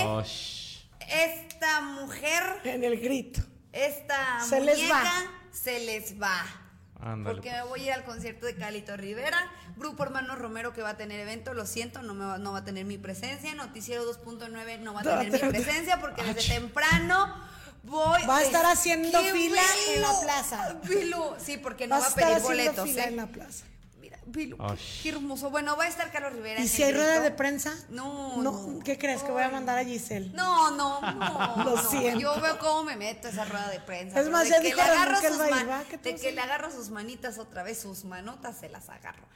esta 1.01 1.81
mujer. 1.81 2.43
En 2.65 2.85
el 2.85 3.01
grito. 3.01 3.41
Esta 3.73 4.41
se 4.41 4.61
les 4.61 4.79
va. 4.91 5.03
se 5.51 5.81
les 5.81 6.21
va. 6.21 6.64
Porque 7.25 7.51
me 7.51 7.63
voy 7.65 7.81
a 7.81 7.85
ir 7.85 7.93
al 7.93 8.05
concierto 8.05 8.47
de 8.47 8.55
Calito 8.55 8.97
Rivera. 8.97 9.39
Grupo 9.77 10.03
Hermano 10.03 10.37
Romero 10.37 10.73
que 10.73 10.83
va 10.83 10.91
a 10.91 10.97
tener 10.97 11.21
evento, 11.21 11.53
lo 11.53 11.67
siento, 11.67 12.03
no, 12.03 12.15
me 12.15 12.25
va, 12.25 12.39
no 12.39 12.53
va 12.53 12.59
a 12.59 12.65
tener 12.65 12.85
mi 12.85 12.99
presencia. 12.99 13.55
Noticiero 13.55 14.05
2.9 14.05 14.79
no 14.81 14.95
va 14.95 15.01
a 15.01 15.03
tener 15.03 15.33
mi 15.33 15.39
presencia 15.39 16.01
porque 16.01 16.23
desde 16.23 16.55
temprano 16.55 17.35
voy. 17.83 18.23
Va 18.27 18.39
a 18.39 18.43
estar 18.43 18.65
haciendo 18.67 19.19
fila 19.21 19.63
en 19.95 20.01
la 20.03 20.21
plaza. 20.21 20.81
sí, 21.39 21.59
porque 21.59 21.87
no 21.87 22.01
va, 22.01 22.07
a 22.07 22.11
pedir 22.11 22.41
boletos. 22.41 22.89
Fila 22.89 23.05
¿eh? 23.05 23.09
en 23.09 23.17
la 23.17 23.27
plaza. 23.27 23.65
Qué 24.33 25.09
hermoso. 25.09 25.51
Bueno, 25.51 25.77
va 25.77 25.85
a 25.85 25.89
estar 25.89 26.11
Carlos 26.11 26.33
Rivera. 26.33 26.61
¿Y 26.61 26.69
si 26.69 26.83
hay 26.83 26.93
rueda 26.93 27.21
de 27.21 27.31
prensa? 27.31 27.75
No, 27.91 28.43
no. 28.43 28.81
¿Qué 28.85 28.99
crees? 28.99 29.23
que 29.23 29.31
voy 29.31 29.43
a 29.43 29.51
mandar 29.51 29.79
a 29.79 29.85
Giselle. 29.85 30.31
No, 30.35 30.71
no, 30.71 31.01
no. 31.01 31.65
Lo 31.65 31.77
siento. 31.77 32.21
Yo 32.21 32.41
veo 32.41 32.59
cómo 32.59 32.85
me 32.85 32.97
meto 32.97 33.29
esa 33.29 33.45
rueda 33.45 33.69
de 33.69 33.81
prensa. 33.81 34.21
Es 34.21 34.29
más, 34.29 34.49
ya 34.49 34.61
que 34.61 34.75
le 34.75 34.81
agarro 34.81 35.17
sus 35.21 36.03
De 36.03 36.15
que 36.17 36.33
le 36.33 36.41
agarro 36.41 36.71
sus 36.71 36.91
manitas 36.91 37.39
otra 37.39 37.63
vez, 37.63 37.81
sus 37.81 38.05
manotas 38.05 38.59
se 38.59 38.69
las 38.69 38.89
agarro. 38.89 39.27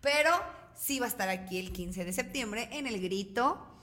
Pero 0.00 0.30
sí 0.76 1.00
va 1.00 1.06
a 1.06 1.08
estar 1.08 1.28
aquí 1.28 1.58
el 1.58 1.72
15 1.72 2.04
de 2.04 2.12
septiembre 2.12 2.68
en 2.72 2.86
el 2.86 3.00
grito 3.00 3.77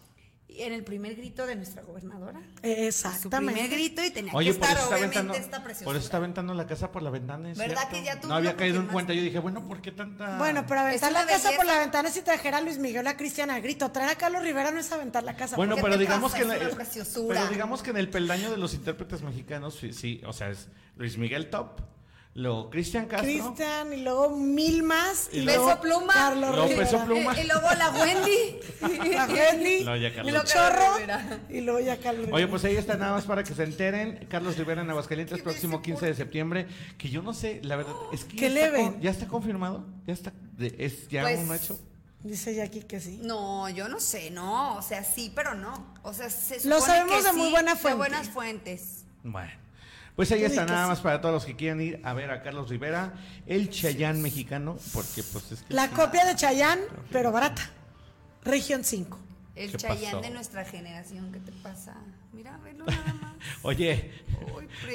en 0.48 0.74
el 0.74 0.84
primer 0.84 1.16
grito 1.16 1.46
de 1.46 1.56
nuestra 1.56 1.82
gobernadora. 1.82 2.42
Exactamente. 2.62 3.22
Su 3.22 3.30
primer 3.30 3.70
grito 3.70 4.04
y 4.04 4.12
tenía 4.12 4.32
que 4.32 4.50
estar 4.50 4.78
obviamente 4.88 5.38
esta 5.38 5.64
presión. 5.64 5.86
Por 5.86 5.96
eso 5.96 6.06
está 6.06 6.18
aventando 6.18 6.54
la 6.54 6.68
casa 6.68 6.92
por 6.92 7.02
la 7.02 7.10
ventana. 7.10 7.52
¿Verdad 7.56 7.90
que 7.90 8.04
ya 8.04 8.20
tú 8.20 8.28
No 8.28 8.36
había 8.36 8.56
caído 8.56 8.80
en 8.80 8.88
cuenta. 8.88 9.14
Yo 9.14 9.22
dije, 9.22 9.40
bueno, 9.40 9.68
¿por 9.68 9.82
qué 9.82 9.92
tanta.? 9.92 10.38
Bueno, 10.38 10.66
pero 10.68 10.82
aventar 10.82 11.12
la 11.12 11.26
casa 11.26 11.52
por 11.56 11.66
la 11.66 11.80
ventana 11.80 12.10
si 12.10 12.22
trajera 12.22 12.58
a 12.58 12.62
Luis 12.62 12.78
Miguel 12.78 13.08
a 13.08 13.18
Cristiana 13.18 13.60
grito. 13.60 13.92
Traer 13.92 14.12
a 14.12 14.16
Carlos 14.16 14.44
Rivera 14.44 14.72
no 14.72 14.80
es 14.80 14.92
aventar 14.92 15.24
la 15.24 15.36
casa. 15.36 15.56
Bueno, 15.56 15.76
pero 15.82 15.98
digamos 15.98 16.34
que. 16.34 16.46
pero 16.46 17.48
digamos 17.48 17.82
que 17.82 17.90
en 17.90 17.98
el 17.98 18.10
peldaño 18.10 18.52
de 18.52 18.58
los 18.58 18.74
intérpretes 18.74 19.22
mexicanos, 19.22 19.80
sí, 19.92 20.22
o 20.26 20.34
sea, 20.34 20.50
es 20.50 20.68
Luis 20.96 21.18
Miguel 21.18 21.50
top. 21.50 21.95
Luego 22.36 22.70
Cristian 22.70 23.06
Castro. 23.06 23.30
Cristian 23.30 23.94
y 23.94 24.02
luego 24.04 24.30
mil 24.36 24.84
más. 24.84 25.30
Y, 25.32 25.46
Peso 25.46 25.80
Pluma. 25.80 26.14
Carlos 26.14 26.54
luego 26.54 26.68
Peso 26.68 27.06
Pluma. 27.06 27.40
Y, 27.40 27.48
luego 27.48 27.68
la 27.78 27.92
Wendy. 27.92 28.60
la 29.14 29.26
Wendy. 29.26 29.84
Luego 29.86 29.96
ya 29.96 30.14
Carlos. 30.14 30.28
Y 30.28 30.32
luego 30.32 30.46
Chorro. 30.46 30.98
Y 31.50 31.62
luego 31.62 31.80
ya 31.80 31.98
Carlos 31.98 32.28
Oye, 32.34 32.48
pues 32.48 32.66
ahí 32.66 32.76
está 32.76 32.98
nada 32.98 33.14
más 33.14 33.24
para 33.24 33.42
que 33.46 33.54
se 33.54 33.64
enteren. 33.64 34.28
Carlos 34.30 34.58
Rivera 34.58 34.82
en 34.82 34.90
Aguascalientes, 34.90 35.42
próximo 35.42 35.82
15 35.82 36.08
de 36.08 36.14
septiembre. 36.14 36.68
Que 36.98 37.10
yo 37.10 37.22
no 37.22 37.34
sé, 37.34 37.62
la 37.64 37.78
verdad, 37.78 37.94
es 38.12 38.26
que. 38.26 38.36
¿Qué 38.36 38.54
ya, 38.54 38.66
está, 38.66 39.00
ya 39.00 39.12
está 39.12 39.28
confirmado. 39.28 39.86
Ya 40.06 40.14
está. 40.14 40.34
Es 40.60 41.08
ya 41.08 41.22
pues, 41.22 41.40
un 41.40 41.56
hecho. 41.56 41.80
Dice 42.22 42.54
Jackie 42.54 42.82
que 42.82 43.00
sí. 43.00 43.22
No, 43.24 43.70
yo 43.70 43.88
no 43.88 44.02
sé, 44.02 44.30
no. 44.30 44.76
O 44.76 44.82
sea, 44.82 45.06
sí, 45.06 45.32
pero 45.34 45.56
no. 45.56 45.94
O 46.04 46.14
sea, 46.14 46.30
se 46.30 46.60
supone 46.60 46.76
Lo 46.76 46.82
sabemos 46.82 47.24
de 47.24 47.32
muy 47.32 47.52
buena 47.52 47.78
fuente. 47.78 47.90
De 47.90 47.96
buenas 47.96 48.30
fuentes. 48.30 49.06
Bueno. 49.24 49.65
Pues 50.16 50.32
ahí 50.32 50.44
está, 50.44 50.66
nada 50.66 50.88
más 50.88 51.02
para 51.02 51.20
todos 51.20 51.34
los 51.34 51.46
que 51.46 51.56
quieran 51.56 51.82
ir 51.82 52.00
a 52.04 52.14
ver 52.14 52.32
a 52.32 52.42
Carlos 52.42 52.70
Rivera, 52.70 53.14
el 53.46 53.70
Chayán 53.70 54.22
mexicano, 54.22 54.78
porque 54.94 55.24
pues 55.24 55.52
es 55.52 55.62
que 55.62 55.74
La 55.74 55.90
copia 55.90 56.26
de 56.26 56.36
Chayán, 56.36 56.80
pero 57.12 57.32
barata. 57.34 57.70
Región 58.44 58.84
5. 58.84 59.20
El 59.56 59.76
Chayán 59.76 60.22
de 60.22 60.30
nuestra 60.30 60.64
generación, 60.64 61.32
¿qué 61.34 61.40
te 61.40 61.52
pasa? 61.52 61.96
Mira, 62.32 62.58
velo 62.64 62.86
nada 62.88 63.14
más. 63.14 63.34
Oye, 63.64 64.12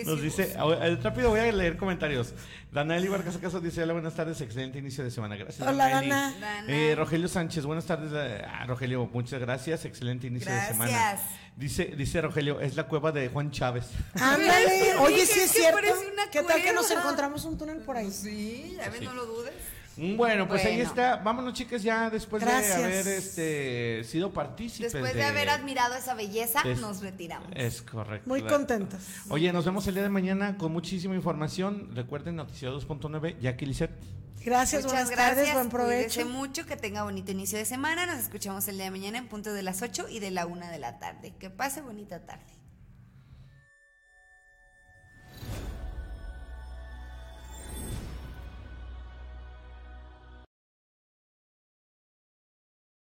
nos 0.04 0.22
dice, 0.22 0.54
rápido 1.02 1.30
voy 1.30 1.40
a 1.40 1.52
leer 1.52 1.76
comentarios. 1.76 2.34
Danaeli 2.72 3.08
Vargas 3.08 3.36
Acaso 3.36 3.60
dice, 3.60 3.82
hola, 3.82 3.94
buenas 3.94 4.14
tardes, 4.14 4.40
excelente 4.40 4.78
inicio 4.78 5.02
de 5.02 5.10
semana. 5.10 5.36
Gracias. 5.36 5.66
Hola, 5.66 5.88
Dana. 5.88 6.34
Eh, 6.68 6.94
Rogelio 6.96 7.28
Sánchez, 7.28 7.64
buenas 7.64 7.84
tardes. 7.84 8.12
Ah, 8.46 8.64
Rogelio, 8.66 9.08
muchas 9.12 9.40
gracias, 9.40 9.84
excelente 9.84 10.28
inicio 10.28 10.52
de 10.52 10.60
semana. 10.66 11.18
Dice, 11.56 11.86
dice 11.96 12.20
Rogelio, 12.22 12.60
es 12.60 12.76
la 12.76 12.84
cueva 12.84 13.12
de 13.12 13.28
Juan 13.28 13.50
Chávez. 13.50 13.86
Ándale, 14.14 14.94
oye, 15.00 15.26
sí 15.26 15.40
es 15.40 15.50
cierto. 15.50 15.80
¿Qué 16.30 16.42
tal 16.42 16.62
que 16.62 16.72
nos 16.72 16.90
encontramos 16.90 17.44
un 17.44 17.58
túnel 17.58 17.78
por 17.78 17.96
ahí? 17.96 18.10
Sí, 18.10 18.76
ya 18.76 18.88
ves, 18.88 19.02
no 19.02 19.12
lo 19.12 19.26
dudes. 19.26 19.52
Bueno, 20.16 20.48
pues 20.48 20.64
ahí 20.64 20.80
está. 20.80 21.16
Vámonos, 21.16 21.52
chicas, 21.54 21.82
ya 21.82 22.08
después 22.08 22.44
de 22.44 22.50
haber 22.50 23.06
este, 23.06 24.04
sido 24.04 24.32
partícipes. 24.32 24.92
Después 24.92 25.14
de, 25.14 25.24
haber 25.24 25.50
admirado 25.50 25.94
esa 25.94 26.14
belleza, 26.14 26.62
nos 26.80 27.02
retiramos. 27.02 27.48
Es 27.54 27.82
correcto. 27.82 28.28
Muy 28.28 28.42
contentas. 28.42 29.02
Oye, 29.28 29.52
nos 29.52 29.64
vemos 29.64 29.86
el 29.86 29.94
día 29.94 30.02
de 30.02 30.08
mañana 30.08 30.56
con 30.56 30.72
muchísima 30.72 31.14
información. 31.14 31.90
Recuerden, 31.94 32.36
Noticiero 32.36 32.80
2.9, 32.80 33.38
Jackie 33.40 33.66
Lisset. 33.66 33.90
Gracias, 34.42 34.84
Muchas 34.84 34.92
buenas 34.92 35.10
gracias. 35.10 35.36
tardes, 35.36 35.54
buen 35.54 35.68
provecho. 35.68 36.26
mucho, 36.26 36.64
que 36.64 36.76
tenga 36.76 37.02
bonito 37.02 37.30
inicio 37.30 37.58
de 37.58 37.66
semana. 37.66 38.06
Nos 38.06 38.18
escuchamos 38.20 38.66
el 38.68 38.76
día 38.76 38.84
de 38.84 38.90
mañana 38.90 39.18
en 39.18 39.28
punto 39.28 39.52
de 39.52 39.62
las 39.62 39.82
8 39.82 40.06
y 40.08 40.18
de 40.18 40.30
la 40.30 40.46
1 40.46 40.66
de 40.68 40.78
la 40.78 40.98
tarde. 40.98 41.34
Que 41.38 41.50
pase 41.50 41.82
bonita 41.82 42.24
tarde. 42.24 42.59